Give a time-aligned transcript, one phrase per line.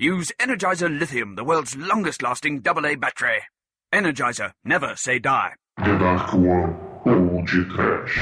[0.00, 3.42] Use Energizer Lithium, the world's longest lasting AA battery.
[3.92, 5.54] Energizer, never say die.
[5.76, 8.14] The Dark One, Old Trash.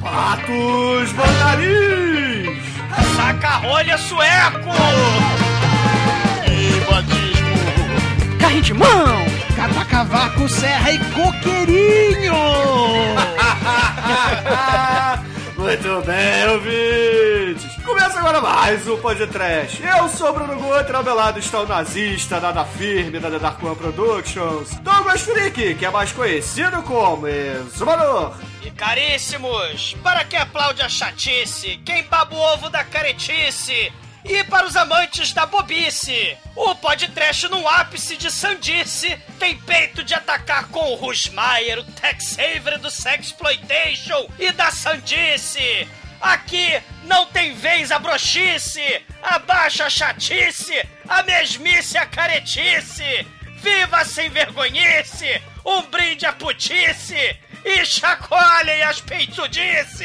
[0.00, 2.62] Patos Mandarins!
[3.16, 4.76] Saca-rolha sueco!
[6.46, 8.38] E batismo!
[8.38, 9.29] Carrinho de mão!
[9.56, 12.32] Cavaco, serra e coqueirinho!
[15.56, 17.76] Muito bem, ouvintes!
[17.84, 19.82] Começa agora mais um podcast.
[19.82, 23.38] Eu sou o Bruno Guter, ao meu lado está o nazista, nada firme da The
[23.38, 28.34] Dark One Productions, Douglas Freak, que é mais conhecido como Exumador.
[28.62, 33.92] E caríssimos, para quem aplaude a chatice, quem baba o ovo da caretice,
[34.24, 40.14] e para os amantes da bobice, o podcast num ápice de sandice tem peito de
[40.14, 45.88] atacar com o Rusmaier, o Tex Saver do Sexploitation e da sandice.
[46.20, 53.26] Aqui não tem vez a broxice, abaixa a chatice, a mesmice a caretice.
[53.56, 60.00] Viva a sem vergonhice, um brinde à putice e chacoalhem as peitudices.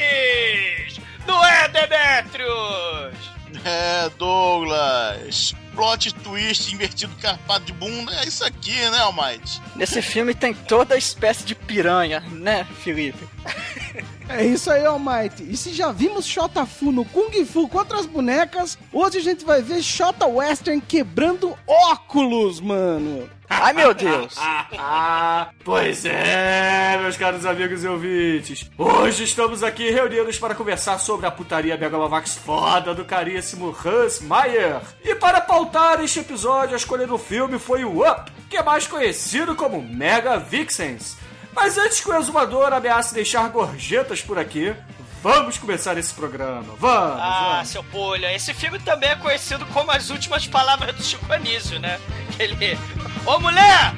[1.25, 3.35] Não é, Demetrius?
[3.65, 5.53] É, Douglas.
[5.75, 9.61] Plot twist invertido carpado de bunda é isso aqui, né, Almighty?
[9.75, 13.27] Nesse filme tem toda espécie de piranha, né, Felipe?
[14.27, 15.43] É isso aí, Almighty.
[15.49, 19.45] E se já vimos Shota Fu no Kung Fu contra as bonecas, hoje a gente
[19.45, 23.29] vai ver Shota Western quebrando óculos, mano.
[23.47, 24.35] Ai, meu Deus.
[24.37, 28.69] Ah, pois é, meus caros amigos e ouvintes.
[28.77, 34.81] Hoje estamos aqui reunidos para conversar sobre a putaria Megalovax foda do caríssimo Hans Meyer.
[35.03, 38.87] E para pautar este episódio, a escolha do filme foi o Up, que é mais
[38.87, 41.15] conhecido como Mega Vixens.
[41.55, 44.75] Mas antes que o exumador ameace deixar gorjetas por aqui,
[45.23, 46.75] vamos começar esse programa.
[46.77, 47.19] Vamos!
[47.21, 47.69] Ah, vamos.
[47.69, 51.99] seu Polha, esse filme também é conhecido como As Últimas Palavras do Chico Anísio, né?
[52.37, 52.77] Ele...
[53.25, 53.95] Ô, mulher!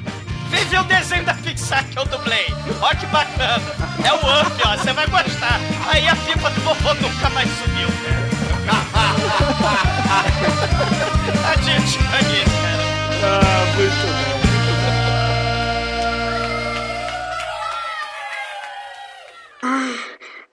[0.50, 2.46] Vem ver o desenho da Pixar que eu dublei.
[2.80, 3.62] Ó que bacana.
[4.02, 4.76] É o Up, ó.
[4.76, 5.60] Você vai gostar.
[5.88, 7.88] Aí a pipa do vovô nunca mais sumiu.
[11.42, 12.88] Tadinho de Chico Anísio, cara.
[13.24, 14.07] Ah, muito
[19.62, 19.94] bom.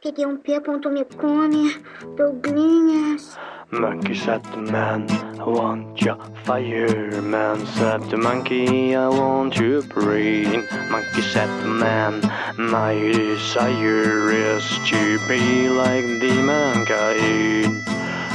[0.01, 1.73] Peguei um pé, ponto me come,
[2.15, 3.37] Douglinhas.
[3.71, 5.07] Monkey said the man,
[5.39, 10.63] I want your fireman said the monkey, I want your brain.
[10.91, 12.21] Monkey said the man,
[12.57, 17.81] my desire is to be like the mankind.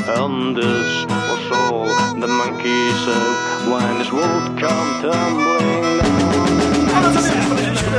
[0.09, 1.87] And this was all
[2.19, 7.40] the monkey said when his world come tumbling down.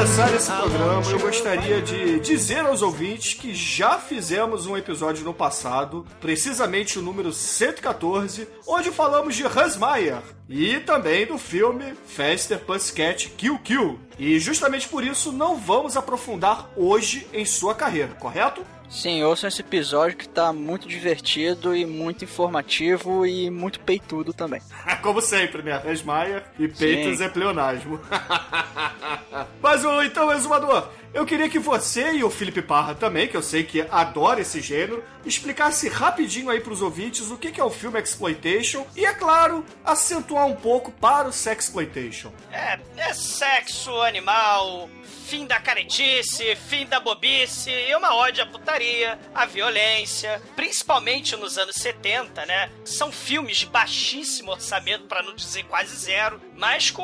[0.02, 5.32] Começar esse programa, eu gostaria de dizer aos ouvintes que já fizemos um episódio no
[5.32, 12.58] passado, precisamente o número 114, onde falamos de Hans Meyer e também do filme Faster
[12.62, 14.00] Pussycat Kill Kill.
[14.18, 18.66] E justamente por isso não vamos aprofundar hoje em sua carreira, correto?
[18.92, 24.62] Sim, ouçam esse episódio que tá muito divertido e muito informativo e muito peitudo também.
[25.02, 25.82] Como sempre, né?
[26.06, 27.24] Meyer e peitos Sim.
[27.24, 28.00] é pleonasmo.
[29.64, 33.44] Mas ô, então, exumador, eu queria que você e o Felipe Parra também, que eu
[33.44, 38.00] sei que adora esse gênero, explicasse rapidinho aí pros ouvintes o que é o filme
[38.00, 42.32] Exploitation e, é claro, acentuar um pouco para o Sexploitation.
[42.52, 44.90] É, é sexo animal,
[45.32, 51.58] fim da caretice, fim da bobice e uma ode à putaria, à violência, principalmente nos
[51.58, 52.70] anos 70, né?
[52.84, 57.04] São filmes de baixíssimo orçamento, para não dizer quase zero, mas com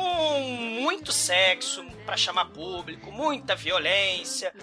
[0.80, 3.97] muito sexo para chamar público, muita violência,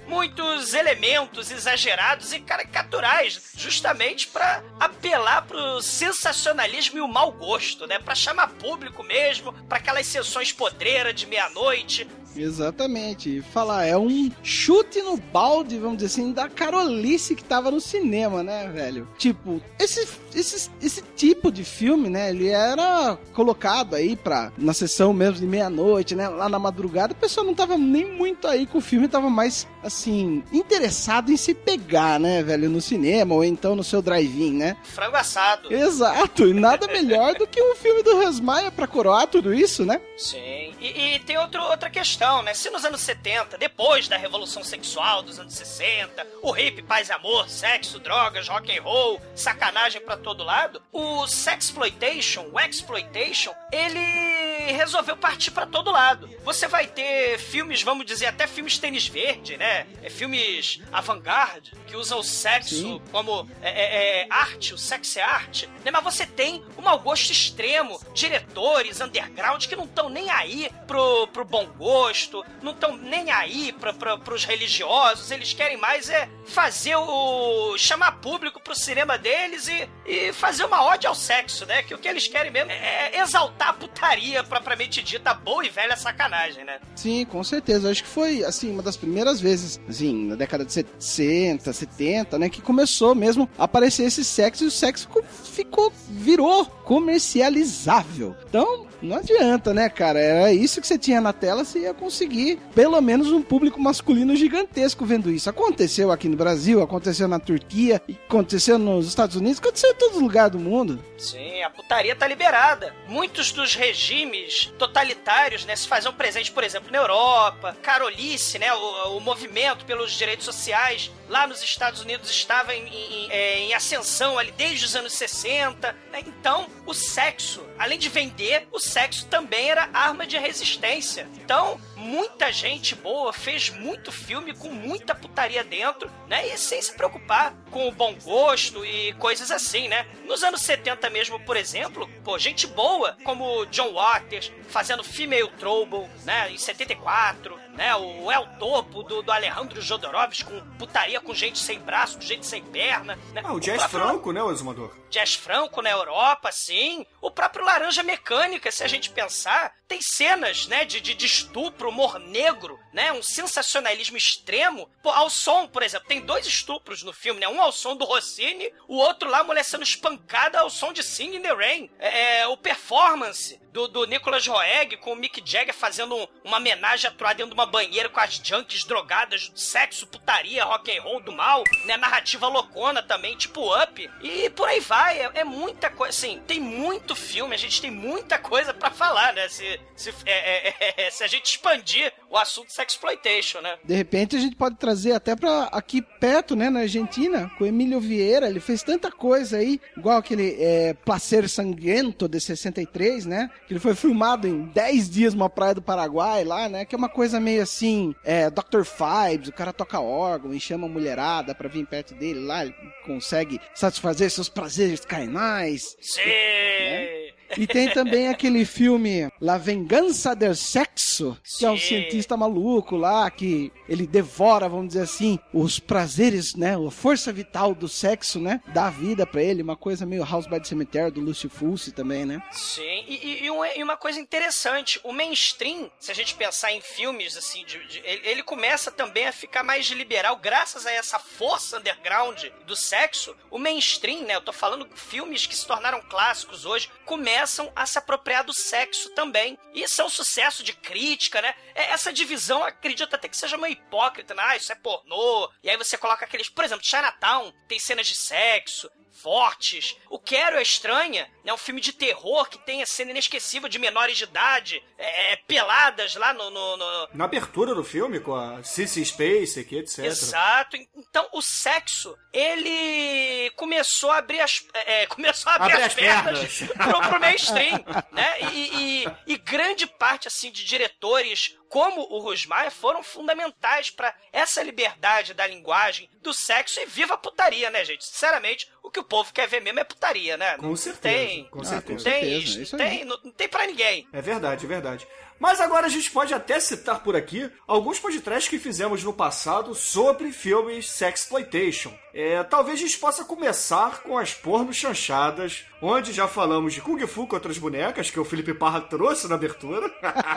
[0.07, 7.99] muitos elementos exagerados e caricaturais, justamente para apelar pro sensacionalismo e o mau gosto, né?
[7.99, 13.37] Para chamar público mesmo, para aquelas sessões podreiras de meia-noite, Exatamente.
[13.37, 17.79] E Falar, é um chute no balde, vamos dizer assim, da carolice que tava no
[17.79, 19.07] cinema, né, velho?
[19.17, 25.13] Tipo, esse, esse, esse tipo de filme, né, ele era colocado aí pra, na sessão
[25.13, 28.79] mesmo de meia-noite, né, lá na madrugada, a pessoa não tava nem muito aí com
[28.79, 33.75] o filme, tava mais, assim, interessado em se pegar, né, velho, no cinema, ou então
[33.75, 34.77] no seu drive-in, né?
[34.83, 35.73] frango assado.
[35.73, 39.85] Exato, e nada melhor do que um filme do Hans Maia pra coroar tudo isso,
[39.85, 40.01] né?
[40.17, 40.73] Sim.
[40.81, 42.53] E, e tem outro, outra questão, né?
[42.53, 47.13] Se nos anos 70, depois da Revolução Sexual dos anos 60, o hip, paz e
[47.13, 54.71] amor, sexo, drogas, rock and roll, sacanagem pra todo lado, o sexploitation, o exploitation, ele
[54.73, 56.29] resolveu partir pra todo lado.
[56.43, 59.85] Você vai ter filmes, vamos dizer, até filmes tênis verde, né?
[60.01, 63.01] É, filmes avant-garde, que usam o sexo Sim.
[63.11, 65.91] como é, é, é, arte, o sexo é arte, né?
[65.91, 71.27] Mas você tem um mau gosto extremo, diretores underground que não estão nem aí pro,
[71.27, 72.14] pro bom gosto,
[72.61, 77.75] não estão nem aí pra, pra, pros religiosos, eles querem mais é fazer o...
[77.77, 81.83] chamar público pro cinema deles e, e fazer uma ode ao sexo, né?
[81.83, 85.95] Que o que eles querem mesmo é exaltar a putaria propriamente dita, boa e velha
[85.97, 86.79] sacanagem, né?
[86.95, 87.89] Sim, com certeza.
[87.89, 92.49] Acho que foi, assim, uma das primeiras vezes, assim, na década de 60, 70, né,
[92.49, 98.35] que começou mesmo a aparecer esse sexo e o sexo co- ficou, virou comercializável.
[98.47, 100.19] Então, não adianta, né, cara?
[100.19, 104.35] Era isso que você tinha na tela, você ia conseguir pelo menos um público masculino
[104.35, 105.49] gigantesco vendo isso.
[105.49, 110.49] Aconteceu aqui no Brasil, aconteceu na Turquia, aconteceu nos Estados Unidos, aconteceu em todo lugar
[110.49, 111.03] do mundo.
[111.17, 112.93] Sim, a putaria tá liberada.
[113.07, 117.75] Muitos dos regimes totalitários, né, se faziam presente, por exemplo, na Europa.
[117.81, 123.27] Carolice, né, o, o movimento pelos direitos sociais lá nos Estados Unidos estava em, em-
[123.31, 125.95] é, em ascensão ali desde os anos 60.
[126.11, 126.23] né?
[126.25, 131.27] Então, o sexo, além de vender, o sexo também era arma de resistência.
[131.43, 136.47] Então, muita gente boa fez muito filme com muita putaria dentro, né?
[136.47, 140.07] E sem se preocupar com o bom gosto e coisas assim, né?
[140.25, 146.07] Nos anos 70 mesmo, por exemplo, pô, gente boa, como John Waters, fazendo Female Trouble,
[146.23, 146.51] né?
[146.51, 147.95] Em 74, né?
[147.95, 152.45] O El Topo do, do Alejandro Jodorowsky com putaria com gente sem braço, com gente
[152.45, 153.41] sem perna, né?
[153.43, 154.95] Ah, o Jazz próprio- Franco, né, o exumador?
[155.09, 157.05] Jazz Franco na Europa, sim.
[157.21, 161.89] O próprio Laranja Mecânica, se a gente pensar, tem cenas, né, de, de, de estupro,
[161.89, 164.89] humor negro, né, um sensacionalismo extremo.
[165.03, 168.05] Pô, ao som, por exemplo, tem dois estupros no filme, né, um ao som do
[168.05, 171.89] Rossini, o outro lá, a mulher sendo espancada ao som de Sing in the Rain.
[171.99, 176.55] É, é, o performance do, do Nicolas Roeg com o Mick Jagger fazendo um- uma
[176.57, 181.19] homenagem atuada dentro de uma banheira com as junkies drogadas, sexo, putaria, rock and roll
[181.19, 181.97] do mal, né?
[181.97, 184.09] Narrativa loucona também, tipo Up.
[184.21, 187.91] E por aí vai, é, é muita coisa, assim, tem muito filme, a gente tem
[187.91, 189.49] muita coisa pra falar, né?
[189.49, 193.77] Se, se, é, é, é, se a gente expandir o assunto sexploitation, né?
[193.83, 197.67] De repente a gente pode trazer até pra aqui perto, né, na Argentina, com o
[197.67, 198.49] Emílio Vieira.
[198.49, 203.49] Ele fez tanta coisa aí, igual aquele é, Placer Sanguento de 63, né?
[203.67, 206.83] Que ele foi filmado em 10 dias numa praia do Paraguai lá, né?
[206.83, 208.83] Que é uma coisa meio assim, é, Dr.
[208.83, 212.75] Fibes, o cara toca órgão e chama a mulherada pra vir perto dele lá, ele
[213.05, 215.95] consegue satisfazer seus prazeres carnais.
[216.01, 217.34] Sim!
[217.57, 221.87] E tem também aquele filme La Vengança del Sexo, que é um Sim.
[221.87, 226.75] cientista maluco lá, que ele devora, vamos dizer assim, os prazeres, né?
[226.75, 228.61] A força vital do sexo, né?
[228.73, 232.25] Dá vida pra ele, uma coisa meio House by the Cemetery do Lucio Fulci também,
[232.25, 232.41] né?
[232.51, 236.71] Sim, e, e- e um- e uma coisa interessante, o mainstream, se a gente pensar
[236.73, 240.91] em filmes, assim, de- de- ele, ele começa também a ficar mais liberal, graças a
[240.91, 246.01] essa força underground do sexo, o mainstream, né, eu tô falando filmes que se tornaram
[246.09, 246.89] clássicos hoje,
[247.35, 251.91] começam a se apropriar do sexo também, isso é um sucesso de crítica, né, É-
[251.91, 255.75] essa divisão, acredito até que seja meio hipócrita, né, ah, isso é pornô, e aí
[255.75, 259.95] você coloca aqueles, por exemplo, Chinatown, tem cenas de sexo, fortes.
[260.09, 261.53] O Quero é Estranha, né?
[261.53, 265.35] Um filme de terror que tem a cena inesquecível de menores de idade, é, é,
[265.47, 269.99] peladas lá no, no- no- Na abertura do filme, com a Cissy Space aqui, etc.
[270.05, 270.75] Exato.
[270.95, 274.63] Então, o sexo, ele começou a abrir as...
[274.73, 276.71] é, começou a abrir Abre as, as pernas, pernas.
[277.01, 278.37] pro, pro mainstream, né?
[278.53, 284.63] E, e- e grande parte, assim, de diretores como o Rusmaia foram fundamentais pra essa
[284.63, 288.03] liberdade da linguagem, do sexo e viva a putaria, né, gente?
[288.05, 290.57] Sinceramente, o que o povo quer ver mesmo é putaria, né?
[290.57, 291.97] Com Não certeza, Tem, com certeza.
[292.03, 292.89] com tem, certeza, isso aí.
[292.89, 294.07] tem, não, não tem pra ninguém.
[294.11, 295.07] É verdade, é verdade.
[295.37, 299.75] Mas agora a gente pode até citar por aqui alguns podcasts que fizemos no passado
[299.75, 301.93] sobre filmes sexploitation.
[302.13, 307.05] É, talvez a gente possa começar com as porno chanchadas, onde já falamos de Kung
[307.05, 309.89] Fu contra as bonecas, que o Felipe Parra trouxe na abertura,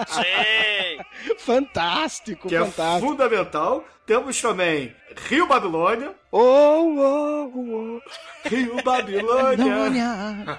[0.09, 1.35] Sim.
[1.39, 3.09] Fantástico, que é fantástico.
[3.09, 3.85] fundamental.
[4.09, 4.97] Temos também
[5.29, 8.03] Rio Babilônia, Oh, oh, oh,
[8.49, 10.45] Rio Babilônia.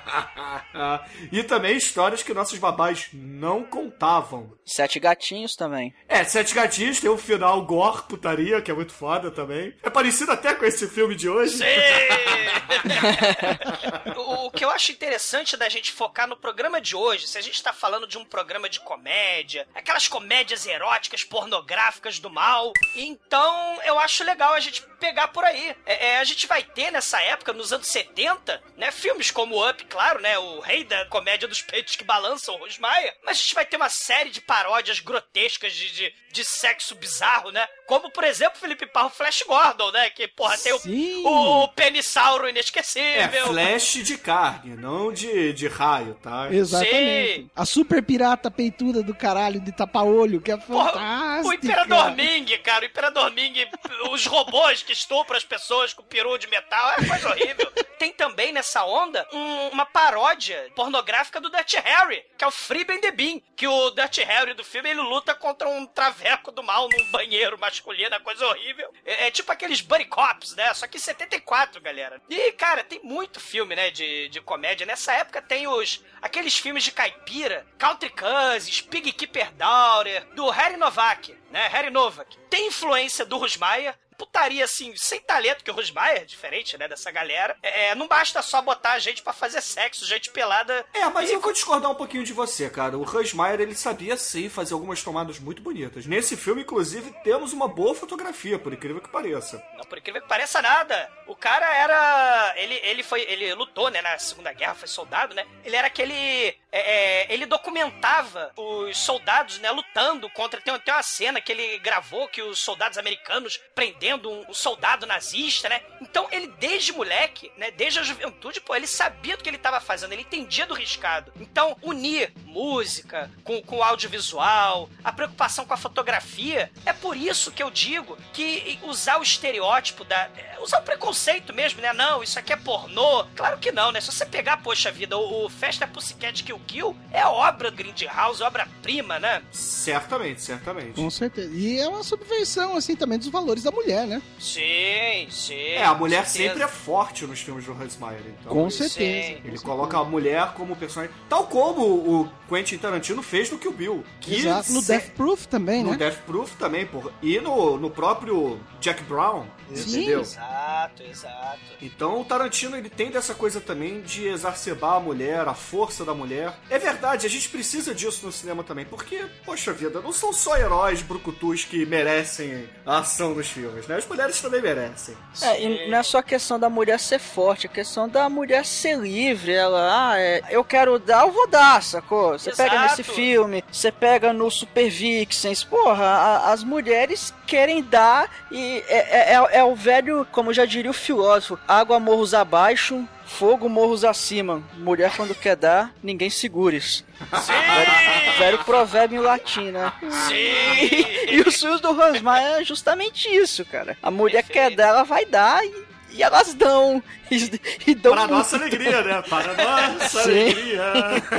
[1.31, 4.51] E também histórias que nossos babás não contavam.
[4.65, 5.93] Sete gatinhos também.
[6.07, 9.75] É, Sete Gatinhos tem um final gore, putaria, que é muito foda também.
[9.83, 11.57] É parecido até com esse filme de hoje.
[11.57, 11.65] Sim!
[14.15, 17.41] o, o que eu acho interessante da gente focar no programa de hoje, se a
[17.41, 23.38] gente tá falando de um programa de comédia, aquelas comédias eróticas, pornográficas do mal, então
[23.85, 25.75] eu acho legal a gente pegar por aí.
[25.85, 29.83] É, é, a gente vai ter nessa época, nos anos 70, né, filmes como Up,
[29.85, 33.65] claro, né, o rei da comédia dos peitos que balançam, Rosmaia, mas a gente vai
[33.65, 38.59] ter uma série de paródias grotescas de, de, de sexo bizarro, né, como, por exemplo,
[38.59, 41.23] Felipe Parro Flash Gordon, né, que, porra, tem Sim.
[41.25, 43.47] o, o penissauro É, inesquecível.
[43.47, 46.47] flash de carne, não de, de raio, tá?
[46.53, 47.33] Exatamente.
[47.41, 47.49] Sim.
[47.55, 51.47] A super pirata peituda do caralho de tapa-olho, que é Porra, fantástica.
[51.49, 53.67] o Imperador Ming, cara, o Imperador Ming,
[54.11, 57.71] os robôs que estupram as pessoas com peru de metal, é coisa horrível.
[57.97, 62.83] Tem também nessa onda um- uma paródia pornográfica do Dirty Harry, que é o Free
[62.85, 66.61] Ben the Bean, que o Dirty Harry do filme ele luta contra um traveco do
[66.63, 68.93] mal num banheiro masculino, é coisa horrível.
[69.05, 70.73] É, é tipo aqueles buddy cops, né?
[70.73, 72.21] Só que em 74, galera.
[72.29, 74.85] E, cara, tem muito filme, né, de, de comédia.
[74.85, 80.77] Nessa época tem os aqueles filmes de caipira, Country Cousins, Pig Keeper Daughter, do Harry
[80.77, 81.67] Novak, né?
[81.67, 82.37] Harry Novak.
[82.49, 87.55] Tem influência do Rusmaia, putaria assim, sem talento, que o Rosmaier, diferente, né, dessa galera.
[87.63, 90.85] É, não basta só botar a gente pra fazer sexo, gente pelada.
[90.93, 92.97] É, mas E- eu vou discordar um pouquinho de você, cara.
[92.97, 96.05] O Meyer, ele sabia sim fazer algumas tomadas muito bonitas.
[96.05, 99.63] Nesse filme, inclusive, temos uma boa fotografia, por incrível que pareça.
[99.77, 101.09] Não, por incrível que pareça nada.
[101.25, 102.53] O cara era.
[102.57, 103.21] Ele, ele foi.
[103.21, 105.45] Ele lutou, né, na Segunda Guerra, foi soldado, né?
[105.63, 106.55] Ele era aquele.
[106.71, 110.61] É, é, ele documentava os soldados, né, lutando contra.
[110.61, 115.05] Tem, tem uma cena que ele gravou que os soldados americanos prendendo um, um soldado
[115.05, 115.81] nazista, né?
[116.01, 119.79] Então ele, desde moleque, né, desde a juventude, pô, ele sabia do que ele estava
[119.79, 121.31] fazendo, ele entendia do riscado.
[121.39, 127.63] Então, unir música com, com audiovisual, a preocupação com a fotografia, é por isso que
[127.63, 130.29] eu digo que usar o estereótipo da.
[130.37, 131.93] é, usar o preconceito mesmo, né?
[131.93, 133.25] Não, isso aqui é pornô.
[133.35, 134.01] Claro que não, né?
[134.01, 138.41] Se você pegar, poxa vida, o, o Festa Pussycat Kill Kill é obra do Grindhouse,
[138.43, 139.41] obra-prima, né?
[139.51, 140.93] Certamente, certamente.
[140.93, 141.51] Com certeza.
[141.53, 144.21] E é uma subversão, assim, também dos valores da mulher, né?
[144.39, 145.53] Sim, sim.
[145.55, 146.49] É, a mulher com certeza.
[146.49, 148.21] sempre é forte nos filmes do Hans Meyer.
[148.39, 149.41] Então, Com ele- certeza.
[149.43, 151.13] Ele coloca a mulher como personagem.
[151.27, 154.03] Tal como o Quentin Tarantino fez no Kill Bill.
[154.21, 154.71] Que Exato.
[154.71, 155.97] No se- Death Proof também, No né?
[155.97, 157.11] Death Proof também, porra.
[157.21, 159.45] E no, no próprio Jack Brown.
[159.73, 159.99] Sim.
[160.01, 160.21] Entendeu?
[160.21, 161.59] Exato, exato.
[161.81, 166.13] Então o Tarantino ele tem dessa coisa também de exacerbar a mulher, a força da
[166.13, 166.48] mulher.
[166.69, 170.57] É verdade, a gente precisa disso no cinema também, porque, poxa vida, não são só
[170.57, 173.95] heróis brucutus que merecem a ação nos filmes, né?
[173.97, 175.15] As mulheres também merecem.
[175.41, 178.97] É, e não é só questão da mulher ser forte, é questão da mulher ser
[178.97, 179.51] livre.
[179.53, 182.37] Ela, ah, é, eu quero dar, eu vou dar, sacou?
[182.37, 188.29] Você pega nesse filme, você pega no Super Vixens, porra, a- as mulheres querem dar
[188.51, 193.07] e é, é- é- é o velho, como já diria o filósofo, água morros abaixo,
[193.29, 194.61] fogo morros acima.
[194.77, 197.05] Mulher quando quer dar, ninguém segures.
[197.31, 199.93] Velho, velho provérbio em latim, né?
[200.27, 201.19] Sim!
[201.29, 203.95] E os filmes do Meyer é justamente isso, cara.
[204.01, 204.71] A mulher Perfeito.
[204.71, 205.71] quer dar, ela vai dar e,
[206.09, 207.03] e elas dão.
[207.87, 209.21] E, dão Para nossa alegria, né?
[209.23, 209.55] Para a
[209.99, 210.29] nossa Sim.
[210.29, 210.81] alegria.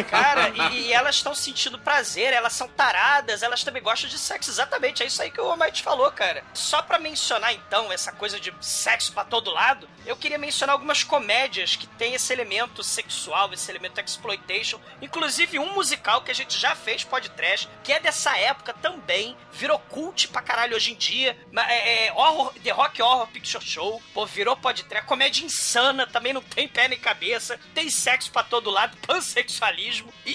[0.08, 4.50] Cara, e, e elas estão sentindo prazer, elas são taradas, elas também gostam de sexo.
[4.50, 6.42] Exatamente, é isso aí que o Almighty falou, cara.
[6.54, 11.04] Só pra mencionar, então, essa coisa de sexo pra todo lado, eu queria mencionar algumas
[11.04, 14.80] comédias que tem esse elemento sexual, esse elemento exploitation.
[15.00, 19.78] Inclusive um musical que a gente já fez podcast, que é dessa época também, virou
[19.78, 21.36] cult pra caralho hoje em dia.
[21.68, 25.06] É, é horror, The Rock Horror Picture Show, pô, virou podcast.
[25.06, 25.79] Comédia insana,
[26.12, 30.12] também não tem pé nem cabeça, tem sexo pra todo lado, pansexualismo.
[30.26, 30.30] E,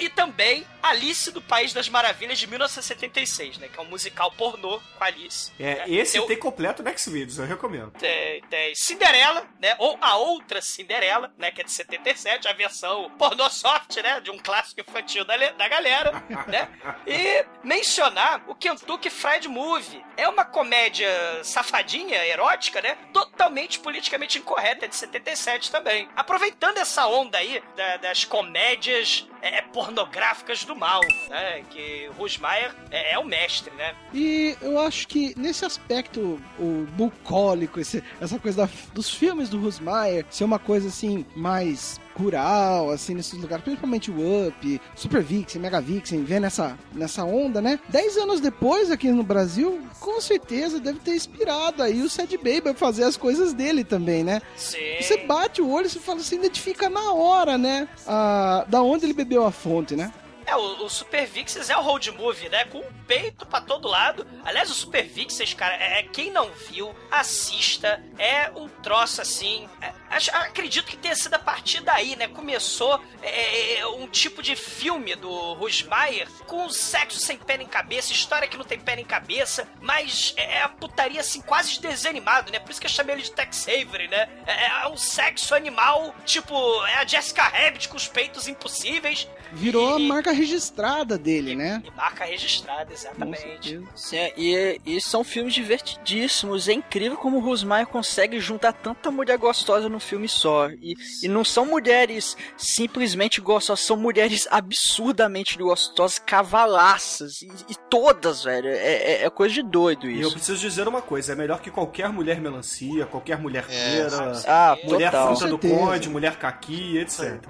[0.00, 3.68] e, e também Alice do País das Maravilhas de 1976, né?
[3.68, 5.52] Que é um musical pornô com Alice.
[5.58, 5.84] É, né?
[5.88, 7.90] esse Eu- tem completo no Xvideos, eu recomendo.
[7.92, 9.74] tem, tem Cinderela, né?
[9.78, 11.50] Ou a outra Cinderela, né?
[11.50, 14.20] Que é de 77, a versão pornô soft, né?
[14.20, 16.12] De um clássico infantil da, da galera,
[16.48, 16.68] né?
[17.06, 20.04] E mencionar o Kentucky Fried Movie.
[20.16, 21.08] É uma comédia
[21.44, 22.96] safadinha, erótica, né?
[23.12, 26.08] Totalmente politicamente incorreta, de 77 também.
[26.16, 31.62] Aproveitando essa onda aí da- das comédias é, pornográficas do mal, né?
[31.70, 33.94] Que Rusmaier é, é o mestre, né?
[34.12, 39.60] E eu acho que nesse aspecto, o bucólico, esse- essa coisa da- dos filmes do
[39.60, 45.60] Rusmaier, ser uma coisa assim, mais rural, assim, nesses lugares, principalmente o Up, Super Vixen,
[45.60, 47.78] Mega Vixen, vem nessa, nessa onda, né?
[47.88, 52.70] Dez anos depois, aqui no Brasil, com certeza deve ter inspirado aí o Sad Baby
[52.70, 54.42] a fazer as coisas dele também, né?
[54.56, 54.78] Sim.
[55.00, 57.88] Você bate o olho e você fala, você identifica na hora, né?
[58.06, 60.12] Ah, da onde ele bebeu a fonte, né?
[60.48, 62.64] É, o, o Super Vixens é o road movie, né?
[62.64, 64.26] Com o peito pra todo lado.
[64.44, 68.02] Aliás, o Super Vixens, cara, é, é- quem não viu, assista.
[68.18, 69.68] É um troço assim.
[69.82, 72.28] é, acho- acredito que tenha sido a partir daí, né?
[72.28, 78.12] Começou é, é, um tipo de filme do Rusmaier com sexo sem pé nem cabeça,
[78.12, 82.58] história que não tem pé nem cabeça, mas é a putaria assim, quase desanimado, né?
[82.58, 84.28] Por isso que eu chamei ele de Tex Avery, né?
[84.46, 86.54] É, é um sexo animal, tipo,
[86.86, 89.28] é a Jessica Rabbit com os peitos impossíveis.
[89.52, 91.82] Virou a marca registrada dele, né?
[91.84, 93.80] E marca registrada, exatamente.
[93.94, 96.68] Sim, e, e são filmes divertidíssimos.
[96.68, 100.68] É incrível como o Rosmaier consegue juntar tanta mulher gostosa num filme só.
[100.70, 107.42] E, e não são mulheres simplesmente gostosas, são mulheres absurdamente gostosas, cavalaças.
[107.42, 108.68] E, e todas, velho.
[108.68, 110.32] É, é- é coisa de doido E eu isso.
[110.36, 114.76] preciso dizer uma coisa: é melhor que qualquer mulher melancia, qualquer mulher É, pera, Ah,
[114.84, 115.26] mulher total.
[115.36, 117.42] fruta do conde, mulher caqui, etc.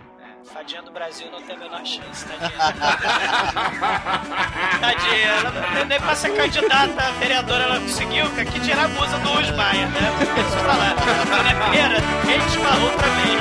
[0.58, 2.50] Fadinha do Brasil não tem a menor chance, tadinha.
[4.80, 9.16] tadinha, ela não- nem pra ser candidata a vereadora ela conseguiu, que tirar a musa
[9.18, 10.12] do Osmaia, né?
[10.18, 10.96] Deixa eu falar.
[11.30, 11.52] Dona
[12.50, 13.40] te falou outra vez?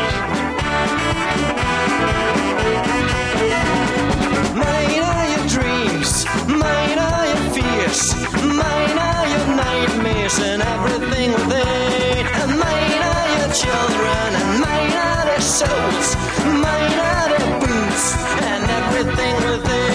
[4.54, 12.28] Mine are your dreams, mine are your fears, mine are your nightmares and everything within.
[12.28, 15.07] And mine are your children, and mine are
[15.40, 16.16] their
[16.46, 19.87] mine are their boots, and everything within.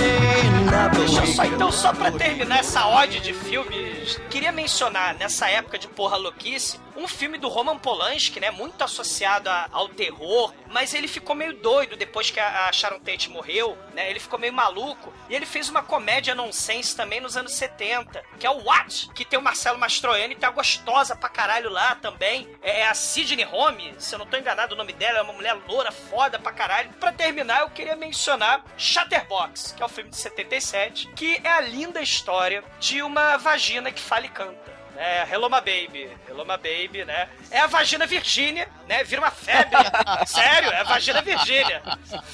[0.96, 5.88] Deixa só, então, só pra terminar essa ode de filmes, queria mencionar, nessa época de
[5.88, 11.08] porra louquice, um filme do Roman Polanski, né, muito associado a- ao terror, mas ele
[11.08, 15.12] ficou meio doido depois que a, a Sharon Tate morreu, né, ele ficou meio maluco,
[15.28, 19.25] e ele fez uma comédia nonsense também nos anos 70, que é o What, que
[19.25, 24.14] tem o Marcelo Mastroianni, a gostosa pra caralho lá também, é a Sidney Home, se
[24.14, 26.90] eu não tô enganado o nome dela, é uma mulher loura, foda pra caralho.
[27.00, 31.60] Pra terminar, eu queria mencionar Shutterbox, que é o filme de 77, que é a
[31.60, 34.72] linda história de uma vagina que fala e canta.
[34.96, 37.28] É, Hello My Baby, Hello My Baby, né?
[37.50, 39.02] É a vagina Virgínia, né?
[39.02, 39.76] Vira uma febre.
[40.26, 41.82] Sério, é a vagina Virgínia.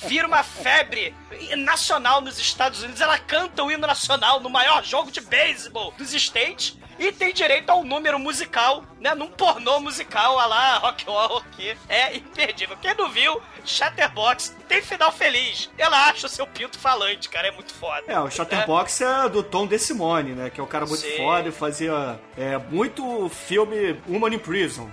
[0.06, 1.14] Vira uma febre
[1.56, 3.00] nacional nos Estados Unidos.
[3.00, 7.70] Ela canta o hino nacional no maior jogo de beisebol dos States e tem direito
[7.70, 9.14] ao número musical, né?
[9.14, 12.76] Num pornô musical, a lá, rock horror, que é imperdível.
[12.80, 15.70] Quem não viu, Chatterbox tem final feliz.
[15.78, 18.04] Ela acha o seu pinto falante, cara, é muito foda.
[18.06, 20.50] É, o Shutterbox é do Tom DeSimone, né?
[20.50, 21.16] Que é um cara muito Sim.
[21.16, 24.90] foda e fazia é, muito filme Woman in Prison.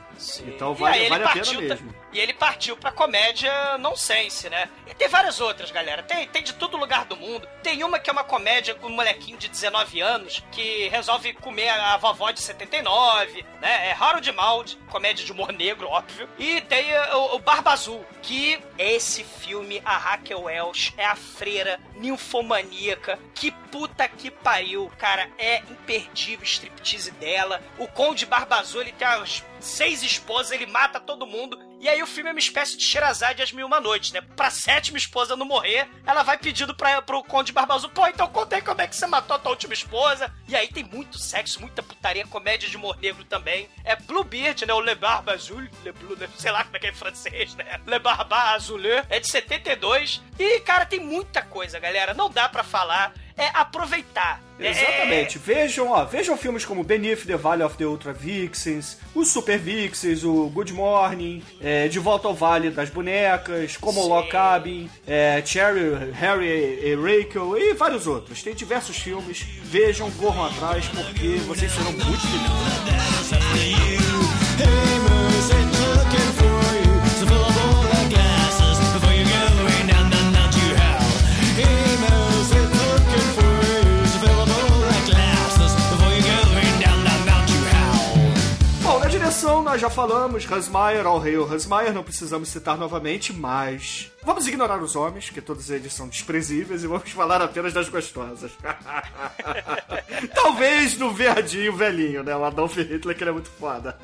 [0.48, 1.96] Então E vale, aí ele vale a pena mesmo.
[2.14, 4.70] E ele partiu pra comédia nonsense, né?
[4.88, 6.02] E tem várias outras, galera.
[6.02, 7.48] Tem, tem de todo lugar do mundo.
[7.62, 11.70] Tem uma que é uma comédia com um molequinho de 19 anos que resolve comer
[11.70, 13.90] a vovó de 79, né?
[13.90, 16.30] É Harold Maud, comédia de humor negro, óbvio.
[16.40, 21.16] E tem uh, o, o Barba Azul, que esse filme, a Raquel Welch é a
[21.16, 23.20] freira ninfomaníaca.
[23.34, 25.30] Que puta que pariu, cara.
[25.38, 27.62] É imperdível o striptease dela.
[27.78, 31.60] O Conde Barba Azul, ele tem umas seis esposas, ele mata todo mundo.
[31.80, 34.22] E aí o filme é uma espécie de Sherazade às mil uma noites, né?
[34.22, 38.28] Pra sétima esposa não morrer, ela vai pedindo pra, pro Conde Barba Azul, pô, então
[38.28, 40.34] contei como é que você matou a tua última esposa.
[40.48, 43.70] E aí tem muito sexo, muita putaria, comédia de humor negro também.
[43.84, 44.74] É Bluebeard, né?
[44.74, 46.30] O Le Barba Azul, Le Blue, né?
[46.38, 47.80] sei lá como é que é em francês, né?
[47.86, 48.76] Le Barba Azul,
[49.10, 50.22] é de 72.
[50.38, 52.14] E, cara, tem muita coisa, galera.
[52.14, 53.14] Não dá pra falar.
[53.38, 54.42] É aproveitar.
[54.58, 55.38] É- Exatamente.
[55.38, 60.24] Vejam, ó, vejam filmes como Beneath the Valley of the Ultra Vixens, os Super Vixens,
[60.24, 64.08] o Good Morning, é, De Volta ao Vale das Bonecas, Como Sim.
[64.08, 68.42] Log Cabin, é, Cherry, Harry e Rachel e vários outros.
[68.42, 69.42] Tem diversos filmes.
[69.64, 74.06] Vejam, corram atrás, porque vocês serão muito felizes.
[89.36, 94.10] Direção nós já falamos, Hans Meyer, ao rei Hans Meyer, não precisamos citar novamente, mas
[94.24, 98.54] vamos ignorar os homens, que todos eles são desprezíveis, e vamos falar apenas das gostosas.
[100.34, 102.34] Talvez do verdinho velhinho, né?
[102.34, 104.00] O Adolf Hitler, que ele é muito foda.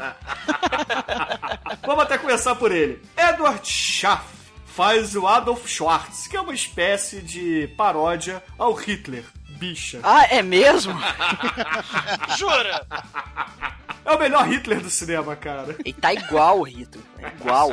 [1.82, 3.02] vamos até começar por ele.
[3.16, 4.26] Edward Schaff
[4.66, 9.24] faz o Adolf Schwartz, que é uma espécie de paródia ao Hitler.
[9.48, 10.02] Bicha.
[10.04, 10.94] Ah, é mesmo?
[12.38, 12.86] Jura?
[14.04, 15.76] É o melhor Hitler do cinema, cara.
[15.80, 17.04] Ele tá igual o Hitler.
[17.22, 17.70] É igual.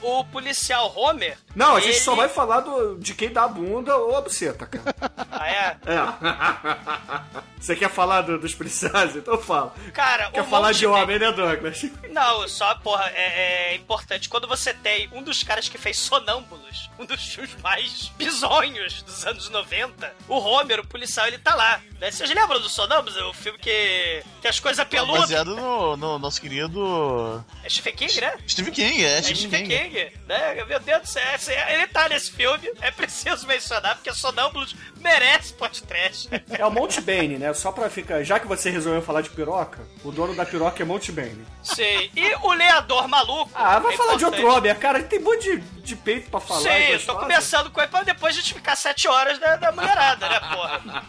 [0.00, 1.36] O policial Homer.
[1.54, 4.20] Não, a gente ele- só vai falar do, de quem dá a bunda ou a
[4.20, 4.94] buceta, cara.
[5.30, 5.76] Ah, é?
[5.86, 7.40] É.
[7.60, 9.16] Você quer falar do- dos policiais?
[9.16, 9.74] Então fala.
[9.92, 11.82] Cara, Quer o falar de homem, né, Douglas?
[12.10, 14.28] Não, só, porra, é, é importante.
[14.28, 19.26] Quando você tem um dos caras que fez Sonâmbulos, um dos filmes mais bizonhos dos
[19.26, 21.80] anos 90, o Homer, o policial, ele tá lá.
[22.00, 22.10] Né?
[22.12, 23.16] Vocês lembram do Sonâmbulos?
[23.16, 25.22] É o filme que tem as coisas peludas.
[25.22, 28.37] Baseado no, no nosso querido É Stephen King, né?
[28.46, 30.64] Stephen King, é, É Stephen King, né?
[30.66, 35.52] Meu Deus do céu, esse- ele tá nesse filme, é preciso mencionar, porque Sonâmbulos merece
[35.54, 36.28] podcast.
[36.50, 37.52] É o Monte Bane, né?
[37.54, 38.22] Só pra ficar.
[38.24, 41.44] Já que você resolveu falar de piroca, o dono da piroca é Monte Bane.
[41.62, 43.50] Sim, e o Leador Maluco.
[43.54, 44.44] Ah, vai é falar de importante.
[44.44, 44.98] outro homem, cara.
[44.98, 46.60] Ele tem um monte de, de peito pra falar.
[46.60, 50.28] Sim, é eu tô começando com ele pra depois justificar sete horas da, da mulherada,
[50.28, 51.04] né, porra?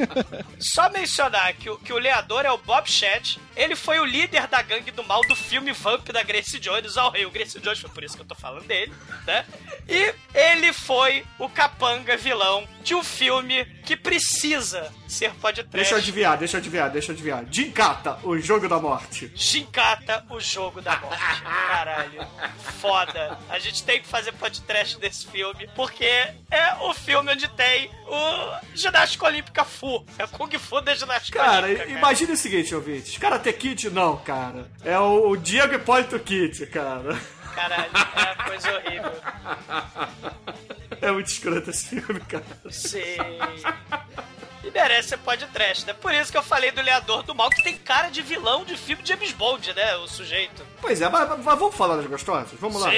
[0.60, 3.40] Só mencionar que o, que o leador é o Bob Chat.
[3.56, 7.12] Ele foi o líder da gangue do mal do filme Vamp da Grace Jones ao
[7.26, 8.94] O Grace Jones foi por isso que eu tô falando dele,
[9.26, 9.46] né?
[9.88, 15.32] E ele foi o capanga vilão de um filme que precisa ser.
[15.72, 17.46] Deixa eu adivinhar, deixa eu adivinhar, deixa eu adivinhar.
[17.50, 19.32] Jinkata, o jogo da morte.
[19.36, 21.42] Gincata, o jogo da morte.
[21.44, 22.28] Caralho.
[22.80, 23.38] Foda.
[23.50, 28.60] A gente tem que fazer podcast desse filme, porque é o filme onde tem o
[28.76, 30.06] ginástica olímpica Fu.
[30.18, 31.86] É o Kung Fu da ginástica Cara, olímpica.
[31.88, 31.98] cara.
[32.00, 33.18] imagina o seguinte, ouvintes.
[33.18, 34.68] Karate Kid, não, cara.
[34.84, 37.20] É o, o Diego Hipólito Kid, cara.
[37.56, 39.12] Caralho, é uma coisa horrível.
[41.02, 42.44] É muito escroto esse filme, cara.
[42.70, 43.00] Sim.
[44.64, 45.94] E merece ser podcast, né?
[45.94, 48.76] Por isso que eu falei do Leador do Mal, que tem cara de vilão de
[48.76, 49.96] filme de James Bond, né?
[49.96, 50.62] O sujeito.
[50.82, 52.60] Pois é, mas, mas vamos falar das gostosas?
[52.60, 52.90] Vamos lá.
[52.92, 52.98] Sim,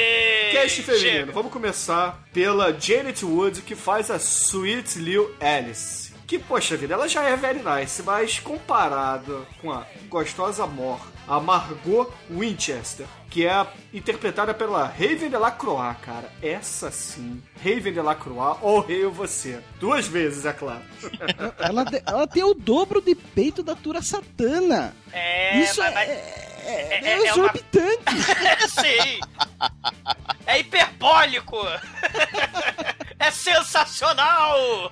[0.52, 1.10] Cast feminino.
[1.12, 1.32] chega.
[1.32, 6.01] Vamos começar pela Janet Wood, que faz a Sweet Lil Alice.
[6.32, 11.42] Que, poxa vida, ela já é very nice, mas comparado com a gostosa Mor, a
[11.42, 16.32] Margot Winchester, que é interpretada pela Raven Delacroix, cara.
[16.42, 17.44] Essa sim.
[17.62, 19.60] Raven Delacroix, ou rei ou você.
[19.78, 20.80] Duas vezes, é claro.
[21.60, 24.96] Ela, de- ela tem o dobro de peito da Tura Satana.
[25.12, 26.14] É, Isso mas- é, mas- é,
[26.66, 28.06] é- é é uma- exorbitante.
[28.80, 29.20] Sim.
[30.48, 31.58] É hiperbólico.
[33.24, 34.92] É sensacional.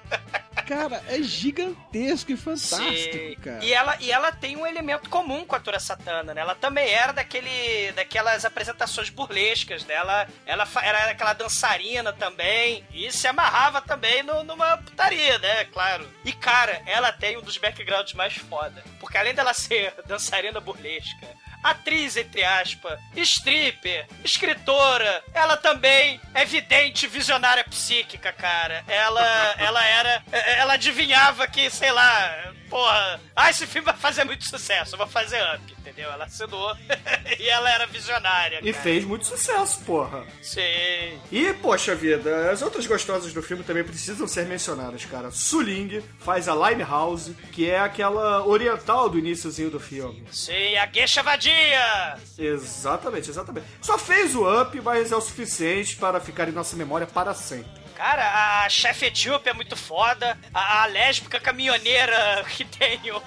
[0.70, 3.36] Cara, é gigantesco e fantástico, Sim.
[3.44, 3.66] cara.
[3.66, 6.42] E ela, e ela tem um elemento comum com a Tura Satana, né?
[6.42, 9.96] Ela também era daquele, daquelas apresentações burlescas, né?
[9.96, 12.86] Ela, ela era aquela dançarina também.
[12.94, 15.66] E se amarrava também no- numa putaria, né?
[15.66, 16.08] Claro.
[16.24, 18.84] E, cara, ela tem um dos backgrounds mais foda.
[19.00, 21.28] Porque além dela ser dançarina burlesca,
[21.64, 28.84] atriz, entre aspas, stripper, escritora, ela também é vidente, visionária psíquica, cara.
[28.88, 34.44] Ela, ela era, ela adivinhava que, sei lá, porra, ah, esse filme vai fazer muito
[34.48, 36.12] sucesso, eu vou fazer up, entendeu?
[36.12, 36.76] Ela assinou
[37.40, 38.84] e ela era visionária, E cara.
[38.84, 40.26] fez muito sucesso, porra.
[40.42, 41.20] Sim.
[41.32, 45.32] E, poxa vida, as outras gostosas do filme também precisam ser mencionadas, cara.
[45.32, 50.24] Suling faz a Limehouse, que é aquela oriental do iníciozinho do filme.
[50.32, 52.18] Sim, a Geisha Vadia!
[52.38, 53.66] Exatamente, exatamente.
[53.82, 57.79] Só fez o up, mas é o suficiente para ficar em nossa memória para sempre.
[58.00, 60.38] Cara, a chefe etíope é muito foda.
[60.54, 63.22] A, a lésbica caminhoneira que tem o,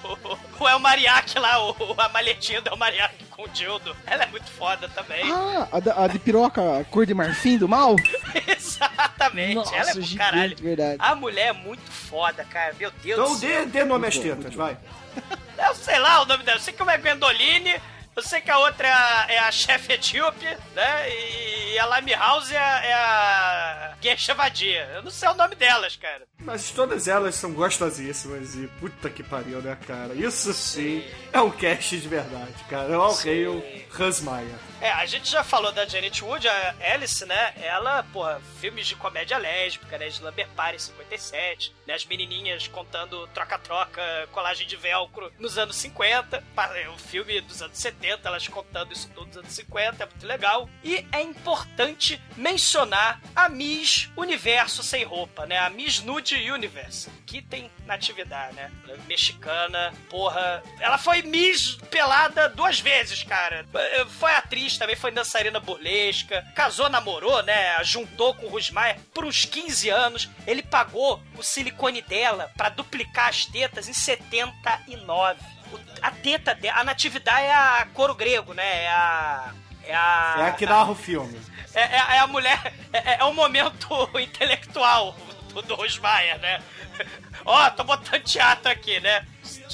[0.59, 3.95] o El Mariachi lá, o, a malhetinha do El Mariachi com o Dildo.
[4.07, 5.31] Ela é muito foda também.
[5.31, 7.95] Ah, a, da- a de piroca cor de marfim do mal?
[8.47, 9.53] Exatamente.
[9.55, 10.57] Nossa, ela é gigante, caralho.
[10.59, 10.95] verdade.
[10.97, 12.73] A mulher é muito foda, cara.
[12.79, 13.65] Meu Deus Então do céu.
[13.67, 14.75] dê, dê nome às tetas, vai.
[15.67, 16.57] Eu sei lá o nome dela.
[16.57, 17.79] Eu sei que é Gwendoline.
[18.15, 20.45] Eu sei que a outra é a, é a chefe etíope,
[20.75, 21.09] né?
[21.09, 24.87] E, a Limehouse é, a- é a Geisha Vadia.
[24.93, 26.23] Eu não sei o nome delas, cara.
[26.39, 30.13] Mas todas elas são gostosíssimas e puta que pariu, né, cara?
[30.13, 32.93] Isso sim é um cast de verdade, cara.
[32.93, 33.63] É o rei o
[33.99, 34.21] Hans.
[34.83, 37.53] É, a gente já falou da Janet Wood, a Alice, né?
[37.61, 40.07] Ela, porra, filmes de comédia lésbica, né?
[40.09, 41.93] Slumber Party 57, né?
[41.93, 44.01] As menininhas contando troca-troca,
[44.33, 46.43] colagem de velcro nos anos 50.
[46.53, 50.05] Pa- é, O filme dos anos 70, elas contando isso tudo dos anos 50, é
[50.05, 50.69] muito legal.
[50.83, 55.59] E é importante mencionar a Miss Universo Sem Roupa, né?
[55.59, 58.69] A Miss Nude Universe, que tem natividade, né?
[58.89, 60.61] É Mexicana, porra.
[60.81, 63.65] Ela foi Miss pelada duas vezes, cara.
[63.73, 66.45] Eh, Foi atriz também, foi dançarina burlesca.
[66.55, 67.83] Casou, namorou, né?
[67.83, 70.29] Juntou com o Rusmaier por uns 15 anos.
[70.47, 75.39] Ele pagou o silicone dela pra duplicar as tetas em 79.
[75.71, 78.83] O- A teta dela, a natividade é a couro grego, né?
[78.83, 79.53] É a.
[79.85, 80.35] É a.
[80.39, 81.39] É a que narra o filme.
[81.73, 82.73] É, é- é a mulher.
[82.91, 85.15] É, é o momento intelectual
[85.53, 86.61] do, do Rosmaier, né?
[87.45, 89.25] Ó, tô botando teatro aqui, né?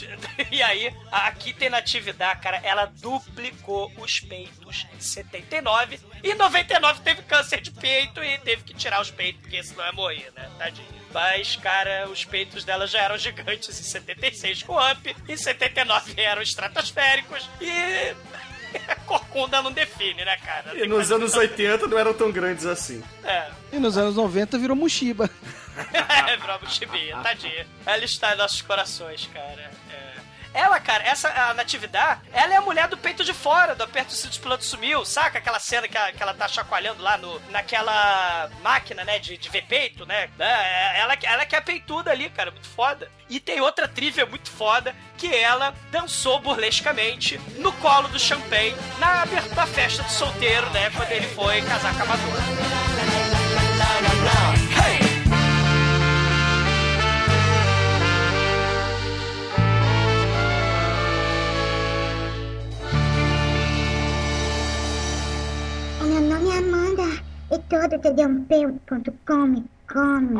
[0.52, 2.58] E aí, aqui tem natividade, cara.
[2.64, 6.00] Ela duplicou os peitos em 79.
[6.24, 9.86] E em 99 teve câncer de peito e teve que tirar os peitos, porque senão
[9.86, 10.50] ia morrer, né?
[10.58, 10.88] Tadinho.
[11.14, 16.42] Mas, cara, os peitos dela já eram gigantes em 76 com Up, em 79 eram
[16.42, 18.16] estratosféricos e.
[18.88, 20.78] A corcunda não define, né, cara?
[20.78, 23.04] E nos anos 80 não eram tão grandes assim.
[23.24, 23.50] É.
[23.74, 25.28] E nos anos 90 virou Mushiba.
[26.28, 27.68] É, bravo chibinha, tadinha.
[27.86, 29.72] Ela está em nossos corações, cara.
[29.92, 30.10] É.
[30.52, 34.10] Ela, cara, essa a Natividade, ela é a mulher do peito de fora, do aperto
[34.10, 35.06] do cinto de piloto sumiu.
[35.06, 39.38] Saca aquela cena que, a- que ela tá chacoalhando lá no, naquela máquina, né, de,
[39.38, 40.28] de ver peito, né?
[40.40, 43.12] É, Ela, ela que é peituda ali, cara, muito foda.
[43.30, 49.26] E tem outra trivia muito foda, que ela dançou burlescamente no colo do Champagne na
[49.54, 52.40] da festa de solteiro, né, quando ele foi casar com a Madonna.
[66.10, 67.04] Meu nome é Amanda
[67.52, 70.40] e todo tdump.com me come.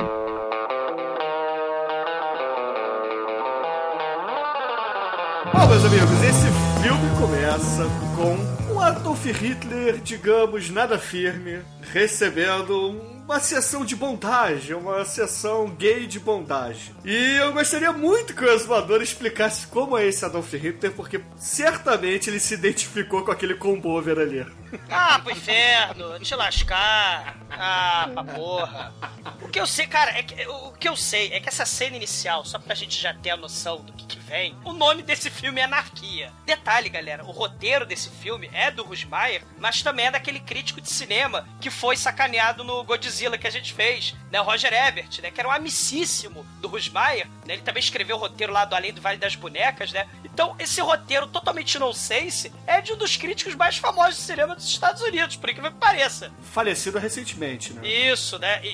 [5.54, 6.48] Bom, meus amigos, esse
[6.82, 11.60] filme começa com um Adolf Hitler, digamos, nada firme,
[11.94, 13.00] recebendo
[13.30, 16.96] uma sessão de bondagem, uma sessão gay de bondagem.
[17.06, 22.28] E eu gostaria muito que o exumador explicasse como é esse Adolf Hitler, porque certamente
[22.28, 24.44] ele se identificou com aquele combover ali.
[24.90, 27.38] Ah, pro inferno, te lascar.
[27.52, 28.94] Ah, pra porra.
[29.42, 31.96] O que eu sei, cara, é que, o que eu sei é que essa cena
[31.96, 35.30] inicial, só pra gente já ter a noção do que, que vem, o nome desse
[35.30, 36.32] filme é Anarquia.
[36.46, 40.90] Detalhe, galera, o roteiro desse filme é do Rusmaier, mas também é daquele crítico de
[40.90, 44.40] cinema que foi sacaneado no Godzilla que a gente fez, né?
[44.42, 45.32] O Roger Ebert, né?
[45.32, 47.54] Que era um amicíssimo do Rusmaier, né?
[47.54, 50.08] Ele também escreveu o roteiro lá do Além do Vale das Bonecas, né?
[50.24, 54.66] Então, esse roteiro totalmente nonsense é de um dos críticos mais famosos de cinema dos
[54.68, 56.32] Estados Unidos, por incrível que pareça.
[56.54, 57.88] Falecido recentemente, né?
[57.88, 58.62] Isso, né?
[58.64, 58.68] E,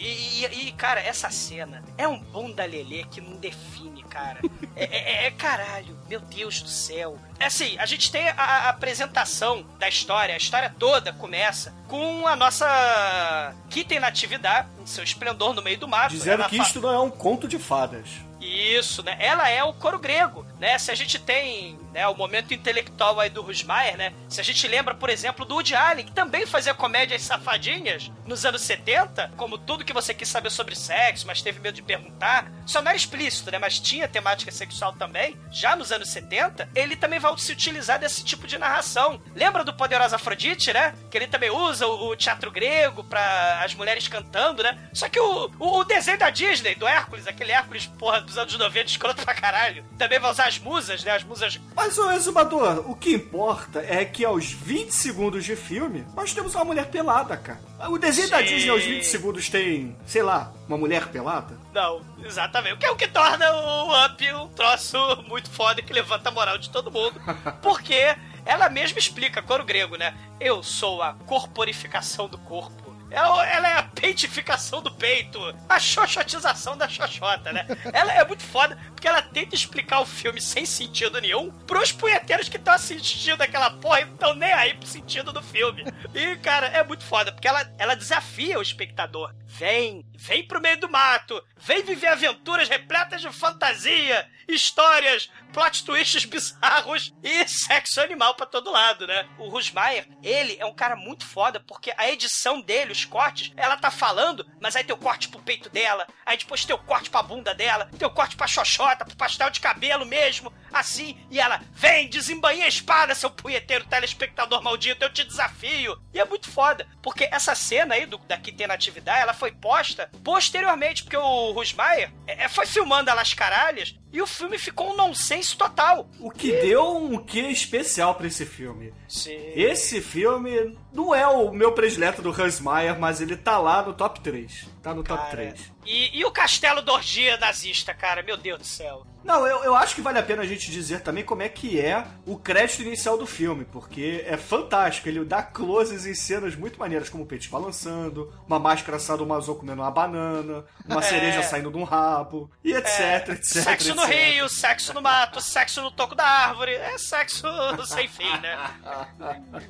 [0.45, 4.39] e- e- cara, essa cena é um bunda lelê que não define, cara.
[4.75, 7.17] É, é- é- caralho, meu Deus do céu.
[7.39, 12.25] É assim, a gente tem a, a apresentação da história, a história toda começa com
[12.27, 14.03] a nossa Kitten
[14.38, 16.12] Natividade, em seu esplendor no meio do mato.
[16.12, 18.08] Dizendo Ela que isto não é um conto de fadas.
[18.41, 19.15] isso, né?
[19.19, 20.78] Ela é o coro grego, né?
[20.78, 24.12] Se a gente tem né, o momento intelectual aí do Rusmaier, né?
[24.27, 28.45] Se a gente lembra, por exemplo, do Woody Allen, que também fazia comédias safadinhas nos
[28.45, 32.51] anos 70, como tudo que você quis saber sobre sexo, mas teve medo de perguntar.
[32.65, 33.58] Só não era explícito, né?
[33.60, 36.67] Mas tinha temática sexual também, já nos anos 70.
[36.75, 39.21] Ele também vai se utilizar desse tipo de narração.
[39.34, 40.93] Lembra do Poderosa Afrodite, né?
[41.10, 44.77] Que ele também usa o, o teatro grego pra as mulheres cantando, né?
[44.93, 48.58] Só que o, o, o desenho da Disney, do Hércules, aquele Hércules, porra, dos anos
[48.58, 51.15] 90, escroto pra caralho, também vai usar as musas, né?
[51.15, 56.04] As musas Mas, ô exumador, o que importa é que aos 20 segundos de filme,
[56.15, 57.60] nós temos uma mulher pelada, cara.
[57.91, 58.45] O desenho da Sim.
[58.45, 61.56] Disney aos 20 segundos tem, sei lá, uma mulher pelada?
[61.71, 62.74] Não, exatamente.
[62.74, 66.32] O que é o que torna o Up um troço muito foda que levanta a
[66.32, 67.21] moral de todo mundo.
[67.62, 70.17] Porque ela mesma explica, coro grego, né?
[70.39, 72.85] Eu sou a corporificação do corpo.
[73.12, 75.39] Ela, ela é a peitificação do peito,
[75.70, 77.65] a xoxotização da xoxota, né?
[77.94, 82.50] Ela é muito foda, porque ela tenta explicar o filme sem sentido nenhum pros punheteiros
[82.50, 85.84] que estão assistindo aquela porra e não estão nem aí pro sentido do filme.
[86.13, 89.34] E, cara, é muito foda, porque ela, ela desafia o espectador.
[89.46, 96.25] Vem, vem pro meio do mato, vem viver aventuras repletas de fantasia, histórias, plot twists
[96.25, 99.27] bizarros e sexo animal pra todo lado, né?
[99.38, 103.77] O Rusmaier, ele é um cara muito foda porque a edição dele, os cortes, ela
[103.77, 107.10] tá falando, mas aí tem o corte pro peito dela, aí depois tem o corte
[107.10, 111.39] pra bunda dela, tem o corte pra xoxota, pro pastel de cabelo mesmo, assim, e
[111.39, 115.97] ela, vem, desembanha a espada, seu punheteiro telespectador maldito, eu te desafio.
[116.13, 119.34] E é muito foda, porque essa cena aí do, da que tem na atividade, ela
[119.34, 124.58] foi posta posteriormente, porque o Rusmaier é, foi filmando a Las Caralhas e o filme
[124.58, 126.10] ficou um nonsense total.
[126.19, 128.93] O que deu um quê especial pra esse filme.
[129.08, 129.38] Sim.
[129.56, 133.93] Esse filme não é o meu predileto do Hans Meyer, mas ele tá lá no
[133.93, 134.67] top 3.
[134.82, 135.71] Tá no top 3.
[135.86, 139.06] E, e o castelo da orgia nazista, cara, meu Deus do céu.
[139.26, 141.80] Não, eu, eu acho que vale a pena a gente dizer também como é que
[141.82, 145.10] é o crédito inicial do filme, porque é fantástico.
[145.10, 149.82] Ele dá closes em cenas muito maneiras, como o peito balançando, uma máscara sadomaso comendo
[149.82, 151.04] uma banana, uma É.
[151.04, 153.44] cereja saindo de um rabo, e etc, É, etc.
[153.64, 154.14] sexo no etc.
[154.16, 156.74] rio, sexo no mato, sexo no toco da árvore.
[156.76, 157.48] É sexo
[157.88, 158.58] sem fim, né?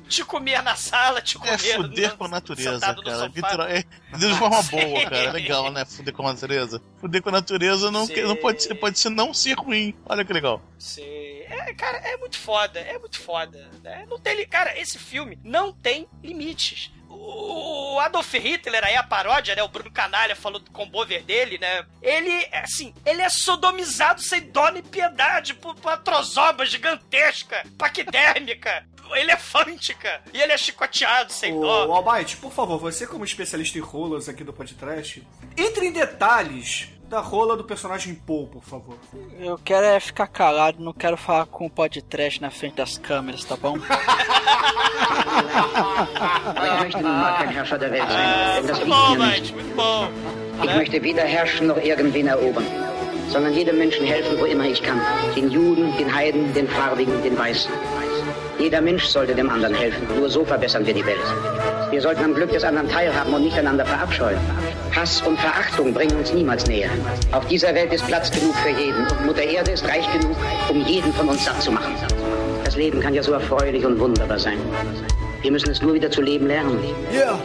[0.08, 3.26] Te comer na sala, te comer É fuder no- com a natureza, no cara.
[3.34, 3.84] Literal- é,
[4.18, 4.80] de forma Sim.
[4.80, 5.32] boa, cara.
[5.32, 5.84] Legal, né?
[5.84, 6.82] Fuder com a natureza.
[7.00, 8.22] Fuder com a natureza não, Sim.
[8.22, 9.94] não pode, ser, pode ser não ser ruim.
[10.04, 10.62] Olha que legal.
[10.78, 11.02] Sim.
[11.48, 13.70] É, cara, é muito foda, é muito foda.
[13.82, 14.04] Né?
[14.08, 16.92] Não tem, cara, esse filme não tem limites.
[17.08, 19.62] O, Adolf Hitler, aí a paródia, né?
[19.62, 21.86] O Bruno Canalha falou do combover dele, né?
[22.02, 28.84] Ele, assim, ele é sodomizado sem dó nem piedade por por uma trozoba gigantesca, paquidérmica,
[29.14, 30.22] elefântica.
[30.32, 31.92] E ele é chicoteado sem Ô, dó.
[31.92, 37.20] Almighty, por favor, você como especialista em rolas aqui do podcast, entre em detalhes da
[37.20, 38.96] rola do personagem Paul, por favor.
[39.38, 43.44] Eu quero é ficar calado, não quero falar com o podcast na frente das câmeras,
[43.44, 43.78] tá bom?
[46.56, 49.18] Aber ich möchte nun mal kein Herrscher der Welt sein, denn das Muito bom.
[49.18, 50.08] Mike, muito bom.
[50.62, 52.64] Ich möchte weder herrschen noch irgendwen erobern,
[53.28, 55.00] sondern jedem Menschen helfen, wo immer ich kann.
[55.36, 57.70] Den Juden, den Heiden, den Farbigen, den Weißen.
[58.58, 60.08] Jeder Mensch sollte dem anderen helfen.
[60.18, 61.20] Nur so verbessern wir die Welt.
[61.90, 64.38] Wir sollten am Glück des anderen teilhaben und nicht einander verabscheuen.
[64.94, 66.90] Hass und Verachtung bringen uns niemals näher.
[67.32, 70.36] Auf dieser Welt ist Platz genug für jeden und Mutter Erde ist reich genug,
[70.68, 71.94] um jeden von uns satt zu machen.
[72.64, 74.58] Das Leben kann ja so erfreulich und wunderbar sein.
[75.46, 76.76] Wir müssen es nur wieder zu leben lernen.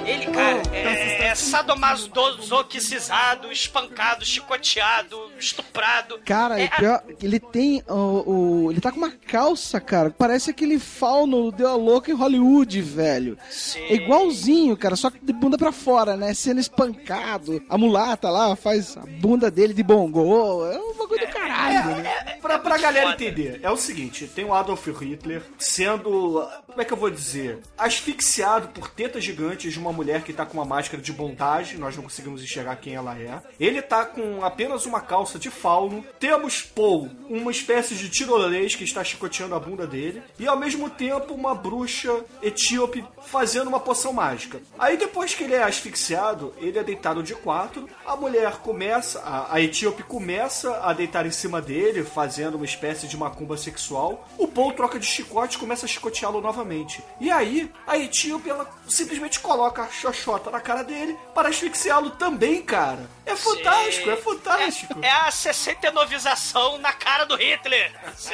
[0.08, 6.20] Ele, cara, é, é sadomasoquicizado, espancado, chicoteado, estuprado.
[6.26, 10.10] Cara, é, pior, ele tem o, o- Ele tá com uma calça, cara.
[10.10, 13.38] que Parece aquele fauno deu a louca em Hollywood, velho.
[13.78, 16.34] É igualzinho, cara, só que de bunda pra fora, né?
[16.34, 17.62] Sendo espancado.
[17.70, 20.66] A mulata lá faz a bunda dele de bongô.
[20.66, 22.38] É um bagulho do caralho, né?
[22.42, 26.44] Pra, pra galera entender, é o seguinte: tem o Adolf Hitler sendo.
[26.66, 27.60] Como é que eu vou dizer?
[27.92, 31.94] Asfixiado por tetas gigantes de uma mulher que tá com uma máscara de bondage, nós
[31.94, 33.42] não conseguimos enxergar quem ela é.
[33.60, 36.02] Ele tá com apenas uma calça de fauno.
[36.18, 40.24] Temos Paul, uma espécie de tirolês que está chicoteando a bunda dele.
[40.40, 44.62] E ao mesmo tempo, uma bruxa etíope fazendo uma poção mágica.
[44.78, 47.90] Aí depois que ele é asfixiado, ele é deitado de quatro.
[48.06, 53.08] A mulher começa, a, a etíope começa a deitar em cima dele, fazendo uma espécie
[53.08, 54.28] de macumba sexual.
[54.38, 57.04] O Paul troca de chicote e começa a chicoteá-lo novamente.
[57.20, 62.62] E aí, a etíope ela simplesmente coloca a xoxota na cara dele para asfixiá-lo também,
[62.62, 63.10] cara.
[63.26, 64.96] É fantástico, é fantástico.
[65.02, 65.30] É a
[65.96, 67.92] 69ização na cara do Hitler.
[68.16, 68.34] Sim.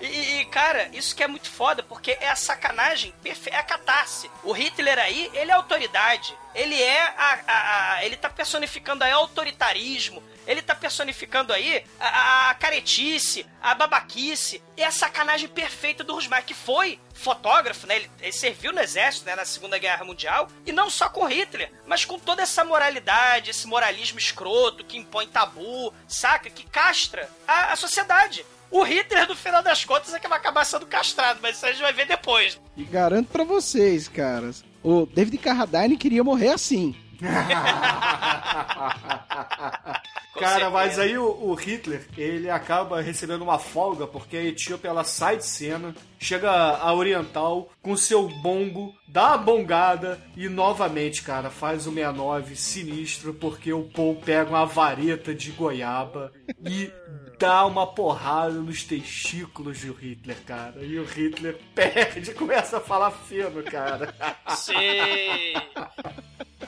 [0.00, 3.62] E, e, cara, isso que é muito foda, porque é a sacanagem, perfe- é a
[4.08, 4.30] catarse.
[4.42, 6.34] O Hitler aí, ele é autoridade.
[6.54, 10.22] Ele é a, a- a- ele tá personificando aí autoritarismo.
[10.46, 14.62] Ele tá personificando aí a, a caretice, a babaquice.
[14.78, 17.96] É a sacanagem perfeita do Rusmar, que foi fotógrafo, né?
[17.96, 19.36] Ele, ele serviu no exército, né?
[19.36, 20.48] Na Segunda Guerra Mundial.
[20.64, 25.26] E não só com Hitler, mas com toda essa moralidade, esse moralismo escroto que impõe
[25.26, 26.48] tabu, saca?
[26.48, 28.46] Que castra a, a sociedade.
[28.70, 31.72] O Hitler, no final das contas, é que vai acabar sendo castrado, mas isso a
[31.72, 32.60] gente vai ver depois.
[32.76, 34.64] E garanto pra vocês, caras.
[34.82, 36.94] O David Carradine queria morrer assim.
[40.38, 45.04] Cara, mas aí o, o Hitler, ele acaba recebendo uma folga porque a Etíope ela
[45.04, 51.50] sai de cena, chega a Oriental com seu bongo, dá a bongada e novamente, cara,
[51.50, 56.32] faz o 69 sinistro porque o Paul pega uma vareta de goiaba
[56.64, 56.90] e
[57.38, 60.82] dá uma porrada nos testículos do Hitler, cara.
[60.84, 64.14] E o Hitler perde, começa a falar fino, cara.
[64.56, 64.74] Sim.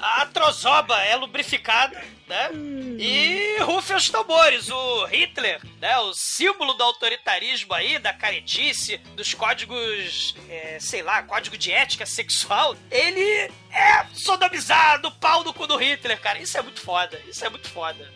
[0.01, 2.51] A trozoba é lubrificada, né?
[2.99, 4.71] E rufem os tambores.
[4.71, 5.99] O Hitler, né?
[5.99, 12.07] O símbolo do autoritarismo aí, da caretice, dos códigos, é, sei lá, código de ética
[12.07, 16.39] sexual, ele é sodomizado, pau no cu do Hitler, cara.
[16.39, 17.21] Isso é muito foda.
[17.29, 18.11] Isso é muito foda.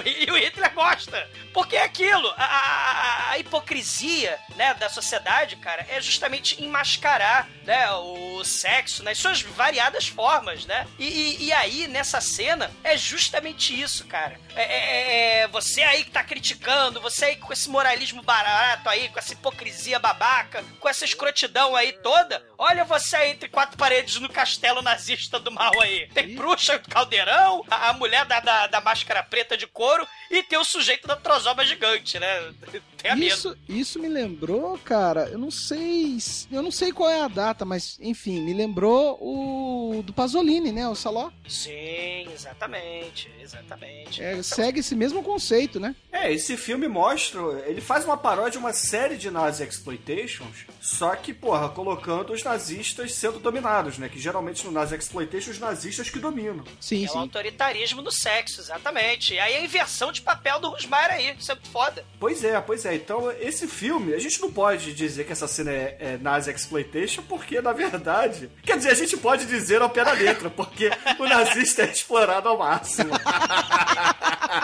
[0.04, 1.28] E o Hitler gosta.
[1.52, 7.90] Porque é aquilo, a, a- a hipocrisia né, da sociedade, cara, é justamente enmascarar né,
[7.92, 10.86] o sexo nas suas variadas formas, né?
[10.98, 14.38] E, e- e aí, nessa cena, é justamente isso, cara.
[14.54, 19.08] É, é- é- você aí que tá criticando, você aí com esse moralismo barato aí,
[19.08, 24.16] com essa hipocrisia babaca, com essa escrotidão aí toda, olha você aí entre quatro paredes
[24.16, 26.08] no castelo nazista do mal aí.
[26.14, 30.56] Tem bruxa caldeirão, a, a mulher da, da, da máscara preta de couro e tem
[30.56, 32.52] o sujeito da trozoba gigante, né?
[33.02, 33.34] Tenha medo.
[33.34, 36.16] Isso, isso me lembrou, cara, eu não sei,
[36.52, 40.88] eu não sei qual é a data, mas enfim, me lembrou o do Pasolini, né,
[40.88, 41.30] o Saló.
[41.48, 44.22] Sim, exatamente, exatamente.
[44.22, 45.96] É, segue esse mesmo conceito, né?
[46.12, 47.40] É, esse filme mostra.
[47.66, 52.44] Ele faz uma paródia de uma série de Nazi Exploitations, só que, porra, colocando os
[52.44, 54.08] nazistas sendo dominados, né?
[54.08, 56.64] Que geralmente no Nazi Exploitation os nazistas que dominam.
[56.80, 59.34] Sim, É o autoritarismo do sexo, exatamente.
[59.34, 62.04] E aí inversão de papel do Rusmar aí, isso é foda.
[62.20, 62.94] Pois é, pois é.
[62.94, 67.22] Então, esse filme, a gente não pode dizer que essa cena é, é Nazi Exploitation,
[67.22, 68.50] porque, na verdade.
[68.62, 72.48] Quer dizer, a gente pode dizer ao pé da letra, porque o nazista é explorado
[72.48, 73.10] ao máximo.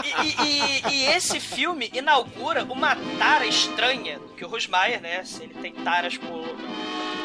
[0.05, 5.25] E, e- e- e esse filme inaugura uma tara estranha que o Rosmaier, né?
[5.25, 6.45] Se ele tem taras por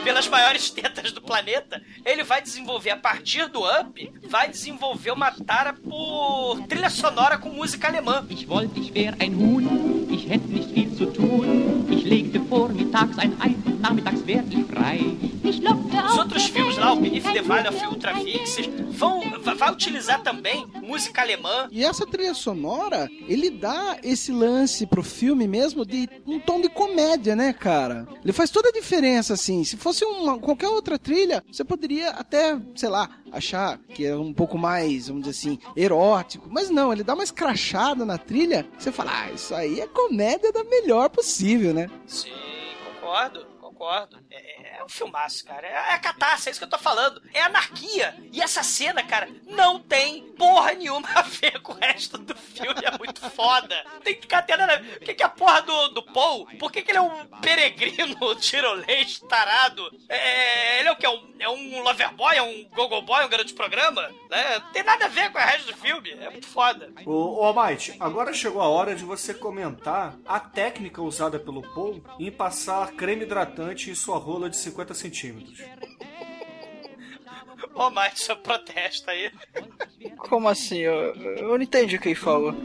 [0.03, 5.31] pelas maiores tetas do planeta, ele vai desenvolver, a partir do Up, vai desenvolver uma
[5.31, 8.25] tara por trilha sonora com música alemã.
[8.29, 11.85] Ich wollte, ich wär ein Huhn, hätte nicht viel zu tun.
[11.89, 15.17] Ich legte vormittags ein Ei nachmittags wär ich frei.
[15.43, 20.65] Os outros filmes lá, o the Valley of Ultra Vixens, vão, va- vai utilizar também
[20.81, 21.67] música alemã.
[21.71, 26.69] E essa trilha sonora, ele dá esse lance pro filme mesmo de um tom de
[26.69, 28.07] comédia, né, cara?
[28.23, 29.63] Ele faz toda a diferença, assim.
[29.63, 34.31] Se fosse uma, qualquer outra trilha, você poderia até, sei lá, achar que é um
[34.33, 36.47] pouco mais, vamos dizer assim, erótico.
[36.51, 40.51] Mas não, ele dá uma escrachada na trilha, você fala, ah, isso aí é comédia
[40.51, 41.89] da melhor possível, né?
[42.05, 42.29] Sim,
[43.01, 43.45] concordo,
[43.83, 44.17] concordo.
[44.31, 45.67] É, é um filmaço, cara.
[45.67, 47.21] É a catarse, é isso que eu tô falando.
[47.33, 48.15] É anarquia.
[48.31, 52.81] E essa cena, cara, não tem porra nenhuma a ver com o resto do filme.
[52.83, 53.83] É muito foda.
[54.03, 54.63] Tem que ficar tendo.
[54.63, 56.47] O que, que é a porra do, do Paul?
[56.57, 59.89] Por que, que ele é um peregrino tirolês tarado?
[60.07, 61.05] É, ele é o que?
[61.05, 62.35] É um, é um loverboy?
[62.35, 63.25] É um gogo boy?
[63.25, 64.09] Um garoto de programa?
[64.29, 64.59] Né?
[64.59, 66.11] Não tem nada a ver com o resto do filme.
[66.11, 66.91] É muito foda.
[67.05, 72.03] Ô, ô Almighty, agora chegou a hora de você comentar a técnica usada pelo Paul
[72.19, 75.59] em passar creme hidratante em sua rola de 50 centímetros.
[77.75, 79.31] Ô, Mike, seu protesto aí.
[80.17, 80.77] Como assim?
[80.77, 82.51] Eu, eu não entendi o que ele falou.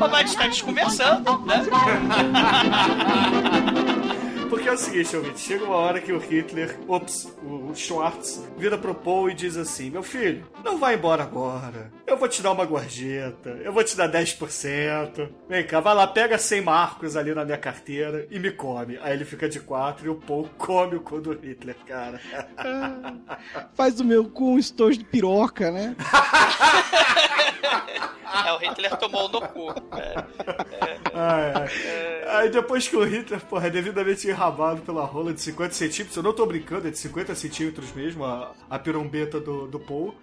[0.00, 1.64] Ô, Mike, tá desconversando, né?
[4.48, 8.78] Porque é o seguinte, ouvinte, chega uma hora que o Hitler, ops, o Schwartz, vira
[8.78, 11.90] pro Paul e diz assim: Meu filho, não vai embora agora.
[12.06, 15.28] Eu vou te dar uma gorjeta, eu vou te dar 10%.
[15.48, 18.96] Vem cá, vai lá, pega 100 marcos ali na minha carteira e me come.
[19.02, 22.20] Aí ele fica de quatro e o Paul come o cu do Hitler, cara.
[23.74, 25.96] Faz do meu cu um estojo de piroca, né?
[28.46, 29.70] É, o Hitler tomou no cu.
[29.96, 30.14] É.
[31.14, 31.68] Ai, ai.
[32.42, 36.22] Aí depois que o Hitler, porra, é devidamente enrabado pela rola de 50 centímetros, eu
[36.22, 40.14] não tô brincando, é de 50 centímetros mesmo, a, a pirombeta do, do Paul.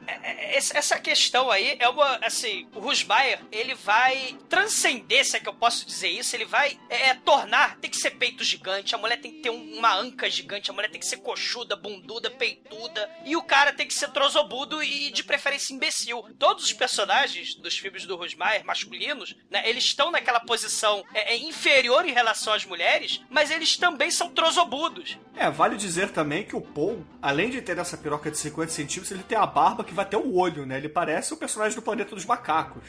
[0.55, 2.17] Esse- Essa questão aí é uma.
[2.23, 6.77] Assim, o Rusbayer, ele vai transcender, se é que eu posso dizer isso, ele vai
[6.89, 7.77] é, tornar.
[7.77, 10.73] Tem que ser peito gigante, a mulher tem que ter um- uma anca gigante, a
[10.73, 15.11] mulher tem que ser coxuda, bunduda, peituda, e o cara tem que ser trozobudo e
[15.11, 16.23] de preferência imbecil.
[16.37, 21.37] Todos os personagens dos filmes do Rusbayer, masculinos, né, eles estão naquela posição é, é,
[21.37, 25.17] inferior em relação às mulheres, mas eles também são trozobudos.
[25.35, 29.11] É, vale dizer também que o Paul, além de ter essa piroca de 50 centímetros,
[29.11, 30.77] ele tem a barba que vai até o olho, né?
[30.77, 32.83] Ele parece o personagem do Planeta dos Macacos.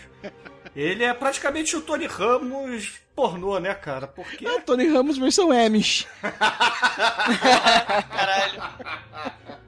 [0.75, 4.07] Ele é praticamente o Tony Ramos pornô, né, cara?
[4.09, 4.47] Porque.
[4.47, 6.07] É Tony Ramos versão Amish.
[8.11, 8.62] Caralho.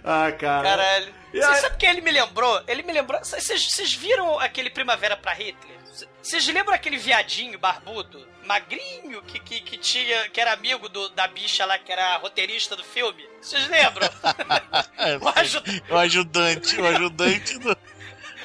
[0.05, 0.69] Ah, cara.
[0.69, 1.15] Caralho.
[1.33, 2.63] E Você aí- sabe o que ele me lembrou?
[2.67, 3.21] Ele me lembrou.
[3.23, 5.77] Vocês viram aquele Primavera pra Hitler?
[6.23, 10.29] Vocês lembram aquele viadinho barbudo, magrinho, que, que, que tinha.
[10.29, 13.25] que era amigo do- da bicha lá, que era roteirista do filme?
[13.41, 14.09] Vocês lembram?
[15.23, 17.77] o aju- O ajudante, o ajudante do.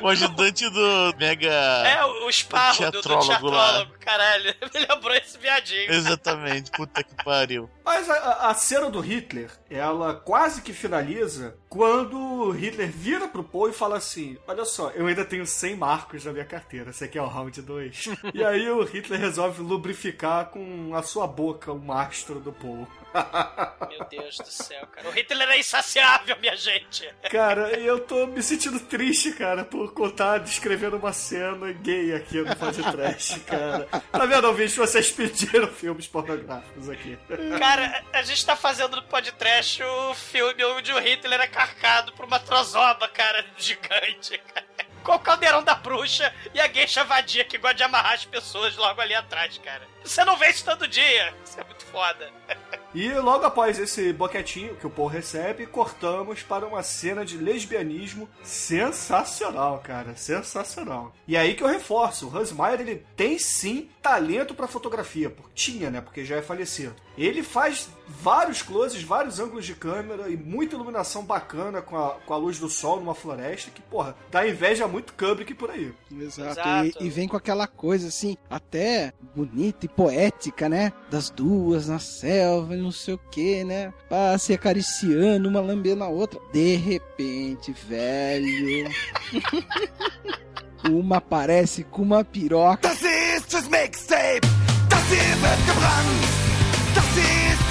[0.01, 1.51] O ajudante do Mega.
[1.51, 3.87] É, o, esparro do, do teatrólogo, lá.
[4.01, 4.53] Caralho.
[4.73, 5.91] Me lembrou esse viadinho.
[5.91, 7.69] Exatamente, puta que pariu.
[7.83, 13.43] Mas a- a, cena do Hitler, ela quase que finaliza quando o Hitler vira pro
[13.43, 17.07] Paul e fala assim: Olha só, eu ainda tenho 100 marcos na minha carteira, você
[17.07, 18.05] quer o round 2?
[18.33, 22.87] e aí o Hitler resolve lubrificar com a sua boca o mastro do Paul.
[23.89, 25.07] Meu Deus do céu, cara.
[25.09, 27.07] O Hitler é insaciável, minha gente.
[27.29, 32.55] Cara, eu tô me sentindo triste, cara, por contar descrevendo uma cena gay aqui no
[32.55, 33.87] podcast, cara.
[33.91, 34.77] Tá vendo, ouvinte?
[34.77, 37.17] Vocês pediram filmes pornográficos aqui.
[37.59, 42.25] Cara, a gente tá fazendo no podcast o filme onde o Hitler é carcado por
[42.25, 44.65] uma trozoba, cara, gigante, cara.
[45.03, 48.75] Com o caldeirão da bruxa e a gueixa vadia que gosta de amarrar as pessoas
[48.77, 49.87] logo ali atrás, cara.
[50.03, 51.33] Você não vê isso todo dia.
[51.43, 52.31] Isso é muito foda.
[52.93, 58.27] E logo após esse boquetinho que o Paul recebe, cortamos para uma cena de lesbianismo
[58.43, 61.13] sensacional, cara, sensacional.
[61.25, 65.89] E aí que eu reforço, o Hans Meyer, ele tem sim talento para fotografia, tinha,
[65.89, 66.93] né, porque já é falecido.
[67.17, 72.33] Ele faz vários closes, vários ângulos de câmera e muita iluminação bacana com a, com
[72.33, 75.93] a luz do sol numa floresta que, porra, dá inveja muito Kubrick por aí.
[76.11, 76.51] Exato.
[76.51, 77.03] Exato.
[77.03, 80.93] E, e vem com aquela coisa assim, até bonita e poética, né?
[81.09, 83.93] Das duas na selva, não sei o que, né?
[84.07, 86.39] Pra se acariciando, uma lambendo a outra.
[86.51, 88.89] De repente, velho.
[90.89, 92.87] uma aparece com uma piroca.
[92.87, 94.47] Das ist das Mixtape,
[94.89, 96.50] das hier wird gebrannt.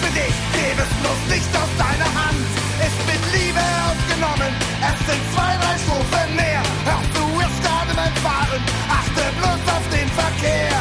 [0.01, 2.41] Für dich, Liebesfluss nicht aus deiner Hand.
[2.87, 6.63] Ist mit Liebe aufgenommen, es sind zwei, drei Stufen mehr.
[6.89, 10.81] Hörst du es gerade beim Fahren, achte bloß auf den Verkehr.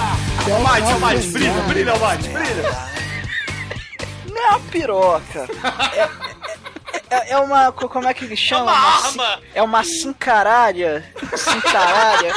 [0.55, 2.89] Almighty, Almighty, brilha, brilha, Almighty, brilha.
[4.39, 5.47] É uma piroca.
[5.95, 6.07] É,
[7.10, 7.72] é, é uma.
[7.72, 8.72] co- Como é que ele chama?
[8.72, 9.41] É uma cin- arma.
[9.55, 11.14] É uma cincaralha.
[11.36, 12.34] Cincaralha.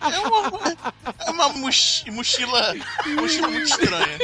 [0.00, 0.76] É uma,
[1.26, 2.74] é uma mochi- mochila,
[3.20, 4.18] mochila muito estranha.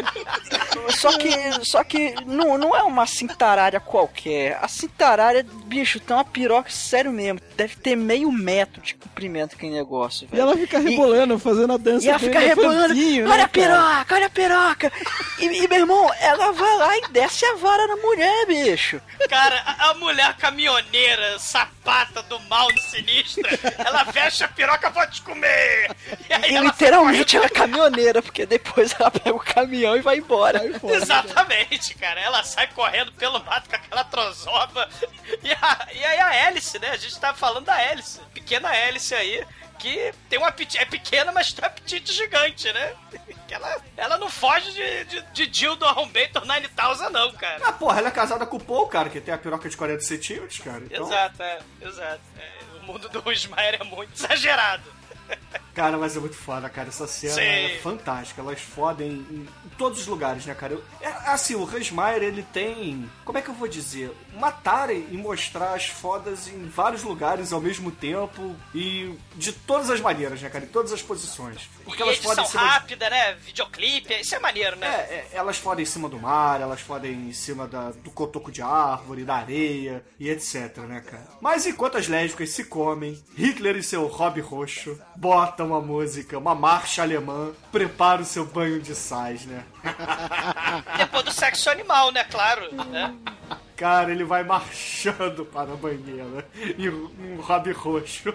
[0.98, 1.30] Só que,
[1.64, 4.58] só que não, não é uma cintaralha qualquer.
[4.60, 7.40] A cintaralha, bicho, tem uma piroca sério mesmo.
[7.56, 10.42] Deve ter meio metro de comprimento aquele negócio, E velho.
[10.42, 13.76] ela fica rebolando, fazendo a dança E ela fica rebolando, elefantinho, né, olha a cara?
[13.98, 14.92] piroca, olha a piroca.
[15.38, 19.00] E, e, meu irmão, ela vai lá e desce a vara na mulher, bicho.
[19.28, 23.48] Cara, a, a mulher caminhoneira, sapata do mal do sinistra,
[23.78, 25.90] ela fecha a piroca, vou te comer!
[26.28, 30.16] E E ela literalmente ela é caminhoneira, porque depois ela pega o caminhão e vai
[30.18, 30.60] embora.
[30.84, 32.20] Exatamente, cara.
[32.20, 34.88] Ela sai correndo pelo mato com aquela trozoba.
[35.42, 36.90] E, a, e aí a hélice, né?
[36.90, 38.20] A gente tá falando da hélice.
[38.32, 39.44] Pequena hélice aí.
[39.80, 40.78] Que tem um apetite.
[40.78, 42.94] É pequena, mas tem um apetite gigante, né?
[43.50, 47.60] Ela, ela não foge de, de, de Dildo Arrombator 9000, não, cara.
[47.66, 50.00] Ah, porra, ela é casada com o Paul, cara, que tem a piroca de 40
[50.02, 50.84] centímetros, cara.
[50.84, 51.58] Então, Exato, é.
[51.82, 52.20] Exato.
[52.38, 54.84] É, o mundo do Ismael é muito exagerado.
[55.74, 56.88] Cara, mas é muito foda, cara.
[56.88, 57.40] Essa cena Sim.
[57.40, 58.40] é fantástica.
[58.42, 60.74] Elas fodem em, em todos os lugares, né, cara?
[60.74, 63.08] Eu- é, assim, o Hans Meyer, ele tem.
[63.24, 64.10] Como é que eu vou dizer?
[64.34, 69.90] Uma tara em mostrar as fodas em vários lugares ao mesmo tempo e de todas
[69.90, 70.64] as maneiras, né, cara?
[70.64, 71.68] Em todas as posições.
[71.84, 73.34] Porque e elas edição fodem em cima de rápida, né?
[73.34, 74.86] Videoclipe, isso é maneiro, né?
[74.88, 78.50] É, é, elas fodem em cima do mar, elas fodem em cima da- do cotoco
[78.50, 81.26] de árvore, da areia e etc, né, cara?
[81.40, 84.98] Mas enquanto as lésbicas se comem, Hitler e seu hobby roxo
[85.60, 89.64] botam uma música, uma marcha alemã, prepara o seu banho de sais, né?
[90.96, 92.24] Depois do sexo animal, né?
[92.24, 92.74] Claro.
[92.74, 93.14] Né?
[93.76, 96.48] Cara, ele vai marchando para a banheira
[96.78, 98.34] em um hobby roxo.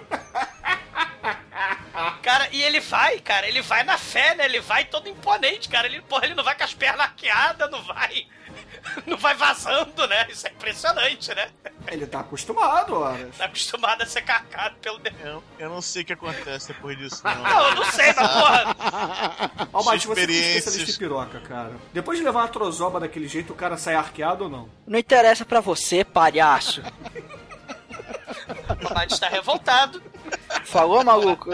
[2.22, 4.46] Cara, e ele vai, cara, ele vai na fé, né?
[4.46, 5.88] Ele vai todo imponente, cara.
[5.88, 8.28] Ele, porra, ele não vai com as pernas arqueadas, não vai.
[9.06, 10.28] Não vai vazando, né?
[10.30, 11.50] Isso é impressionante, né?
[11.88, 13.30] Ele tá acostumado, ora.
[13.38, 15.26] Tá acostumado a ser carcado pelo demônio.
[15.26, 17.36] Eu, eu não sei o que acontece depois disso, não.
[17.36, 19.52] Não, eu não sei, mas porra.
[19.74, 21.74] Almighty, você é um especialista em piroca, cara.
[21.94, 24.70] Depois de levar uma trozoba daquele jeito, o cara sai arqueado ou não?
[24.88, 26.82] Não interessa pra você, palhaço.
[28.90, 30.02] O Mate está revoltado.
[30.64, 31.52] Falou, maluco?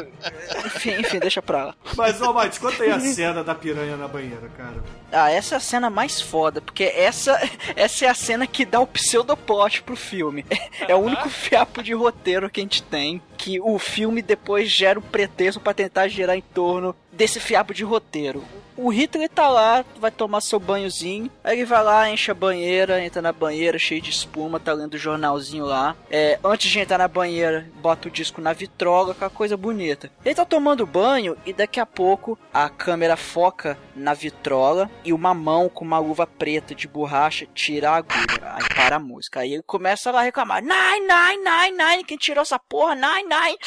[0.66, 1.76] Enfim, enfim, deixa pra lá.
[1.96, 4.84] Mas, Almighty, conta aí a cena da piranha na banheira, cara.
[5.12, 7.38] Ah, essa é a cena mais foda, porque essa,
[7.76, 10.46] essa é a cena que dá o pseudoplot pro filme.
[10.88, 15.00] É o único fiapo de roteiro que a gente tem, que o filme depois gera
[15.00, 18.44] um pretexto pra tentar girar em torno desse fiapo de roteiro.
[18.78, 23.04] O Hitler tá lá, vai tomar seu banhozinho, aí ele vai lá, enche a banheira,
[23.04, 25.96] entra na banheira cheio de espuma, tá lendo o jornalzinho lá.
[26.10, 30.12] É, antes de entrar na banheira, bota o disco na vitrola, aquela coisa bonita.
[30.24, 35.34] Ele tá tomando banho e daqui a pouco a câmera foca na vitrola e uma
[35.34, 38.56] mão com uma luva preta de borracha tira a agulha.
[38.56, 39.42] Aí para a música.
[39.42, 42.96] Aí ele começa lá a reclamar: Nine, nine, nine, nine, quem tirou essa porra?
[42.96, 43.58] Nine, nine.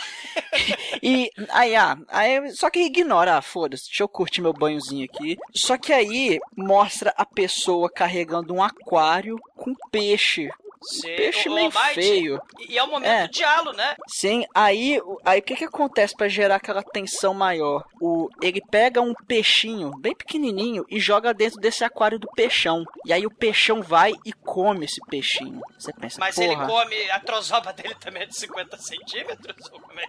[1.02, 5.36] e aí, ah, aí, só que ignora, ah, foda-se, deixa eu curtir meu banhozinho aqui.
[5.54, 10.48] Só que aí mostra a pessoa carregando um aquário com peixe.
[10.86, 12.42] Sim, Peixe meio Almighty- feio.
[12.68, 13.26] E é o momento É.
[13.26, 13.94] do diálogo, né?
[14.08, 17.84] Sim, aí o- aí o que que acontece pra gerar aquela tensão maior?
[18.00, 22.84] O ele pega um peixinho bem pequenininho e joga dentro desse aquário do peixão.
[23.06, 25.60] E aí o peixão vai e come esse peixinho.
[25.78, 26.46] Você pensa, Mas porra.
[26.46, 29.70] ele come, a trozoba dele também é de 50 centímetros?
[29.72, 30.04] Ou como é?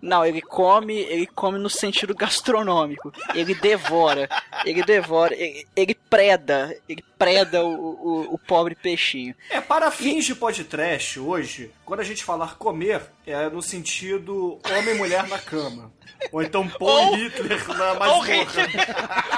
[0.00, 3.12] Não, ele come, ele come no sentido gastronômico.
[3.34, 4.28] Ele devora,
[4.64, 9.34] ele devora, ele, ele preda, ele preda o, o, o pobre peixinho.
[9.50, 14.94] É, para fins de podcast hoje, quando a gente falar comer, é no sentido homem
[14.94, 15.92] e mulher na cama.
[16.32, 18.26] Ou então Paul Ou- e Hitler na Ou masmorra.
[18.34, 18.70] Hitler,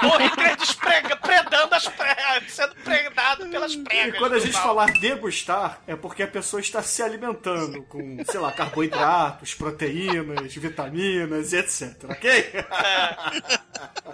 [0.03, 4.17] ou Hitler desprega, predando as pregas, sendo predado pelas E pregas.
[4.19, 4.63] quando a gente mal.
[4.63, 11.51] falar degustar, é porque a pessoa está se alimentando com, sei lá, carboidratos, proteínas, vitaminas
[11.51, 12.53] e etc, ok?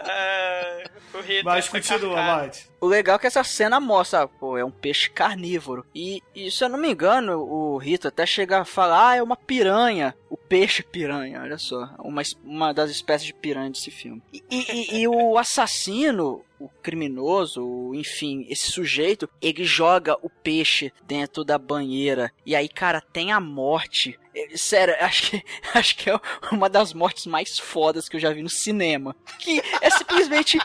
[0.05, 0.83] É,
[1.13, 2.21] o Hitler Mas continua.
[2.21, 2.67] Mate.
[2.81, 5.85] O legal é que essa cena mostra, pô, é um peixe carnívoro.
[5.95, 9.23] E, e se eu não me engano, o Rito até chega a falar, ah, é
[9.23, 10.15] uma piranha.
[10.29, 11.89] O peixe piranha, olha só.
[11.99, 14.21] Uma, uma das espécies de piranha desse filme.
[14.33, 21.43] E, e- e- o assassino, o criminoso, enfim, esse sujeito, ele joga o peixe dentro
[21.43, 22.31] da banheira.
[22.45, 24.19] E aí, cara, tem a morte
[24.55, 26.19] Sério, acho que, acho que é
[26.51, 29.15] uma das mortes mais fodas que eu já vi no cinema.
[29.39, 30.57] Que é simplesmente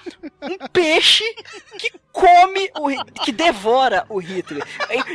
[0.43, 1.25] um peixe
[1.79, 4.65] que come, o, que devora o Hitler.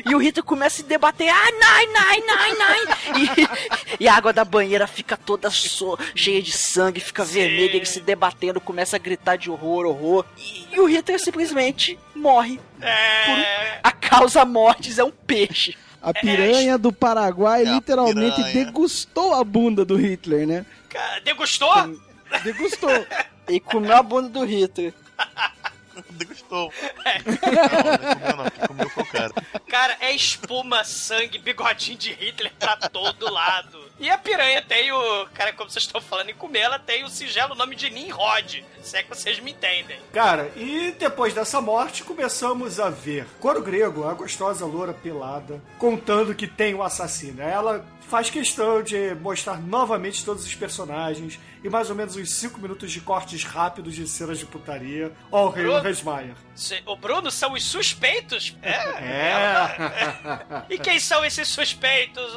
[0.05, 2.79] E, e o Hitler começa a se debater, ah, nai, nai, nai, nai.
[3.99, 7.85] E, e a água da banheira fica toda so- cheia de sangue, fica vermelha, ele
[7.85, 10.25] se debatendo, começa a gritar de horror, horror.
[10.37, 12.59] E, e o Hitler simplesmente morre.
[12.79, 12.85] Por
[13.39, 13.43] um-
[13.83, 15.75] a causa mortes é um peixe.
[16.03, 18.65] A piranha do Paraguai literalmente piranha.
[18.65, 20.65] degustou a bunda do Hitler, né?
[20.89, 21.73] Cara, degustou?
[22.43, 22.89] Degustou.
[23.49, 24.93] E comeu a bunda do Hitler.
[26.13, 26.71] Degustou.
[27.05, 27.19] É.
[28.35, 29.33] Não, quem comeu foi o cara.
[29.67, 33.83] Cara, é espuma, sangue, bigodinho de Hitler pra todo lado.
[33.99, 35.25] E a piranha tem o.
[35.33, 38.65] Cara, como vocês estão falando em comer, ela tem o singelo nome de Nimrod.
[38.81, 39.99] Se é que vocês me entendem.
[40.11, 46.35] Cara, e depois dessa morte começamos a ver Coro Grego, a gostosa loura pelada, contando
[46.35, 47.41] que tem um assassino.
[47.41, 52.59] Ela faz questão de mostrar novamente todos os personagens e mais ou menos uns 5
[52.59, 55.11] minutos de cortes rápidos de cenas de putaria.
[55.31, 55.65] Ó, o Rei
[56.85, 58.55] O Bruno são os suspeitos?
[58.61, 58.71] É.
[58.71, 60.65] É.
[60.69, 62.31] E quem são esses suspeitos,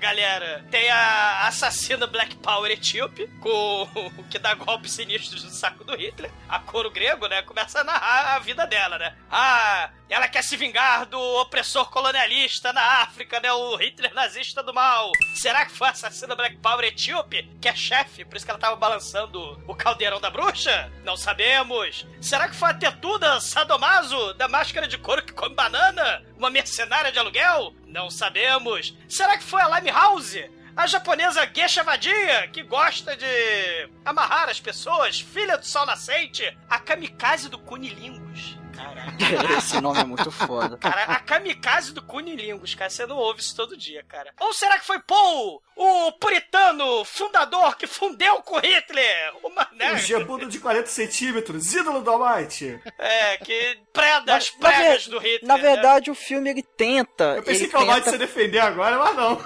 [0.00, 0.64] galera?
[0.70, 3.82] Tem a assassina Black Power etíope, com
[4.18, 6.30] o que dá golpes sinistros no saco do Hitler.
[6.48, 7.42] A coro grego, né?
[7.42, 9.14] Começa a narrar a vida dela, né?
[9.30, 13.52] Ah, ela quer se vingar do opressor colonialista na África, né?
[13.52, 15.10] O Hitler nazista do mal.
[15.34, 18.60] Será que foi a assassina Black Power etíope, que é chefe, por isso que ela
[18.60, 20.90] tava balançando o caldeirão da bruxa?
[21.04, 22.06] Não sabemos.
[22.20, 26.22] Será que foi a tetuda sadomaso da máscara de couro que come banana?
[26.36, 27.74] Uma mercenária de aluguel?
[27.86, 28.96] Não sabemos.
[29.08, 30.50] Será que foi a Limehouse?
[30.76, 36.78] A japonesa Geisha Vadia, que gosta de amarrar as pessoas, filha do sol nascente, a
[36.78, 38.58] kamikaze do Cunilingus.
[38.76, 39.56] Caraca.
[39.58, 40.76] Esse nome é muito foda.
[40.78, 44.32] Cara, a kamikaze do Cunilingus, cara, você não ouve isso todo dia, cara.
[44.40, 49.32] Ou será que foi Paul, o puritano fundador que fundeu com Hitler?
[49.42, 49.92] Uma, né?
[49.92, 52.78] O gebudo de 40 centímetros, ídolo do Almighty.
[52.98, 55.40] É, que preda as pregas ver- do Hitler.
[55.44, 55.62] na né?
[55.62, 57.34] verdade, o filme ele tenta.
[57.36, 58.10] Eu pensei que o Almighty tenta...
[58.12, 59.40] se defender agora, mas não.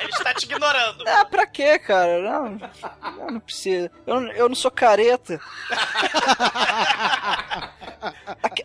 [0.00, 1.04] Ele está te ignorando.
[1.06, 2.20] Ah, pra quê, cara?
[2.20, 2.58] Não,
[3.16, 3.90] não, não precisa.
[4.06, 5.40] Eu, não- eu não sou careta.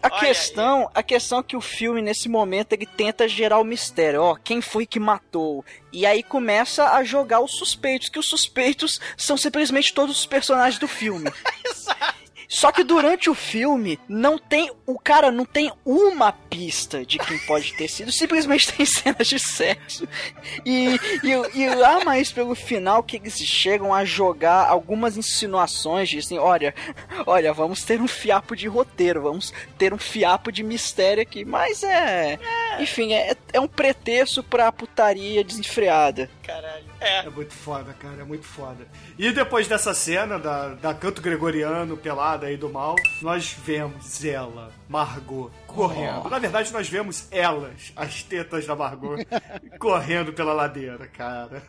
[0.01, 3.59] A, que- a questão, a questão é que o filme, nesse momento, ele tenta gerar
[3.59, 4.21] o mistério.
[4.21, 5.63] Ó, quem foi que matou?
[5.93, 10.79] E aí começa a jogar os suspeitos, que os suspeitos são simplesmente todos os personagens
[10.79, 11.31] do filme.
[12.51, 14.69] Só que durante o filme, não tem.
[14.85, 19.39] O cara não tem uma pista de quem pode ter sido, simplesmente tem cenas de
[19.39, 20.05] sexo.
[20.65, 26.37] E, e, e lá mais pelo final que eles chegam a jogar algumas insinuações, dizem,
[26.39, 26.75] olha,
[27.25, 31.45] olha, vamos ter um fiapo de roteiro, vamos ter um fiapo de mistério aqui.
[31.45, 32.37] Mas é.
[32.81, 36.29] Enfim, é, é um pretexto pra putaria desenfreada.
[36.43, 36.90] Caralho.
[37.01, 37.27] É.
[37.29, 38.87] muito foda, cara, é muito foda.
[39.17, 44.71] E depois dessa cena da, da canto gregoriano pelada aí do mal, nós vemos ela,
[44.87, 46.21] Margot, correndo.
[46.25, 46.29] Oh.
[46.29, 49.17] Na verdade, nós vemos elas, as tetas da Margot,
[49.79, 51.63] correndo pela ladeira, cara.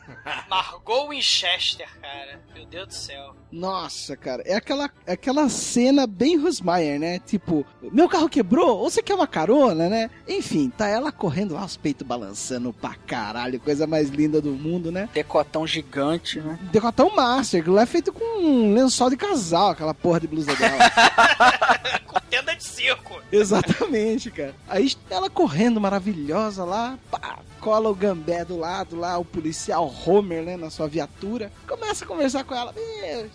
[0.48, 2.40] Margot Winchester, cara.
[2.54, 3.36] Meu Deus do céu.
[3.50, 7.18] Nossa, cara, é aquela, é aquela cena bem Rosmaier, né?
[7.18, 10.10] Tipo, meu carro quebrou, ou você quer uma carona, né?
[10.26, 14.90] Enfim, tá ela correndo lá, os peitos balançando pra caralho, coisa mais linda do mundo,
[14.90, 15.08] né?
[15.12, 16.58] Decotão gigante, né?
[16.72, 20.54] Decotão Master, aquilo lá é feito com um lençol de casal, aquela porra de blusa
[20.56, 20.78] dela.
[22.06, 23.20] Com tenda de circo.
[23.30, 23.91] Exatamente,
[24.30, 24.54] cara.
[24.68, 30.42] Aí ela correndo maravilhosa lá, pá, cola o gambé do lado lá, o policial Homer,
[30.42, 31.52] né, na sua viatura.
[31.66, 32.74] Começa a conversar com ela.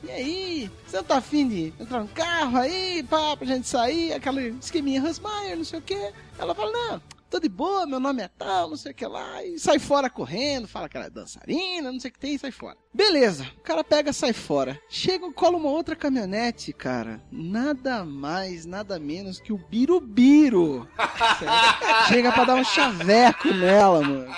[0.04, 0.72] E aí?
[0.86, 4.14] Você não tá afim de entrar no carro aí, pá, pra gente sair?
[4.14, 6.12] Aquela esqueminha Rosmaier, não sei o quê.
[6.38, 9.44] Ela fala, não, tô de boa, meu nome é tal, não sei o que lá.
[9.44, 12.40] E sai fora correndo, fala que ela é dançarina, não sei o que tem, e
[12.40, 12.78] sai fora.
[12.94, 14.80] Beleza, o cara pega, sai fora.
[14.90, 17.22] Chega, cola uma outra caminhonete, cara.
[17.32, 20.88] Nada mais, nada menos que o Birubiru.
[22.08, 24.36] Chega pra dar um chaveco nela, mano.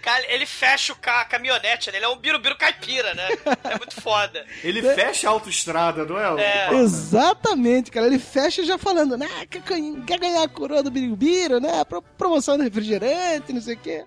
[0.00, 1.98] Cara, ele fecha o carro, a caminhonete, né?
[1.98, 3.28] Ele é um birubiru caipira, né?
[3.64, 4.44] É muito foda.
[4.64, 6.42] Ele fecha a autoestrada, não é?
[6.42, 6.74] É.
[6.80, 8.06] Exatamente, cara.
[8.06, 9.28] Ele fecha já falando, né?
[9.50, 11.84] Quer, ganhar- quer ganhar a coroa do Birubiru, né?
[11.84, 14.04] Pro- Promoção do refrigerante, não sei o quê.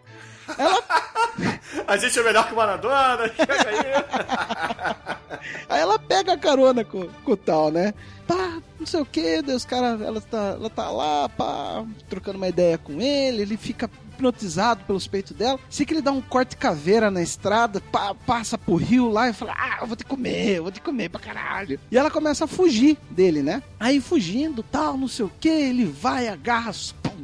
[1.87, 3.27] A gente é melhor que o Maradona.
[3.35, 5.15] chega aí.
[5.69, 7.93] Aí ela pega a carona com, com o tal, né?
[8.27, 12.47] Pá, não sei o que, Deus, cara, ela tá, ela tá lá, pá, trocando uma
[12.47, 15.59] ideia com ele, ele fica hipnotizado pelos peitos dela.
[15.69, 19.33] Sei que ele dá um corte caveira na estrada, pá, passa pro rio lá e
[19.33, 21.79] fala: Ah, eu vou te comer, eu vou te comer pra caralho.
[21.91, 23.61] E ela começa a fugir dele, né?
[23.79, 26.71] Aí fugindo, tal, não sei o que, ele vai, agarra,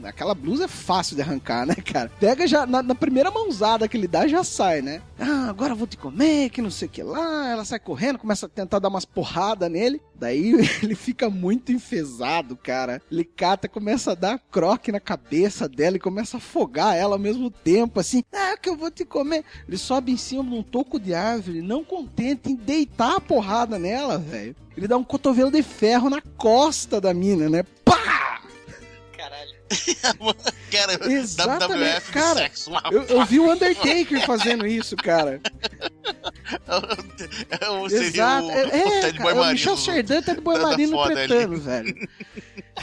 [0.03, 2.11] aquela blusa é fácil de arrancar, né, cara?
[2.19, 5.01] Pega já, na, na primeira mãozada que ele dá, já sai, né?
[5.19, 7.49] Ah, agora eu vou te comer, que não sei o que lá.
[7.49, 10.01] Ela sai correndo, começa a tentar dar umas porradas nele.
[10.15, 13.01] Daí ele fica muito enfesado, cara.
[13.11, 17.19] Ele cata, começa a dar croque na cabeça dela e começa a afogar ela ao
[17.19, 18.23] mesmo tempo, assim.
[18.33, 19.43] Ah, que eu vou te comer.
[19.67, 23.77] Ele sobe em cima de um toco de árvore, não contente em deitar a porrada
[23.77, 24.55] nela, velho.
[24.75, 27.63] Ele dá um cotovelo de ferro na costa da mina, né?
[27.83, 28.00] Pá!
[30.71, 32.39] Cara, Exatamente, WWF cara.
[32.39, 32.71] sexo.
[32.91, 35.41] Eu, eu vi o Undertaker fazendo isso, cara.
[37.69, 38.47] Ou seria Exato.
[38.47, 39.51] o, é, o é, Ted cara, Boy é o Marino.
[39.51, 41.55] Michel Serdan, Ted Boy Marino ali.
[41.57, 42.09] velho.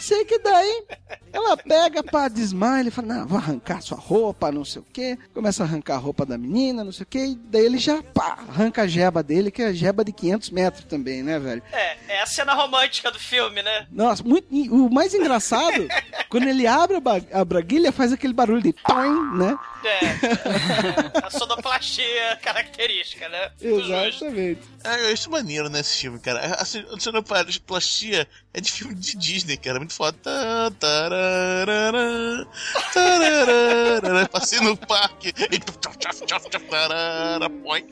[0.00, 0.84] Sei que daí
[1.32, 5.18] ela pega, pá, desmaia, ele fala, não, vou arrancar sua roupa, não sei o quê.
[5.34, 7.18] Começa a arrancar a roupa da menina, não sei o quê.
[7.18, 10.50] E daí ele já, pá, arranca a jeba dele, que é a jeba de 500
[10.50, 11.62] metros também, né, velho?
[11.72, 13.86] É, é a cena romântica do filme, né?
[13.90, 15.88] Nossa, muito, o mais engraçado,
[16.28, 19.58] quando ele abre a, ba- a braguilha, faz aquele barulho de toim, né?
[19.84, 21.26] É.
[21.26, 23.50] a sonoplastia característica, né?
[23.60, 24.60] Exatamente.
[24.84, 26.40] É, eu acho maneiro nesse filme, cara.
[26.54, 28.26] A ce- a sonoplastia
[28.58, 29.78] é de filme de Disney, cara.
[29.78, 30.18] Muito foda.
[30.22, 32.46] Tá, tararara,
[32.92, 34.28] tararara.
[34.28, 35.58] Passei no parque e.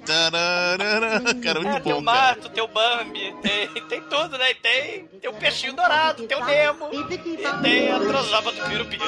[0.04, 1.34] tararara.
[1.42, 2.26] Cara, É, muito tem o bom, cara.
[2.28, 4.54] mato, tem o Bambi, tem, tem tudo, né?
[4.54, 7.04] Tem, tem o peixinho dourado, tem o Nemo, e
[7.62, 9.06] tem a trozoba do Pirupiru.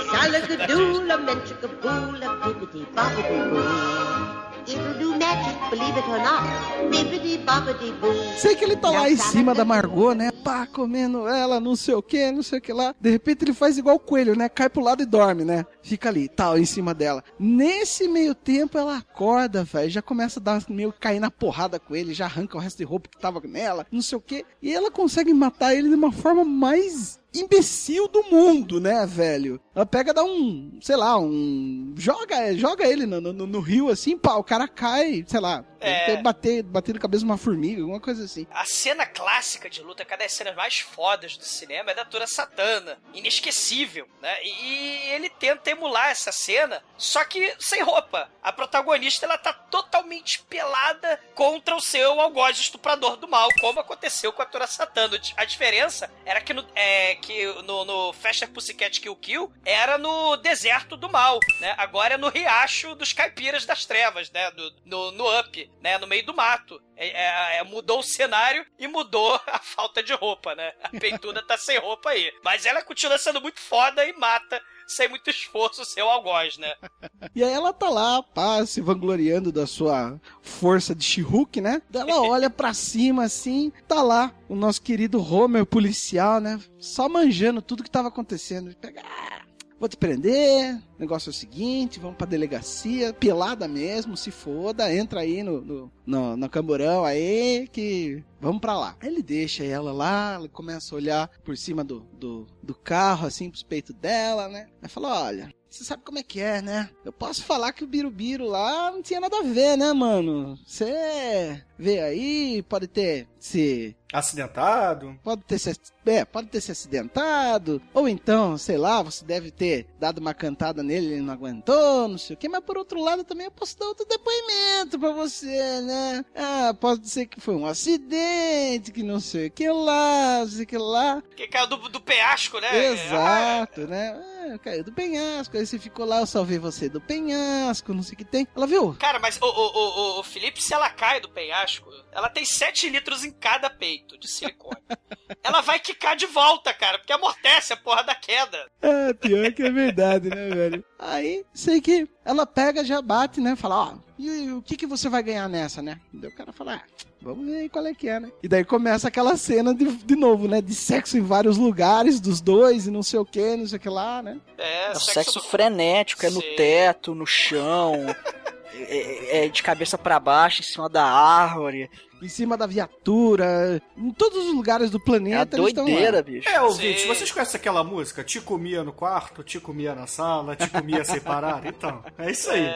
[8.37, 10.31] Sei que ele tá lá em cima da Margot, né?
[10.31, 12.95] Pá, comendo ela, não sei o que, não sei o que lá.
[13.01, 14.49] De repente ele faz igual o coelho, né?
[14.49, 15.65] Cai pro lado e dorme, né?
[15.83, 17.25] Fica ali, tal, em cima dela.
[17.39, 19.91] Nesse meio tempo ela acorda, velho.
[19.91, 22.85] Já começa a dar meio cair na porrada com ele, já arranca o resto de
[22.85, 24.45] roupa que tava nela, não sei o que.
[24.61, 29.61] E ela consegue matar ele de uma forma mais imbecil do mundo, né, velho?
[29.75, 31.95] Ela pega, dá um, sei lá, um.
[31.97, 36.17] Joga, joga ele no, no, no rio assim, pá, o cara cai, sei lá, É.
[36.21, 38.47] bater, bater na cabeça de uma formiga, alguma coisa assim.
[38.51, 42.27] A cena clássica de luta, cada das cenas mais fodas do cinema, é da Tura
[42.27, 42.99] Satana.
[43.15, 44.37] Inesquecível, né?
[44.43, 48.29] E, e ele tenta emular essa cena, só que sem roupa.
[48.43, 54.33] A protagonista, ela tá totalmente pelada contra o seu algoz estuprador do mal, como aconteceu
[54.33, 55.21] com a Tura Satana.
[55.37, 60.37] A diferença era que no, é, que no, no Faster Pussycat Kill Kill era no
[60.37, 61.75] deserto do mal, né?
[61.77, 64.51] Agora é no riacho dos caipiras das trevas, né?
[64.53, 65.99] Do- no, no Up, né?
[65.99, 66.81] No meio do mato.
[66.97, 70.73] É, é- é- mudou o cenário e mudou a falta de roupa, né?
[70.83, 72.33] A peituda tá sem roupa aí.
[72.43, 76.75] Mas ela continua sendo muito foda e mata sem muito esforço seu algoz, né?
[77.35, 81.83] E aí ela tá lá, pá, se vangloriando da sua força de She-Hulk, né?
[81.93, 86.59] Ela olha pra cima assim, tá lá o nosso querido Homer policial, né?
[86.81, 88.69] Só manjando tudo que tava acontecendo.
[88.69, 89.43] Ele Pega, ah,
[89.79, 94.93] vou te prender, o negócio é o seguinte, vamos pra delegacia, pelada mesmo, se foda,
[94.93, 98.97] entra aí no, no, no, no camburão aí, que vamos pra lá.
[99.01, 103.27] Aí ele deixa ela lá, ela começa a olhar por cima do, do, do carro,
[103.27, 104.67] assim, pros peitos dela, né?
[104.83, 106.91] Aí fala, olha, você sabe como é que é, né?
[107.05, 110.59] Eu posso falar que o Birubiru lá não tinha nada a ver, né, mano?
[110.67, 115.19] Você vê aí, pode ter se Acidentado.
[115.23, 115.73] pode ter se,
[116.07, 120.83] é, pode ter se acidentado, ou então, sei lá, você deve ter dado uma cantada
[120.83, 123.79] nele, ele não aguentou, não sei o que, mas por outro lado também eu posso
[123.79, 126.25] dar outro depoimento pra você, né?
[126.35, 130.65] Ah, pode ser que foi um acidente, que não sei o que lá, não sei
[130.65, 131.23] o que lá.
[131.37, 132.87] Que caiu do, do penhasco, né?
[132.87, 134.19] Exato, né?
[134.55, 138.15] Ah, caiu do penhasco, aí você ficou lá, eu salvei você do penhasco, não sei
[138.15, 138.47] o que tem.
[138.57, 138.95] Ela viu?
[138.99, 142.89] Cara, mas o, o, o, o- Felipe, se ela cai do penhasco, ela tem 7
[142.89, 144.81] litros em cada peito de silicone.
[145.43, 148.67] ela vai quicar de volta, cara, porque amortece a porra da queda.
[148.83, 150.85] É, pior que é verdade, né, velho?
[150.99, 153.57] Aí, sei que ela pega, já bate, né?
[153.57, 156.01] Fala, ó, e o que que você vai ganhar nessa, né?
[156.13, 156.83] Daí o cara fala, ah,
[157.21, 158.31] vamos ver aí qual é que é, né?
[158.43, 160.61] E daí começa aquela cena de, de novo, né?
[160.61, 163.81] De sexo em vários lugares dos dois e não sei o que, não sei o
[163.81, 164.39] que lá, né?
[164.57, 167.95] É, É o sexo frenético, é no teto, no chão,
[168.75, 171.91] é, é de cabeça pra baixo, em cima da árvore.
[172.21, 175.57] Em cima da viatura, em todos os lugares do planeta.
[175.57, 175.91] É eles tão lá.
[175.91, 176.49] doideira, bicho.
[176.49, 178.25] É, ouvinte, vocês conhecem aquela música?
[178.25, 181.69] Te comia no quarto, te comia na sala, te comia separado?
[181.69, 182.69] Então, é isso aí.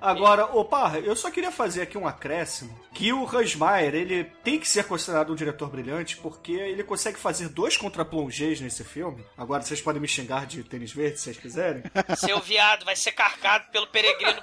[0.00, 4.24] Agora, ô Parra, eu só queria fazer aqui um acréscimo, que o Hans Meyer, ele
[4.42, 9.24] tem que ser considerado um diretor brilhante, porque ele consegue fazer dois contraplongés nesse filme.
[9.36, 11.82] Agora, vocês podem me xingar de tênis verde, se vocês quiserem.
[12.16, 14.40] Seu viado vai ser carcado pelo peregrino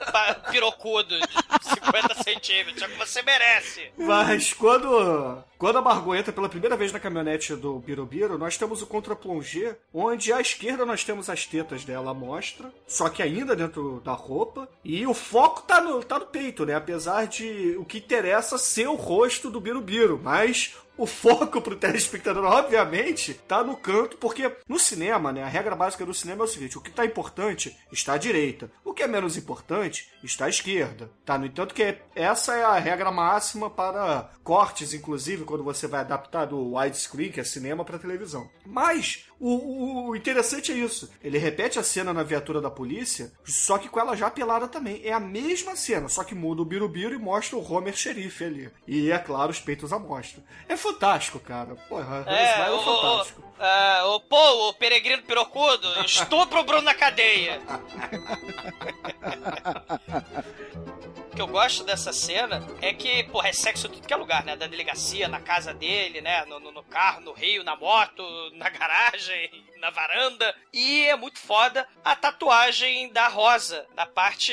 [0.51, 1.15] pirocudo
[1.61, 3.91] 50 centímetros, é o que você merece.
[3.97, 8.81] Mas quando, quando a Margot entra pela primeira vez na caminhonete do Birubiru, nós temos
[8.81, 13.55] o contra-plongé, onde à esquerda nós temos as tetas dela à mostra, só que ainda
[13.55, 16.75] dentro da roupa, e o foco tá no, tá no peito, né?
[16.75, 22.43] Apesar de o que interessa ser o rosto do Birubiru, mas o foco pro telespectador,
[22.45, 26.47] obviamente, tá no canto, porque no cinema, né, a regra básica do cinema é o
[26.47, 30.49] seguinte: o que tá importante está à direita, o que é menos importante está à
[30.49, 31.37] esquerda, tá?
[31.37, 36.45] No entanto, que essa é a regra máxima para cortes, inclusive, quando você vai adaptar
[36.45, 38.49] do widescreen, que é cinema, para televisão.
[38.65, 43.77] Mas o, o- interessante é isso: ele repete a cena na viatura da polícia, só
[43.77, 45.01] que com ela já pelada também.
[45.03, 48.69] É a mesma cena, só que muda o birubiru e mostra o Homer xerife ali.
[48.87, 50.43] E é claro, os peitos à mostra.
[50.67, 51.75] É fantástico, cara.
[51.89, 53.46] Porra, Hans É, o, é fantástico.
[53.59, 57.59] O, ah, o Paul, o peregrino pirocudo, estupra o Bruno na cadeia.
[61.31, 64.17] O que eu gosto dessa cena é que, porra, é sexo em tudo que é
[64.17, 64.55] lugar, né?
[64.55, 66.43] Da delegacia, na casa dele, né?
[66.45, 70.55] No, no- no carro, no rio, na moto, na garagem, na varanda.
[70.73, 74.51] E é muito foda a tatuagem da Rosa, na parte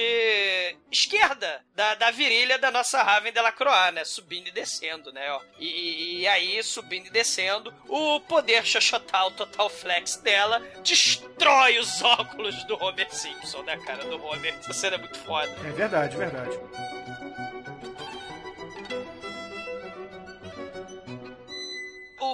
[0.92, 4.04] esquerda da, da virilha da nossa Raven Delacroix, né?
[4.04, 5.26] Subindo e descendo, né?
[5.58, 12.64] E, e- aí, subindo e descendo, o poder xoxotal total flex dela destrói os óculos
[12.64, 14.04] do Homer Simpson, né, cara?
[14.04, 14.54] Do Homer.
[14.58, 15.50] Essa cena é muito foda.
[15.64, 16.58] É verdade, verdade.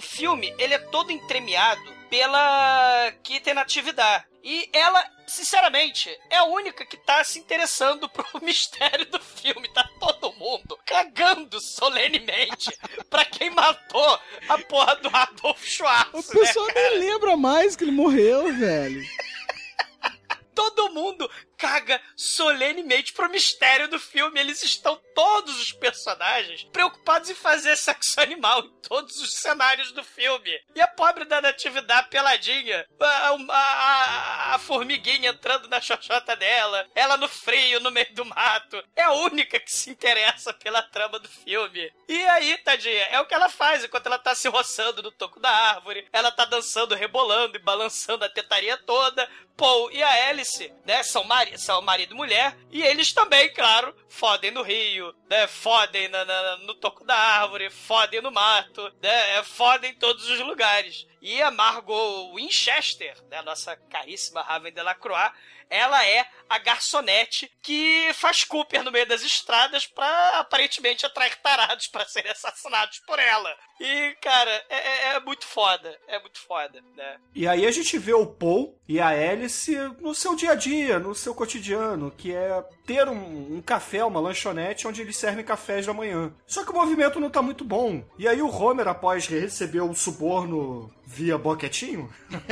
[0.01, 4.25] o filme, ele é todo entremeado pela Kitten Natividade.
[4.43, 9.68] E ela, sinceramente, é a única que tá se interessando pro mistério do filme.
[9.72, 12.70] Tá todo mundo cagando solenemente
[13.11, 14.18] pra quem matou
[14.49, 19.05] a porra do Adolf Schwartz, O pessoal né, nem lembra mais que ele morreu, velho.
[20.55, 21.30] Todo mundo
[21.61, 24.41] caga solenemente pro mistério do filme.
[24.41, 30.03] Eles estão, todos os personagens, preocupados em fazer sexo animal em todos os cenários do
[30.03, 30.59] filme.
[30.75, 36.89] E a pobre da natividade peladinha, a, a- a- a formiguinha entrando na xoxota dela,
[36.95, 38.83] ela no frio, no meio do mato.
[38.97, 41.93] É a única que se interessa pela trama do filme.
[42.09, 45.39] E aí, tadinha, é o que ela faz enquanto ela tá se roçando no toco
[45.39, 46.09] da árvore.
[46.13, 49.29] Ela tá dançando, rebolando e balançando a tetaria toda.
[49.57, 53.95] Paul e a Alice, né, são, mari são marido e mulher, e eles também, claro,
[54.09, 59.43] fodem no rio, né, fodem na- na- no toco da árvore, fodem no mato, né,
[59.43, 61.07] fodem em todos os lugares.
[61.21, 65.33] E a Margot Winchester, né, nossa caríssima Raven Delacroix,
[65.71, 71.87] ela é a garçonete que faz Cooper no meio das estradas pra aparentemente atrair tarados
[71.87, 73.55] pra serem assassinados por ela.
[73.81, 75.97] E, cara, é, é- é muito foda.
[76.09, 77.16] É muito foda, né?
[77.35, 80.99] E aí a gente vê o Paul e a Alice no seu dia a dia,
[80.99, 85.87] no seu cotidiano, que é ter um, um café, uma lanchonete onde eles servem cafés
[85.87, 86.35] da manhã.
[86.47, 88.05] Só que o movimento não tá muito bom.
[88.18, 92.12] E aí o Homer, após receber o suborno via boquetinho,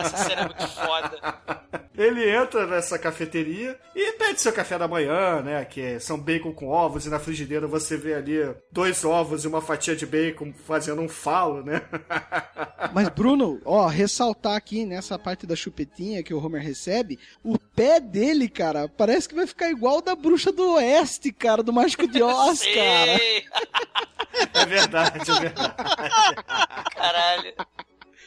[0.00, 1.40] Essa cena é muito foda.
[1.96, 5.64] ele entra nessa cafeteria e pede seu café da manhã, né?
[5.64, 9.60] Que são bacon com ovos, e na frigideira você vê ali dois ovos e uma
[9.60, 11.82] fatia de bacon fazendo um falo, né?
[12.92, 18.00] Mas, Bruno, ó, ressaltar aqui nessa parte da chupetinha que o Homer recebe, o pé
[18.00, 22.06] dele, cara, parece que vai ficar igual o da bruxa do oeste, cara, do Mágico
[22.06, 23.20] de Oz, cara.
[24.54, 25.74] É verdade, é verdade.
[26.94, 27.54] Caralho.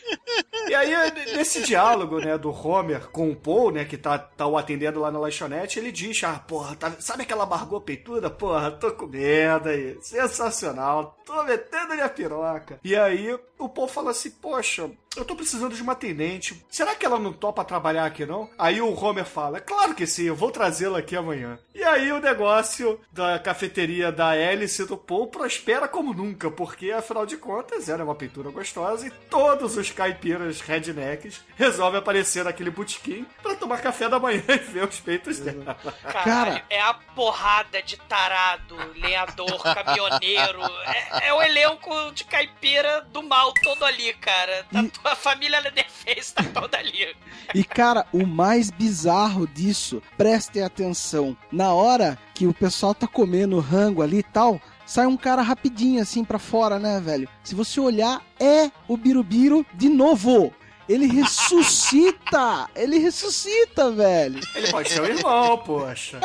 [0.68, 0.92] E aí,
[1.36, 5.12] nesse diálogo, né, do Homer com o Paul, né, que tá, tá o atendendo lá
[5.12, 8.30] na lanchonete, ele diz, ah, porra, tá- sabe aquela Margot peituda?
[8.30, 12.80] Porra, tô com medo aí, sensacional, tô metendo minha piroca.
[12.84, 17.06] E aí, o Paul fala assim, poxa, eu tô precisando de uma atendente, será que
[17.06, 18.50] ela não topa trabalhar aqui, não?
[18.58, 21.60] Aí o Homer fala, claro que sim, eu vou trazê-la aqui amanhã.
[21.74, 26.92] E aí o negócio da cafeteria da Alice e do Paul prospera como nunca, porque,
[26.92, 32.70] afinal de contas, era uma pintura gostosa e todos os caipiras rednecks resolvem aparecer naquele
[32.72, 35.78] botequim pra tomar café da manhã e ver os peitos dela.
[36.04, 40.62] Caralho, é a porrada de tarado, lenhador, caminhoneiro.
[40.86, 44.66] É, é o elenco de caipira do mal todo ali, cara.
[44.72, 47.16] Tá- A família Leatherface tá toda ali.
[47.54, 53.60] E, cara, o mais bizarro disso, prestem atenção, na hora que o pessoal tá comendo
[53.60, 57.28] rango ali e tal, sai um cara rapidinho assim pra fora, né, velho?
[57.44, 60.54] Se você olhar, é o Birubiru de novo.
[60.94, 62.70] Ele ressuscita!
[62.76, 64.40] ele ressuscita, velho!
[64.54, 66.20] Ele pode ser o irmão, poxa.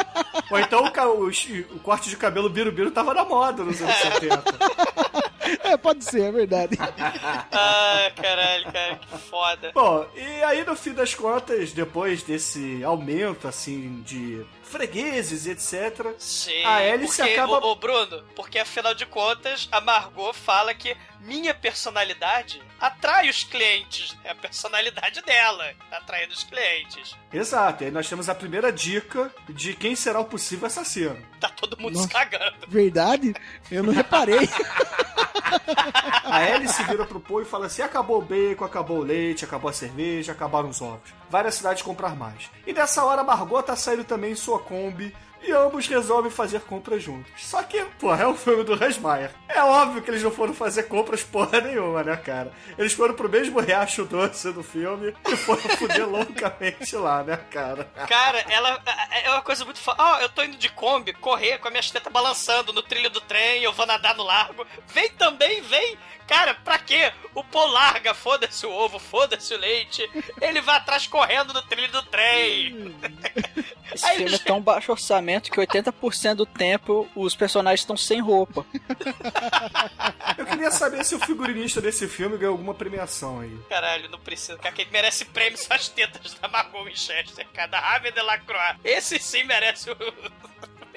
[0.51, 4.43] Ou então o, o, o corte de cabelo birubiru tava na moda nos anos 70.
[5.65, 6.77] É, pode ser, é verdade.
[7.51, 9.73] Ah, caralho, cara, que foda.
[9.73, 16.15] Bom, e aí no fim das contas, depois desse aumento, assim, de fregueses e etc.
[16.19, 17.59] Sim, a Alice porque, acaba.
[17.59, 23.43] ô, ô, Bruno, porque afinal de contas, a Margot fala que minha personalidade atrai os
[23.43, 24.17] clientes.
[24.23, 27.17] É a personalidade dela, tá atraindo os clientes.
[27.33, 31.19] Exato, e aí nós temos a primeira dica de quem será o possível assassino.
[31.41, 32.07] Tá todo mundo Nossa.
[32.07, 32.57] se cagando.
[32.69, 33.35] Verdade?
[33.71, 34.49] Eu não reparei.
[36.25, 39.71] A Alice vira pro Poe e fala assim: acabou o bacon, acabou o leite, acabou
[39.71, 41.11] a cerveja, acabaram os ovos.
[41.31, 42.51] Várias cidades comprar mais.
[42.67, 45.15] E nessa hora a Margot tá saindo também em sua Kombi.
[45.41, 47.31] E ambos resolvem fazer compras juntos.
[47.37, 49.31] Só que, porra, é o filme do Rasmaier.
[49.49, 52.53] É óbvio que eles não foram fazer compras porra nenhuma, né, cara?
[52.77, 57.85] Eles foram pro mesmo riacho doce do filme e foram fuder loucamente lá, né, cara?
[58.09, 60.03] Cara, ela é uma coisa muito foda.
[60.03, 63.21] Ó, eu tô indo de Kombi, correr com a minha teta balançando no trilho do
[63.21, 64.67] trem, eu vou nadar no largo.
[64.89, 65.97] Vem também, vem!
[66.29, 67.11] Cara, pra quê?
[67.35, 70.09] O pô larga, foda-se o ovo, foda-se o leite.
[70.41, 72.95] Ele vai atrás correndo no trilho do trem.
[73.93, 78.67] Esse filme é tão baixo orçamento que 80% do tempo os personagens estão sem roupa.
[80.37, 83.57] Eu queria saber se o figurinista desse filme ganhou alguma premiação aí.
[83.69, 84.59] Caralho, não precisa.
[84.59, 88.77] Cara, quem merece prêmio são as tetas da Margot Winchester, cara, da Raven Delacroix.
[88.85, 89.97] Esse sim merece o...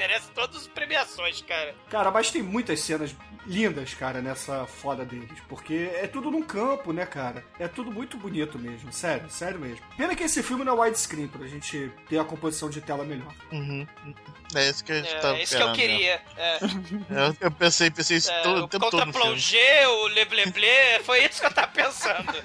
[0.01, 1.75] merece todas as premiações, cara.
[1.89, 5.39] Cara, mas tem muitas cenas lindas, cara, nessa foda deles.
[5.47, 7.43] Porque é tudo num campo, né, cara?
[7.59, 8.91] É tudo muito bonito mesmo.
[8.91, 9.85] Sério, sério mesmo.
[9.95, 13.31] Pena que esse filme não é widescreen, pra gente ter a composição de tela melhor.
[13.51, 13.85] Uhum.
[14.55, 16.21] É isso que a gente É, tava é isso que eu esperando, queria.
[16.37, 16.59] É.
[16.61, 16.71] né?
[17.31, 19.13] Eu, eu pensei, pensei isso É, todo, o o tempo todo no filme.
[19.13, 22.33] contra-plongé, o le-ble-ble, foi isso que eu tava pensando.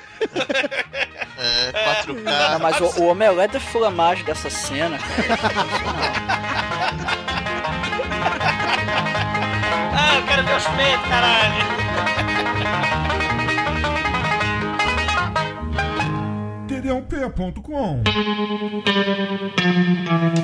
[1.38, 1.70] É,
[2.14, 2.58] Não, 4K.
[2.60, 4.96] mas o, o omelete de flamagem dessa cena,
[9.98, 11.66] Ah, eu quero ver os peitos, caralho.
[16.68, 18.02] td1p.com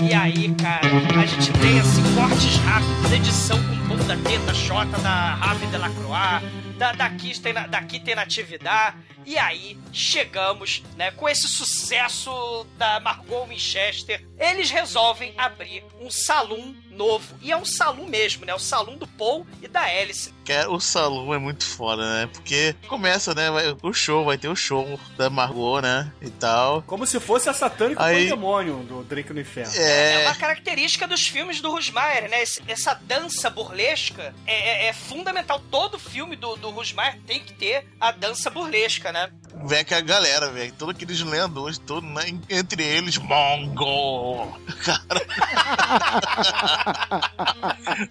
[0.09, 0.81] E aí, cara,
[1.21, 6.43] a gente tem assim cortes rápidos, edição com bunda, teta, xota da Raven Delacroix,
[6.83, 8.97] da, daqui, tem, daqui tem natividade.
[9.25, 16.75] E aí, chegamos, né, com esse sucesso da Margot Winchester, eles resolvem abrir um salão
[16.91, 17.35] novo.
[17.41, 18.53] E é um salão mesmo, né?
[18.55, 20.35] O salão do Paul e da Alice.
[20.45, 22.27] Que é- o salão é muito foda, né?
[22.33, 23.49] Porque começa, né?
[23.51, 26.13] vai- o show, vai ter o show da Margot, né?
[26.21, 26.83] E tal.
[26.83, 29.73] Como se fosse a satânica Aí- pandemônio do Drake no Inferno.
[29.77, 30.27] É É.
[30.27, 32.43] uma característica dos filmes do Rusmaier, né?
[32.43, 35.63] Esse- essa dança burlesca é, é- é fundamental.
[35.71, 39.31] Todo filme do, do Rusmaier tem que ter a dança burlesca, né?
[39.65, 40.73] Vem que a galera, velho.
[40.73, 42.33] Todos aqueles lenhadores, todo, né?
[42.49, 44.59] entre eles, Mongo.
[44.85, 45.27] Cara.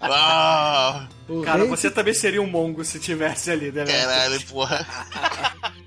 [0.00, 1.06] ah,
[1.44, 3.84] Cara, você também seria um mongo se tivesse ali, né?
[3.84, 4.86] caralho, porra.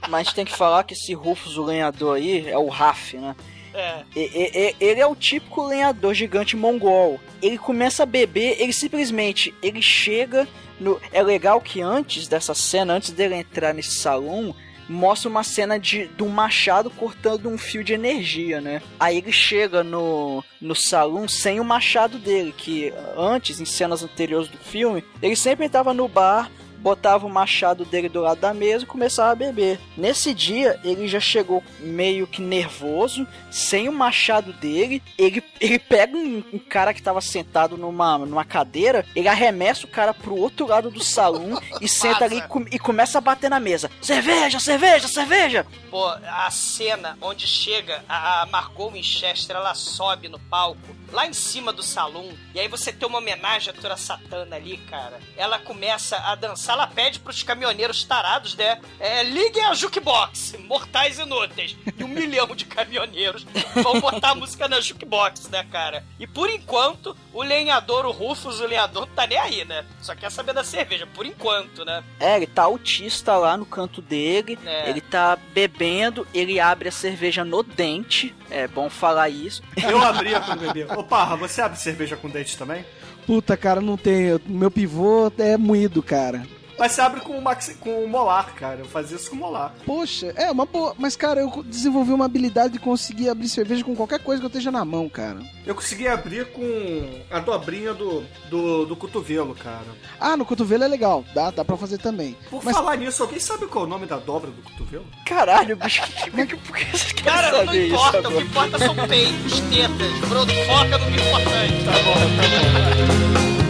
[0.09, 3.35] mas tem que falar que esse Rufus, o lenhador aí, é o Raf, né?
[3.75, 4.03] É.
[4.15, 7.19] E- e- Ele é o típico lenhador gigante mongol.
[7.41, 10.47] Ele começa a beber, ele simplesmente ele chega
[10.79, 10.99] no.
[11.11, 14.55] É legal que antes dessa cena, antes dele entrar nesse salão,
[14.87, 18.81] mostra uma cena de, de um machado cortando um fio de energia, né?
[18.99, 24.47] Aí ele chega no, no salão sem o machado dele, que antes, em cenas anteriores
[24.47, 26.49] do filme, ele sempre estava no bar
[26.85, 29.79] botava o machado dele do lado da mesa e começava a beber.
[29.97, 35.01] Nesse dia, ele já chegou meio que nervoso, sem o machado dele.
[35.17, 39.89] Ele, ele pega um, um cara que tava sentado numa, numa cadeira, ele arremessa o
[39.89, 43.59] cara pro outro lado do salão e senta ali e, e começa a bater na
[43.59, 43.89] mesa.
[43.99, 45.65] Cerveja, cerveja, cerveja!
[45.89, 50.79] Pô, a cena onde chega a a Margot Winchester, ela sobe no palco,
[51.11, 54.77] lá em cima do salão, e aí você tem uma homenagem à Tura Satana ali,
[54.77, 55.19] cara.
[55.37, 58.79] Ela começa a dançar, ela pede pros caminhoneiros tarados, né?
[58.99, 61.75] É, liguem a jukebox, mortais inúteis.
[61.97, 66.03] E um milhão de caminhoneiros vão botar a música na jukebox, né, cara?
[66.19, 69.85] E por enquanto, o lenhador, o Rufus, o lenhador, não tá nem aí, né?
[70.01, 72.03] Só quer saber da cerveja, por enquanto, né?
[72.19, 74.89] É, ele tá autista lá no canto dele, É.
[74.89, 79.61] ele tá bebendo, ele abre a cerveja no dente, é bom falar isso.
[79.89, 80.87] Eu abria quando bebia.
[80.97, 82.85] Ô, Parra, você abre cerveja com dente também?
[83.25, 84.23] Puta, cara, não tem.
[84.27, 86.45] eu- Meu pivô é moído, cara.
[86.77, 88.79] Mas você abre com o, maxi, com o molar, cara.
[88.79, 89.73] Eu fazia isso com o molar.
[89.85, 90.93] Poxa, é uma boa.
[90.97, 94.49] Mas, cara, eu desenvolvi uma habilidade de conseguir abrir cerveja com qualquer coisa que eu
[94.49, 95.39] esteja na mão, cara.
[95.65, 99.85] Eu consegui abrir com a dobrinha do, do, do cotovelo, cara.
[100.19, 101.23] Ah, no cotovelo é legal.
[101.33, 102.35] Dá, dá pra fazer também.
[102.49, 105.05] Por Mas- falar nisso, alguém sabe qual é o nome da dobra do cotovelo?
[105.25, 108.79] Caralho, bicho, que por que você quer Cara, não saber isso importa, o que importa
[108.79, 110.65] são peitos, tetas.
[110.67, 111.85] Foca no que importante.
[111.85, 113.64] Tá bom, tá bom.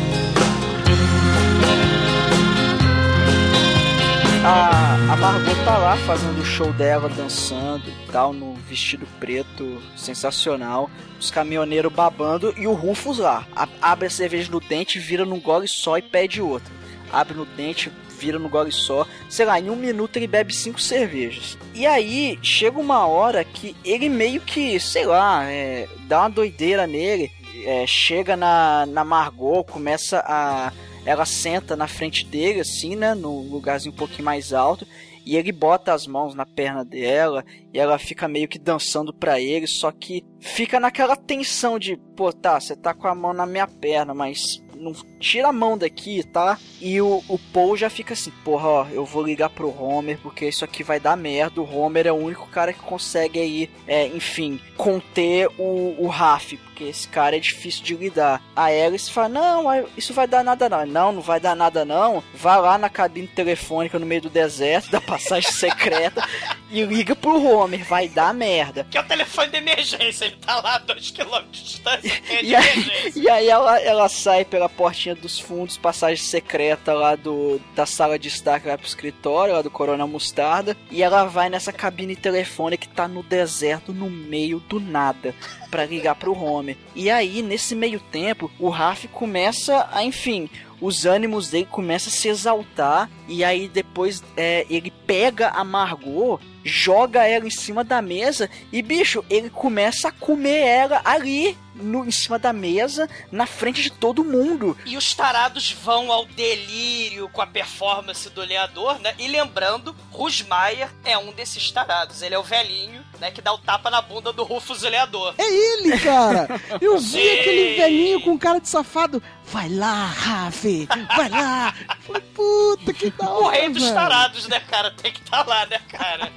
[5.63, 10.89] Tá lá fazendo o show dela, dançando e tal, no vestido preto sensacional.
[11.19, 13.47] Os caminhoneiros babando e o Rufus lá.
[13.55, 16.71] A- abre a cerveja no dente, vira num gole só e pede outra.
[17.11, 19.07] Abre no dente, vira no gole só.
[19.29, 21.57] Sei lá, em um minuto ele bebe cinco cervejas.
[21.73, 26.85] E aí chega uma hora que ele meio que, sei lá, é, dá uma doideira
[26.85, 27.31] nele.
[27.65, 30.71] é, chega na, na Margot, começa a.
[31.05, 33.13] Ela senta na frente dele, assim, né?
[33.13, 34.87] Num lugarzinho um pouquinho mais alto.
[35.25, 37.43] E ele bota as mãos na perna dela
[37.73, 42.31] e ela fica meio que dançando pra ele, só que fica naquela tensão de, pô,
[42.31, 46.21] tá, você tá com a mão na minha perna, mas não tira a mão daqui,
[46.23, 46.59] tá?
[46.79, 50.47] E o, o Paul já fica assim, porra, ó, eu vou ligar pro Homer porque
[50.47, 51.59] isso aqui vai dar merda.
[51.59, 56.53] O Homer é o único cara que consegue aí, é, enfim, conter o, o Raf,
[56.75, 58.41] porque esse cara é difícil de lidar.
[58.53, 60.85] A Alice fala, não, isso vai dar nada não.
[60.85, 62.21] Não, não vai dar nada não.
[62.33, 66.21] Vai lá na cabine telefônica no meio do deserto, da passagem secreta,
[66.69, 68.85] e liga pro Homer, vai dar merda.
[68.91, 72.11] Que é o telefone de emergência, ele tá lá a dois quilômetros de distância.
[72.27, 76.91] É de E aí, e aí ela, ela sai pela portinha dos fundos, passagem secreta
[76.91, 81.23] lá do, da sala de estar vai pro escritório, lá do Coronel Mostarda, e ela
[81.25, 85.35] vai nessa cabine telefônica que tá no deserto, no meio do nada,
[85.75, 86.77] pra ligar pro Homer.
[86.95, 90.49] E aí, nesse meio tempo, o Raf começa a, enfim,
[90.79, 96.39] os ânimos dele começam a se exaltar, e aí depois é, ele pega a Margot,
[96.65, 102.05] joga ela em cima da mesa, e bicho, ele começa a comer ela ali, no,
[102.05, 104.77] em cima da mesa, na frente de todo mundo.
[104.85, 109.13] E os tarados vão ao delírio com a performance do lenhador, né?
[109.19, 112.21] E lembrando, Rusmaier é um desses tarados.
[112.21, 113.29] Ele é o velhinho, né?
[113.29, 115.35] Que dá o tapa na bunda do Rufus o lenhador.
[115.37, 116.47] É ele, cara!
[116.79, 117.39] Eu vi Sim.
[117.39, 119.21] aquele velhinho com cara de safado.
[119.45, 120.87] Vai lá, Rafi!
[121.15, 121.73] Vai lá!
[121.99, 124.91] Falei, puta, que da hora, O rei dos tarados, né, cara?
[124.91, 126.31] Tem que estar lá, né, cara?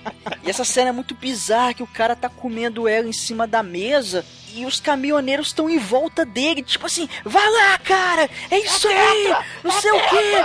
[0.44, 3.62] E essa cena é muito bizarra, que o cara tá comendo ela em cima da
[3.62, 8.88] mesa e os caminhoneiros estão em volta dele, tipo assim, vai lá, cara, é isso
[8.88, 10.44] aí, não sei o quê.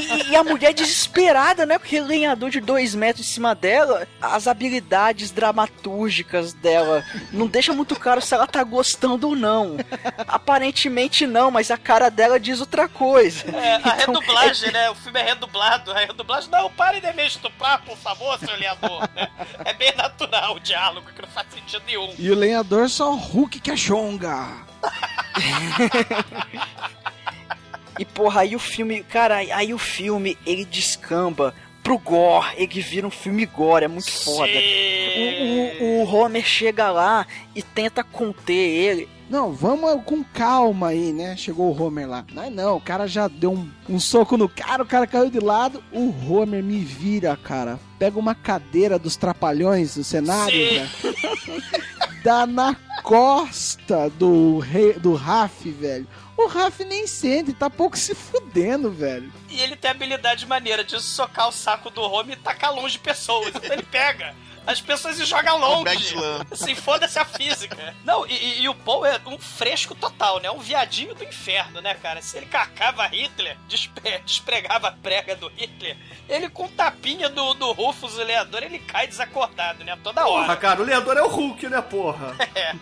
[0.00, 1.78] E, e a mulher desesperada, né?
[1.78, 7.96] Porque lenhador de dois metros em cima dela, as habilidades dramatúrgicas dela não deixa muito
[7.96, 9.76] claro se ela tá gostando ou não.
[10.26, 13.44] Aparentemente não, mas a cara dela diz outra coisa.
[13.50, 14.90] É, a Então, redublagem, né?
[14.90, 15.92] O filme é redublado.
[15.92, 19.08] A redublagem, não, pare de me estuprar, por favor, seu lenhador.
[19.14, 19.28] né?
[19.64, 22.12] É bem natural o diálogo, que não faz sentido nenhum.
[22.18, 24.46] E o lenhador só Hulk que é chonga.
[27.98, 33.06] E porra, aí o filme, cara, aí o filme ele descamba pro gore, ele vira
[33.06, 34.50] um filme gore, é muito foda.
[35.16, 39.08] O, o, o Homer chega lá e tenta conter ele.
[39.30, 41.36] Não, vamos com calma aí, né?
[41.36, 42.24] Chegou o Homer lá.
[42.32, 45.40] Não, não, o cara já deu um, um soco no cara, o cara caiu de
[45.40, 45.82] lado.
[45.92, 47.78] O Homer me vira, cara.
[47.98, 50.78] Pega uma cadeira dos trapalhões do cenário, Sim.
[50.78, 50.90] né?
[52.22, 56.06] Dá na costa do rei, do Raf, velho.
[56.36, 59.32] O Raf nem sente, tá pouco se fudendo, velho.
[59.48, 62.98] E ele tem a habilidade maneira de socar o saco do Home e tacar longe
[62.98, 63.54] pessoas.
[63.54, 64.34] Então ele pega
[64.66, 66.14] as pessoas e joga longe.
[66.50, 67.94] Assim, foda-se a física.
[68.04, 70.50] Não, e, e- o Paul é um fresco total, né?
[70.50, 72.20] Um viadinho do inferno, né, cara?
[72.20, 75.96] Se ele carcava Hitler, despre- despregava a prega do Hitler,
[76.28, 79.96] ele com tapinha do, do Rufus, o leador, ele cai desacordado, né?
[80.02, 80.42] Toda hora.
[80.42, 82.36] Porra, cara, o lenhador é o Hulk, né, porra?
[82.54, 82.74] É.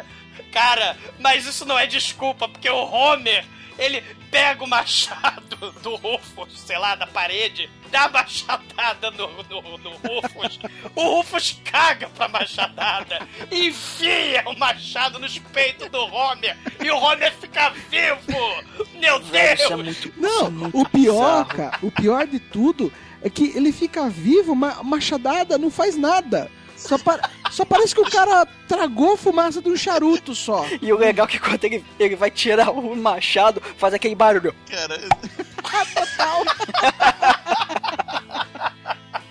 [0.52, 3.44] Cara, mas isso não é desculpa, porque o Homer,
[3.78, 9.90] ele pega o machado do Rufus, sei lá, da parede, dá machadada no, no, no
[9.90, 10.58] Rufus,
[10.94, 13.20] o Rufus caga pra machadada,
[13.50, 18.84] enfia o machado nos peitos do Homer, e o Homer fica vivo!
[18.94, 19.70] Meu Velho, Deus!
[19.70, 20.12] é muito.
[20.16, 21.70] Não, o pior, bizarro.
[21.70, 26.50] cara, o pior de tudo é que ele fica vivo, mas machadada não faz nada.
[26.76, 30.66] Só, pa- só parece que o cara tragou a fumaça de um charuto só.
[30.82, 34.52] E o legal é que quando ele, ele vai tirar o machado, faz aquele barulho.
[34.68, 35.00] Cara,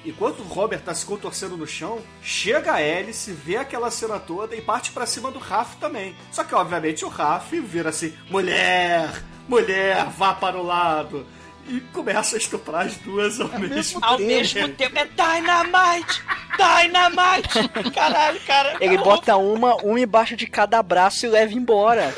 [0.06, 4.56] Enquanto o Robert tá se contorcendo no chão, chega a Alice, vê aquela cena toda
[4.56, 6.16] e parte pra cima do Raf também.
[6.32, 11.26] Só que, obviamente, o Raf vira assim: mulher, mulher, vá para o lado.
[11.68, 14.28] E começa a estuprar as duas ao mesmo Ao tempo.
[14.28, 16.22] mesmo tempo, é Dynamite!
[16.58, 17.70] Dynamite!
[17.96, 18.76] Caralho, cara.
[18.80, 22.14] Ele bota uma, uma embaixo de cada braço e leva embora.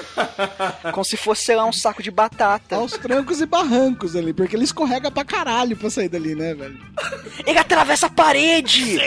[0.92, 2.76] Como se fosse, sei lá, um saco de batata.
[2.76, 6.80] Aos trancos e barrancos ali, porque ele escorrega pra caralho pra sair dali, né, velho?
[7.46, 9.00] Ele atravessa a parede!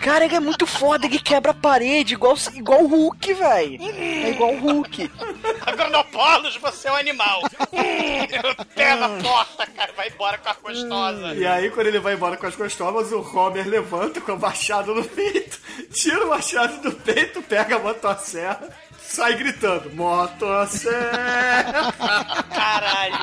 [0.00, 3.82] Cara, ele é muito foda, ele quebra a parede, igual, igual o Hulk, velho.
[3.82, 5.10] É igual o Hulk.
[5.66, 7.42] Agronopolos, você é um animal.
[7.72, 8.26] Hum,
[9.16, 9.92] Pé na a porta, cara.
[9.92, 11.34] Vai embora com a gostosa.
[11.34, 14.94] E aí, quando ele vai embora com as gostosas, o Homer levanta com a machado
[14.94, 15.58] no peito,
[15.92, 21.92] tira o machado do peito, pega a motosserra, sai gritando: Motosserra!
[22.54, 23.16] Caralho,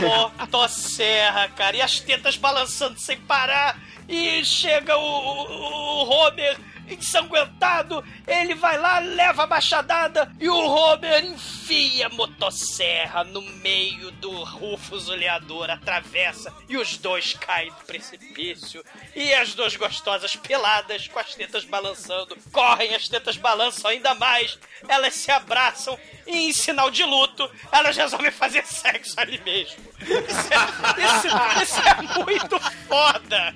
[0.00, 1.76] motosserra, cara.
[1.76, 3.78] E as tetas balançando sem parar.
[4.06, 6.58] E chega o, o, o Homer
[6.88, 8.04] ensanguentado.
[8.26, 10.30] Ele vai lá, leva a machadada.
[10.40, 16.52] E o Homer enfia a motosserra no meio do Rufus oleador, atravessa.
[16.68, 18.84] E os dois caem do precipício.
[19.14, 24.58] E as duas gostosas peladas, com as tetas balançando, correm, as tetas balançam ainda mais.
[24.88, 29.76] Elas se abraçam e, em sinal de luto, elas resolvem fazer sexo ali mesmo.
[30.00, 32.58] Isso é, isso- isso é muito
[32.88, 33.54] foda.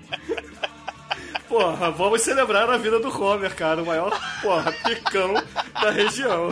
[1.49, 3.83] Porra, vamos celebrar a vida do Homer, cara.
[3.83, 4.11] O maior,
[4.43, 5.35] porra, picão
[5.81, 6.51] da região.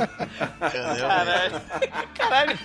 [0.59, 1.63] Caralho.
[2.15, 2.59] Caralho.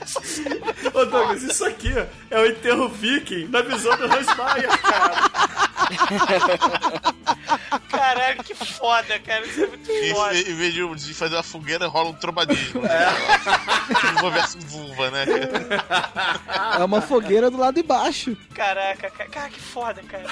[0.94, 1.94] Ô Douglas, isso aqui
[2.30, 5.12] é o enterro viking na visão do Hans Mayer, cara.
[7.90, 9.46] Caralho, que foda, cara.
[9.46, 10.36] Isso é muito Em, foda.
[10.38, 12.82] em vez de- fazer uma fogueira, rola um trombadismo.
[14.14, 15.26] Vulva versus vulva, né?
[16.80, 18.36] É uma fogueira do lado de baixo.
[18.54, 20.26] Caraca, cara, cara, que foda, cara.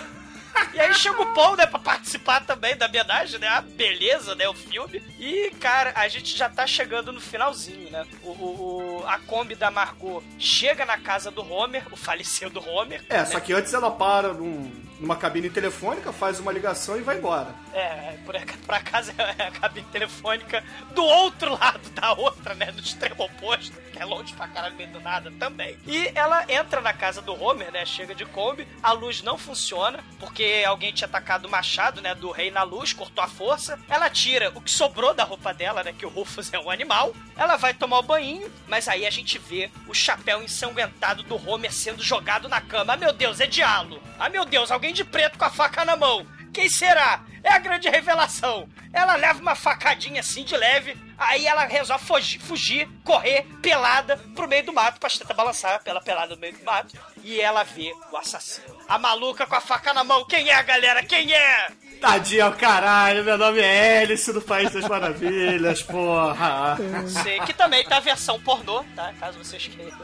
[0.73, 3.47] E aí chega o Paul, né, pra participar também da homenagem, né?
[3.47, 4.47] A beleza, né?
[4.47, 5.01] O filme.
[5.19, 8.05] E, cara, a gente já tá chegando no finalzinho, né?
[8.23, 13.03] O, o- a Kombi da Margot chega na casa do Homer, o falecido Homer.
[13.09, 13.25] É, né?
[13.25, 17.53] só que antes ela para num- numa cabine telefônica, faz uma ligação e vai embora.
[17.73, 18.35] É, por,
[18.65, 20.63] por acaso é a cabine telefônica
[20.93, 22.71] do outro lado da outra, né?
[22.71, 25.77] Do extremo oposto, que é longe pra caralho, meio do nada também.
[25.87, 27.85] E ela entra na casa do Homer, né?
[27.85, 32.13] Chega de Kombi, a luz não funciona, porque alguém tinha atacado o machado, né?
[32.13, 33.79] Do rei na luz, cortou a força.
[33.87, 35.93] Ela tira o que sobrou da roupa dela, né?
[35.93, 37.13] Que o Rufus é um animal.
[37.35, 41.71] Ela vai tomar o banho, mas aí a gente vê o chapéu ensanguentado do Homer
[41.71, 42.93] sendo jogado na cama.
[42.93, 44.01] Ah, meu Deus, é dialo!
[44.19, 46.25] Ah, meu Deus, alguém de preto com a faca na mão!
[46.59, 47.21] Quem será?
[47.41, 48.67] É a grande revelação.
[48.91, 54.45] Ela leva uma facadinha assim de leve, aí ela resolve fugir, fugir, correr pelada pro
[54.45, 56.97] meio do mato pra tentar balançar pela pelada no meio do mato.
[57.23, 58.77] E ela vê o assassino.
[58.89, 60.25] A maluca com a faca na mão.
[60.25, 61.01] Quem é, galera?
[61.01, 61.69] Quem é?
[62.01, 66.77] Tadinha ao caralho, meu nome é Alice do País das Maravilhas, porra.
[67.23, 69.13] Sei que também tá a versão pornô, tá?
[69.17, 69.97] Caso vocês queiram.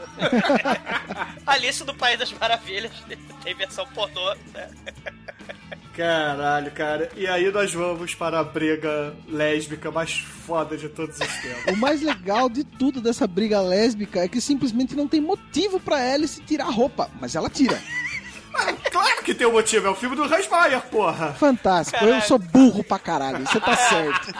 [1.46, 2.92] Alice do País das Maravilhas
[3.44, 4.70] tem versão pornô, né?
[5.96, 7.10] Caralho, cara.
[7.16, 11.72] E aí nós vamos para a briga lésbica mais foda de todos os tempos.
[11.72, 15.96] O mais legal de tudo dessa briga lésbica é que simplesmente não tem motivo pra
[15.96, 17.80] Alice tirar a roupa, mas ela tira.
[18.90, 21.34] Claro que tem um motivo, é o filme do Hans Mayer, porra.
[21.34, 23.46] Fantástico, eu sou burro pra caralho.
[23.46, 24.34] Você tá certo.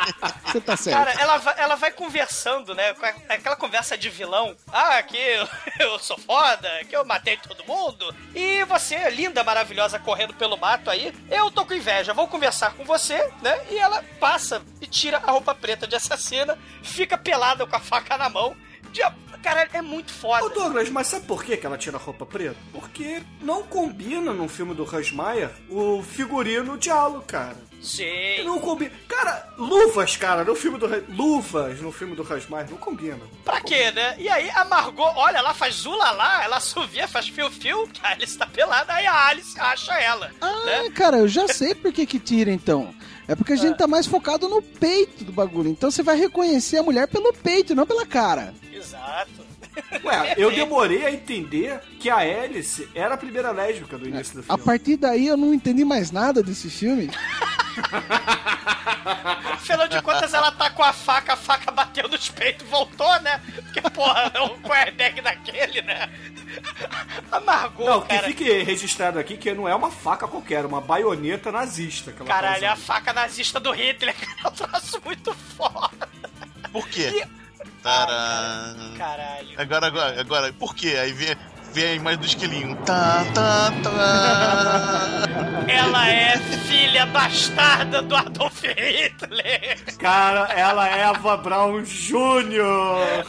[0.44, 0.96] Você tá certo.
[0.96, 2.94] Cara, ela vai, ela vai conversando, né?
[3.28, 4.56] Aquela conversa de vilão.
[4.72, 5.48] Ah, que eu,
[5.80, 8.14] eu sou foda, que eu matei todo mundo.
[8.34, 11.12] E você, linda, maravilhosa, correndo pelo mato aí.
[11.30, 13.58] Eu tô com inveja, vou conversar com você, né?
[13.70, 18.16] E ela passa e tira a roupa preta de assassina, fica pelada com a faca
[18.16, 18.56] na mão.
[18.96, 20.44] De- Cara, é muito foda.
[20.44, 22.56] Ô Douglas, mas sabe por que que ela tira a roupa preta?
[22.72, 25.12] Porque não combina no filme do Hans
[25.70, 27.56] o figurino diálogo, cara.
[27.80, 28.42] Sim.
[28.44, 28.90] Não combina.
[29.06, 33.20] Cara, luvas, cara, no filme do luvas no filme do Hans Mayer não combina.
[33.44, 34.16] Pra quê, né?
[34.18, 38.10] E aí a Margot, olha, ela faz zula lá, ela assovia, faz fio-fio, que a
[38.12, 40.26] Alice tá pelada, aí a Alice acha ela.
[40.28, 40.86] né?
[40.86, 42.92] Ah, cara, eu já sei por que que tira então.
[43.28, 45.68] É porque a gente tá mais focado no peito do bagulho.
[45.68, 48.54] Então você vai reconhecer a mulher pelo peito, não pela cara.
[48.76, 49.46] Exato.
[50.04, 54.40] Ué, eu demorei a entender que a Alice era a primeira lésbica do início do
[54.40, 54.62] A filme.
[54.64, 57.10] partir daí eu não entendi mais nada desse filme.
[59.52, 63.40] Afinal de contas, ela tá com a faca, a faca bateu nos peitos, voltou, né?
[63.54, 66.08] Porque, porra, é um airbag daquele, né?
[67.30, 68.26] A Margot, Não, que cara.
[68.26, 72.12] fique registrado aqui que não é uma faca qualquer, é uma baioneta nazista.
[72.12, 75.34] Que ela tá Caralho, é a faca nazista do Hitler, que é um troço muito
[75.34, 76.08] foda.
[76.72, 77.26] Por quê?
[77.86, 79.54] Caralho.
[79.56, 80.96] Agora, agora, agora, por quê?
[81.00, 81.36] Aí vem,
[81.72, 82.76] vem a imagem do esquilinho.
[82.84, 85.22] Tá, tá, tá.
[85.68, 86.36] Ela é
[86.66, 89.78] filha bastarda do Adolf Hitler.
[89.98, 93.24] Cara, ela é Eva Brown Jr.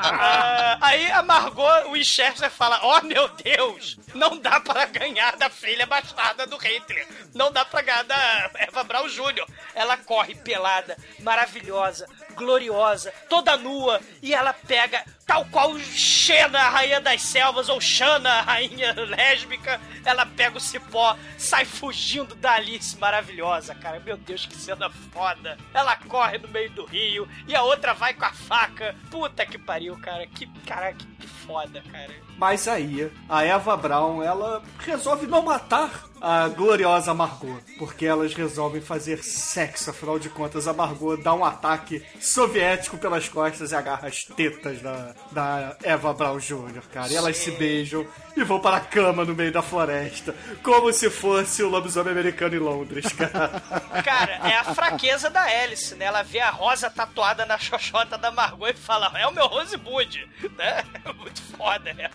[0.00, 5.86] Ah, aí a Margot Winchester fala: Oh meu Deus, não dá para ganhar da filha
[5.86, 7.06] bastarda do Hitler.
[7.34, 9.46] Não dá pra ganhar da Eva Braun Jr.
[9.74, 12.06] Ela corre pelada, maravilhosa,
[12.38, 18.30] gloriosa, toda nua, e ela pega, tal qual Xena, a rainha das selvas, ou Xana,
[18.30, 24.00] a rainha lésbica, ela pega o cipó, sai fugindo da Alice maravilhosa, cara.
[24.00, 25.58] Meu Deus, que cena foda.
[25.74, 28.94] Ela corre no meio do rio, e a outra vai com a faca.
[29.10, 30.26] Puta que pariu, cara.
[30.26, 32.14] Que, cara, que, que foda, cara.
[32.38, 35.90] Mas aí, a Eva Brown, ela resolve não matar
[36.20, 39.90] a gloriosa Margot, porque elas resolvem fazer sexo.
[39.90, 44.80] Afinal de contas, a Margot dá um ataque soviético pelas costas e agarra as tetas
[44.80, 47.12] da, da Eva Brown Jr., cara.
[47.12, 51.10] E elas se beijam e vão para a cama no meio da floresta, como se
[51.10, 53.62] fosse o lobisomem americano em Londres, cara.
[54.04, 56.06] Cara, é a fraqueza da Alice, né?
[56.06, 60.28] Ela vê a rosa tatuada na xoxota da Margot e fala, é o meu Rosebud,
[60.56, 60.84] né?
[61.18, 62.10] Muito foda, né?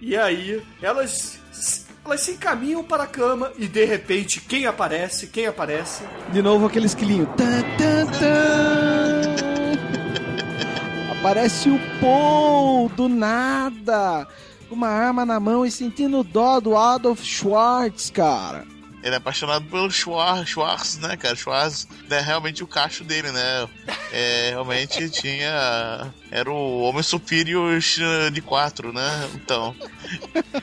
[0.00, 1.40] E aí, elas
[2.04, 5.26] elas se encaminham para a cama e de repente, quem aparece?
[5.28, 6.04] Quem aparece?
[6.32, 7.26] De novo aquele esquilinho.
[7.36, 9.34] Tan, tan, tan.
[11.18, 14.28] Aparece o Paul do nada,
[14.68, 18.73] com uma arma na mão e sentindo dó do Adolf Schwartz, cara.
[19.04, 21.36] Ele é apaixonado pelo Schwarz, Schwarz, né, cara?
[21.36, 23.68] Schwarz é realmente o cacho dele, né?
[24.10, 26.10] É, realmente tinha.
[26.30, 27.78] Era o Homem Superior
[28.32, 29.30] de quatro, né?
[29.34, 29.76] Então.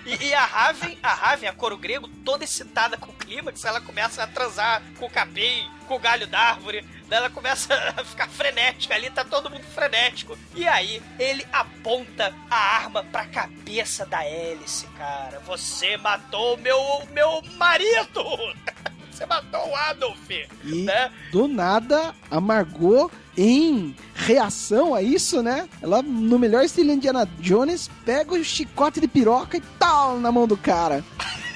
[0.04, 3.80] E, e a Raven, a Raven, a coro grego, toda excitada com o clímax, ela
[3.80, 6.84] começa a transar com o capim, com o galho da árvore.
[7.16, 10.38] Ela começa a ficar frenética ali, tá todo mundo frenético.
[10.56, 15.40] E aí, ele aponta a arma pra cabeça da hélice, cara.
[15.46, 16.80] Você matou meu,
[17.14, 18.24] meu marido!
[19.12, 20.30] Você matou o Adolf!
[20.64, 21.12] E Né?
[21.32, 25.70] do nada, a Margot, em reação a isso, né?
[25.82, 30.48] Ela, no melhor estilo Indiana Jones, pega o chicote de piroca e tal na mão
[30.48, 31.04] do cara.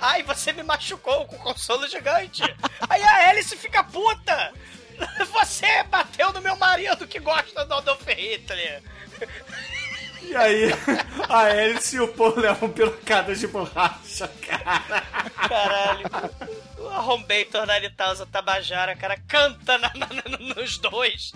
[0.00, 2.42] Ai, você me machucou com o consolo gigante.
[2.88, 4.52] Aí a Alice fica puta.
[5.32, 8.82] Você bateu no meu marido que gosta do Adolf Hitler.
[10.22, 10.70] E aí,
[11.28, 15.02] a Alice e o Paul levam pirocadas de borracha, cara.
[15.48, 16.06] Caralho.
[16.78, 21.32] O Arrombator na Litausa Tabajara, cara, canta na- na- nos dois.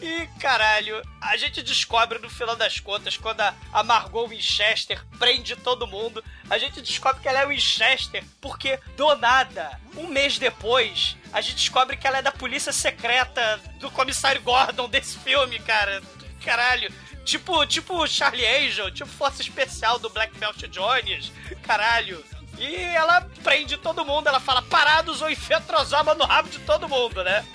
[0.00, 5.56] E, caralho, a gente descobre no final das contas, quando a, a Margot Winchester prende
[5.56, 11.16] todo mundo, a gente descobre que ela é Winchester, porque, do nada, um mês depois,
[11.32, 16.02] a gente descobre que ela é da polícia secreta do comissário Gordon desse filme, cara.
[16.44, 16.92] Caralho.
[17.24, 21.32] Tipo, tipo Charlie Angel, tipo Força Especial do Black Belt Jones.
[21.62, 22.22] Caralho.
[22.58, 27.24] E ela prende todo mundo, ela fala parados ou enfetrosoma no rabo de todo mundo,
[27.24, 27.44] né?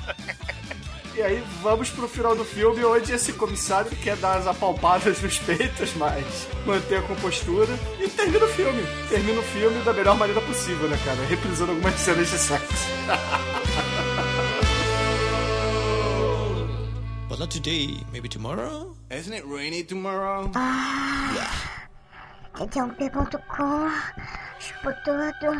[1.15, 5.37] E aí vamos pro final do filme, onde esse comissário quer dar as apalpadas nos
[5.39, 7.67] peitos, mas manter a compostura.
[7.99, 8.81] E termina o filme.
[9.09, 11.17] Termina o filme da melhor maneira possível, né, cara?
[11.25, 12.85] Reprisando algumas cenas de sexo.
[17.27, 18.88] But not today, maybe tomorrow?
[19.11, 20.51] Isn't it rainy tomorrow?
[20.53, 21.51] Ah, yeah.
[22.59, 23.89] They don't people to call.
[24.59, 25.57] Je peux tout, tout.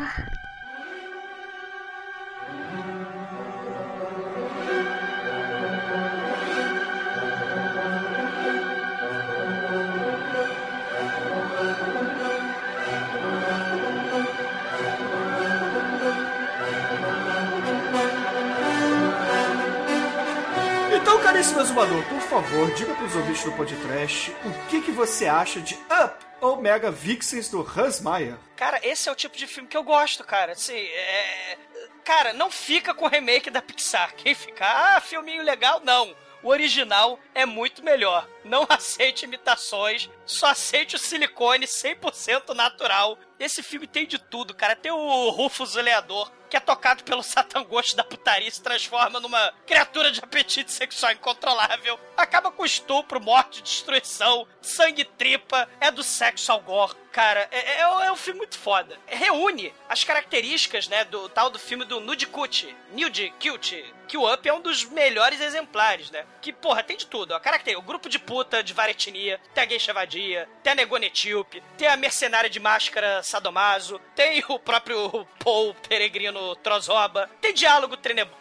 [21.22, 25.74] Caríssimo exumador, por favor, diga pros ouvintes do podcast o que, que você acha de
[25.74, 28.36] Up ou Mega Vixens do Hans Meyer.
[28.56, 30.52] Cara, esse é o tipo de filme que eu gosto, cara.
[30.52, 31.58] Assim, é.
[32.04, 34.14] Cara, não fica com o remake da Pixar.
[34.16, 36.14] Quem fica, ah, filminho legal, não.
[36.42, 38.26] O original é muito melhor.
[38.44, 43.18] Não aceite imitações, só aceite o silicone 100% natural.
[43.38, 44.74] Esse filme tem de tudo, cara.
[44.74, 50.10] Tem o Rufus Leador, que é tocado pelo satangosto da putaria se transforma numa criatura
[50.10, 51.98] de apetite sexual incontrolável.
[52.16, 55.68] Acaba com estupro, morte, destruição, sangue tripa.
[55.80, 56.96] É do sexo ao gore.
[57.12, 58.98] Cara, é, é, é um filme muito foda.
[59.06, 62.74] Reúne as características, né, do tal do filme do Nude Cut.
[62.92, 63.84] Nude Cute.
[64.06, 66.26] Que o Up é um dos melhores exemplares, né?
[66.40, 67.32] Que, porra, tem de tudo.
[67.32, 70.74] A característica, o grupo de puta de vária etnia, tem a geisha vadia, tem a
[70.74, 77.54] negona etíope, tem a mercenária de máscara sadomaso, tem o próprio Paul peregrino Trozoba, tem
[77.54, 77.96] diálogo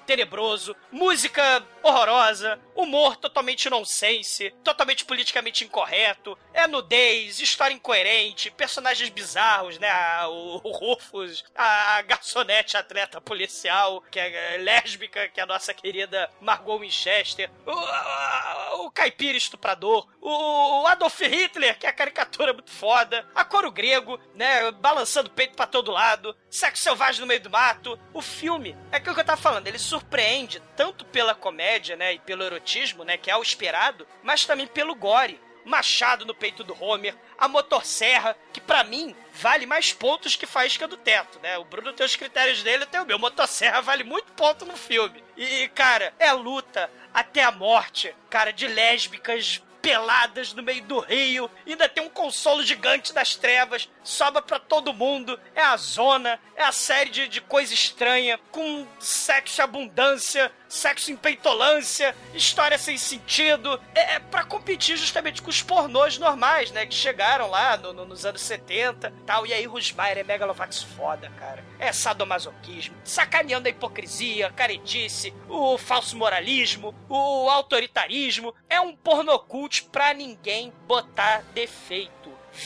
[0.08, 9.80] tenebroso, música horrorosa, humor totalmente nonsense, totalmente politicamente incorreto, é nudez, história incoerente, personagens bizarros,
[9.80, 9.90] né?
[10.28, 16.78] O, Rufus, a, garçonete atleta policial, que é lésbica, que é a nossa querida Margot
[16.78, 23.26] Winchester, o, o caipira estuprador, o, o Adolf Hitler, que é a caricatura muito foda,
[23.34, 24.70] a coro grego, né?
[24.72, 27.98] Balançando o peito pra todo lado, sexo selvagem no meio do mato.
[28.14, 32.14] O filme, é aquilo que eu tava falando, ele surpreende tanto pela comédia, né?
[32.14, 33.16] E pelo erotismo, né?
[33.18, 35.40] Que é o esperado, mas também pelo gore.
[35.70, 40.88] Machado no peito do Homer, a motosserra, que pra mim vale mais pontos que Faísca
[40.88, 41.58] do Teto, né?
[41.58, 43.20] O Bruno tem os critérios dele, eu tenho o meu.
[43.20, 45.24] Motosserra vale muito ponto no filme.
[45.38, 51.50] E, cara, é luta até a morte, cara, de lésbicas peladas no meio do rio,
[51.66, 56.64] ainda tem um consolo gigante das trevas, sobra pra todo mundo, é a zona, é
[56.64, 63.80] a série de, de coisa estranha, com sexo abundância, sexo em peitolância, história sem sentido,
[63.94, 68.06] é, é para competir justamente com os pornôs normais, né, que chegaram lá no, no,
[68.06, 71.64] nos anos 70 tal, e aí Rusmaier é megalovax foda, cara.
[71.78, 80.14] É sadomasoquismo, sacaneando a hipocrisia, caretice, o falso moralismo, o autoritarismo, é um pornocult pra
[80.14, 82.19] ninguém botar defeito.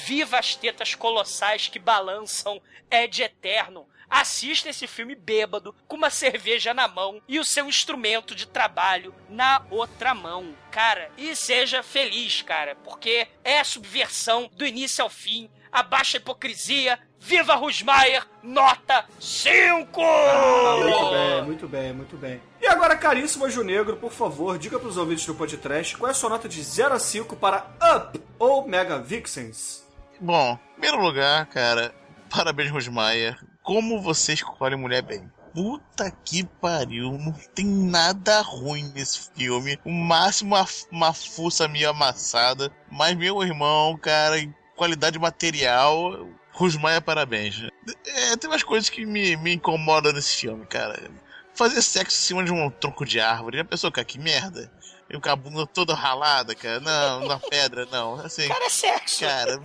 [0.06, 2.62] Viva as tetas colossais que balançam
[3.10, 3.88] de eterno.
[4.10, 9.14] Assista esse filme bêbado, com uma cerveja na mão e o seu instrumento de trabalho
[9.28, 11.10] na outra mão, cara.
[11.18, 17.00] E seja feliz, cara, porque é a subversão do início ao fim, abaixa a hipocrisia,
[17.20, 20.02] viva Rusmaier, nota 5!
[20.04, 22.42] Ah, muito bem, muito bem, muito bem.
[22.62, 26.14] E agora, caríssimo Anjo Negro, por favor, diga pros ouvintes do podcast qual é a
[26.14, 27.66] sua nota de 0 a 5 para
[27.98, 29.83] Up ou Mega Vixens.
[30.24, 31.94] Bom, em primeiro lugar, cara,
[32.30, 33.38] parabéns, Rosmaia.
[33.62, 35.30] Como você escolhe mulher bem.
[35.54, 39.78] Puta que pariu, não tem nada ruim nesse filme.
[39.84, 42.72] O máximo uma, uma fuça meio amassada.
[42.90, 47.62] Mas, meu irmão, cara, em qualidade material, Rosmaia, parabéns.
[48.06, 51.12] É, tem umas coisas que me, me incomodam nesse filme, cara.
[51.54, 53.58] Fazer sexo em cima de um tronco de árvore.
[53.58, 54.72] Já pensou, cara, que merda?
[55.14, 56.80] E com a bunda toda ralada, cara.
[56.80, 58.16] Não, na pedra, não.
[58.16, 59.20] Assim, Cara, é sexo.
[59.20, 59.62] Cara,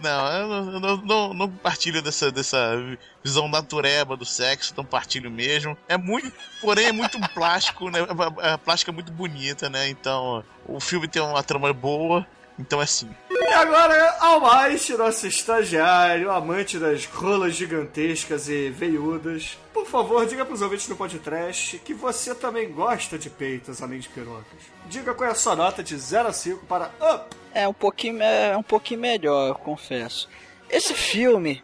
[0.00, 2.76] não, eu não, eu não, não, partilho dessa, dessa
[3.22, 5.76] visão natureba do sexo, não partilho mesmo.
[5.88, 7.98] É muito, porém é muito plástico, né?
[8.40, 9.88] A, a plástica é muito bonita, né?
[9.88, 12.24] Então, o filme tem uma trama boa,
[12.56, 13.10] então é assim.
[13.42, 20.62] E agora, Almighty, nosso estagiário, amante das rolas gigantescas e veiudas, por favor, diga pros
[20.62, 24.60] ouvintes do podcast que você também gosta de peitos além de pirocas.
[24.86, 27.36] Diga qual é a sua nota de 0 a 5 para Up.
[27.52, 30.28] É um pouquinho, é um pouquinho melhor, eu confesso.
[30.70, 31.62] Esse filme,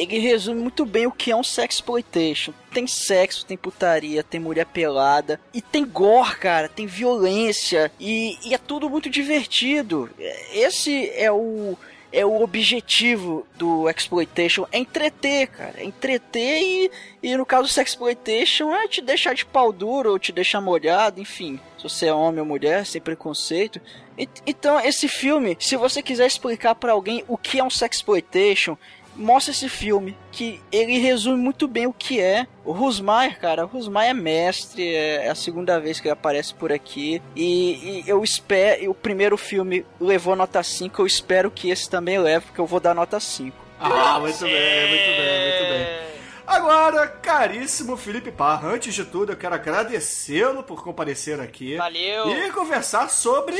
[0.00, 2.52] ele resume muito bem o que é um sexploitation.
[2.72, 8.54] Tem sexo, tem putaria, tem mulher pelada e tem gore, cara, tem violência e, e
[8.54, 10.08] é tudo muito divertido.
[10.52, 11.76] Esse é o
[12.10, 16.90] é o objetivo do exploitation, é entreter, cara, é entreter e,
[17.22, 21.20] e no caso do sexploitation é te deixar de pau duro ou te deixar molhado,
[21.20, 23.78] enfim, se você é homem ou mulher, sem preconceito.
[24.16, 28.78] E- Então, esse filme, se você quiser explicar pra alguém o que é um sexploitation,
[29.18, 32.46] mostra esse filme, que ele resume muito bem o que é.
[32.64, 36.72] O Rusmaier, cara, o Rusmaier é mestre, é a segunda vez que ele aparece por
[36.72, 37.20] aqui.
[37.34, 42.18] E, e eu espero, o primeiro filme levou nota 5, eu espero que esse também
[42.18, 43.56] leve, porque eu vou dar nota 5.
[43.80, 46.17] Ah, muito bem, muito bem, muito bem.
[46.48, 51.76] Agora, caríssimo Felipe Parra, antes de tudo eu quero agradecê-lo por comparecer aqui.
[51.76, 52.30] Valeu.
[52.30, 53.54] E conversar sobre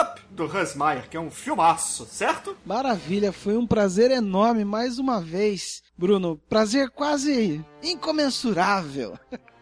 [0.00, 2.56] Up, do Hans Meyer, que é um filmaço, certo?
[2.64, 5.82] Maravilha, foi um prazer enorme mais uma vez.
[5.96, 9.18] Bruno, prazer quase incomensurável.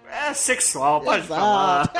[0.08, 1.40] É sexual, pode Exato.
[1.40, 1.92] falar.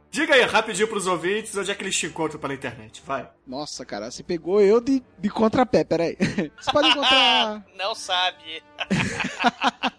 [0.14, 3.28] Diga aí rapidinho pros ouvintes onde é que eles te encontram pela internet, vai.
[3.44, 6.16] Nossa, cara, você pegou eu de, de contrapé, peraí.
[6.56, 7.66] Você pode encontrar.
[7.76, 8.62] Não sabe.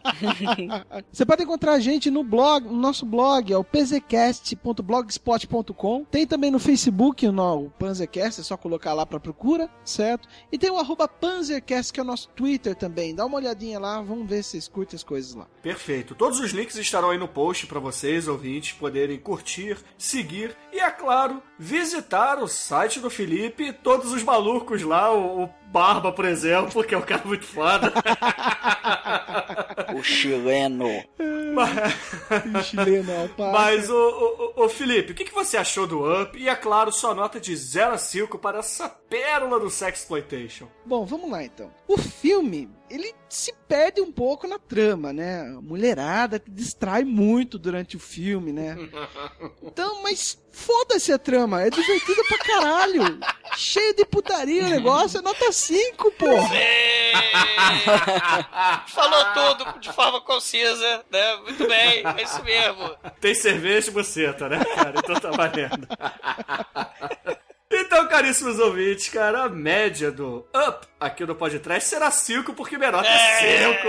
[1.11, 6.05] Você pode encontrar a gente no blog, no nosso blog, é o pzcast.blogspot.com.
[6.05, 10.29] Tem também no Facebook no, o Panzercast, é só colocar lá pra procura, certo?
[10.51, 13.13] E tem o arroba Panzercast, que é o nosso Twitter também.
[13.13, 15.47] Dá uma olhadinha lá, vamos ver se vocês curtem as coisas lá.
[15.61, 16.15] Perfeito.
[16.15, 20.89] Todos os links estarão aí no post para vocês, ouvintes, poderem curtir, seguir e, é
[20.89, 26.23] claro, visitar o site do Felipe e todos os malucos lá, o, o Barba, por
[26.23, 27.91] exemplo, que é um cara muito foda.
[29.93, 31.03] O chileno.
[32.63, 33.51] Chileno, alpaca.
[33.51, 36.37] Mas, ô, ô, ô, Felipe, o que, que você achou do Up?
[36.37, 40.67] E, é claro, sua nota de 0 a 5 para essa pérola do Sexploitation.
[40.85, 41.69] Bom, vamos lá então.
[41.89, 45.41] O filme, ele se perde um pouco na trama, né?
[45.41, 48.77] A mulherada distrai muito durante o filme, né?
[49.61, 53.19] Então, mas foda-se a trama, é divertido pra caralho.
[53.57, 56.49] Cheio de putaria o negócio, é nota 5, porra.
[58.87, 61.35] Falou tudo de forma concisa, né?
[61.37, 62.95] Muito bem, é isso mesmo.
[63.21, 64.93] Tem cerveja e buceta, né, cara?
[64.97, 65.87] Então tá valendo.
[67.71, 73.03] Então, caríssimos ouvintes, cara, a média do Up aqui no podcast será 5, porque menor
[73.03, 73.87] é 5.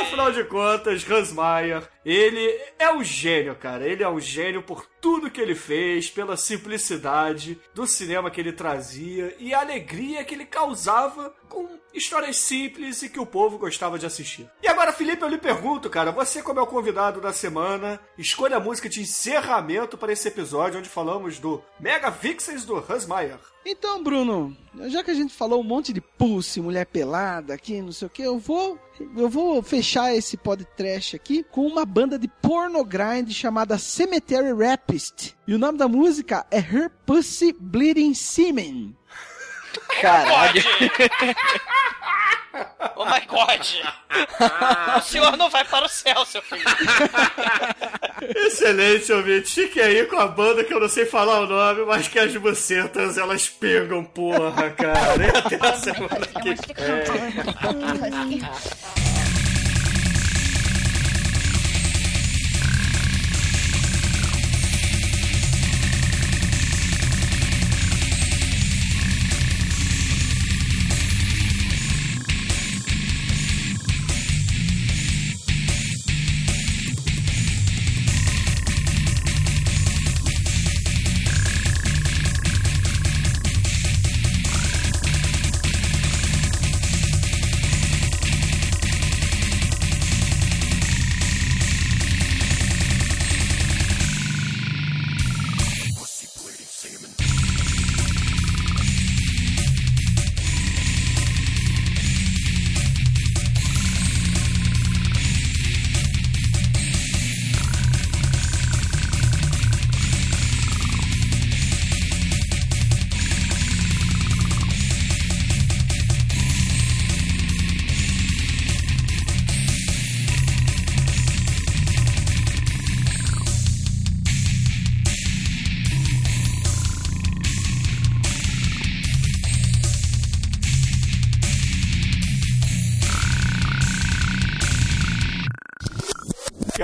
[0.00, 3.86] Afinal de contas, Hans Meyer, ele é um gênio, cara.
[3.86, 8.52] Ele é um gênio por tudo que ele fez, pela simplicidade do cinema que ele
[8.52, 13.98] trazia e a alegria que ele causava com histórias simples e que o povo gostava
[13.98, 14.50] de assistir.
[14.62, 18.56] E agora, Felipe, eu lhe pergunto, cara, você como é o convidado da semana, escolha
[18.56, 21.03] a música de encerramento para esse episódio onde falamos
[21.40, 23.38] do Mega Vixens do Hans Meyer.
[23.64, 24.56] Então, Bruno,
[24.88, 28.10] já que a gente falou um monte de pulse, mulher pelada aqui, não sei o
[28.10, 28.78] que, eu vou
[29.16, 35.34] eu vou fechar esse podcast aqui com uma banda de porno grind chamada Cemetery Rapist.
[35.46, 38.96] E o nome da música é Her Pussy Bleeding Semen.
[40.00, 40.62] Caralho.
[42.96, 43.60] Oh my god!
[44.98, 46.62] o senhor não vai para o céu, seu filho.
[48.46, 49.52] Excelente, ouvinte.
[49.52, 52.36] Fique aí com a banda que eu não sei falar o nome, mas que as
[52.36, 55.24] bucetas elas pegam, porra, cara.
[55.24, 56.56] E até a semana que vem.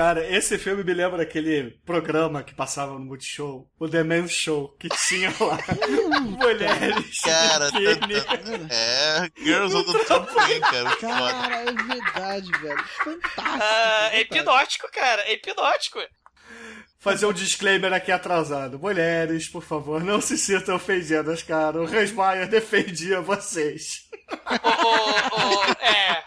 [0.00, 4.74] Cara, esse filme me lembra daquele programa que passava no Multishow, o The Men's Show,
[4.78, 5.58] que tinha lá
[6.40, 7.20] mulheres.
[7.20, 10.96] Cara, tá- tá- é, Girls on the Trampoline, cara.
[10.96, 12.84] Cara, é verdade, velho.
[13.04, 13.42] Fantástico.
[13.44, 15.20] Ah, é hipnótico, cara.
[15.28, 15.98] É hipnótico.
[16.98, 18.78] Fazer um disclaimer aqui atrasado.
[18.78, 21.78] Mulheres, por favor, não se sintam ofendidas, cara.
[21.78, 24.08] O Mayer defendia vocês.
[24.64, 26.24] Ô, ô, ô, é.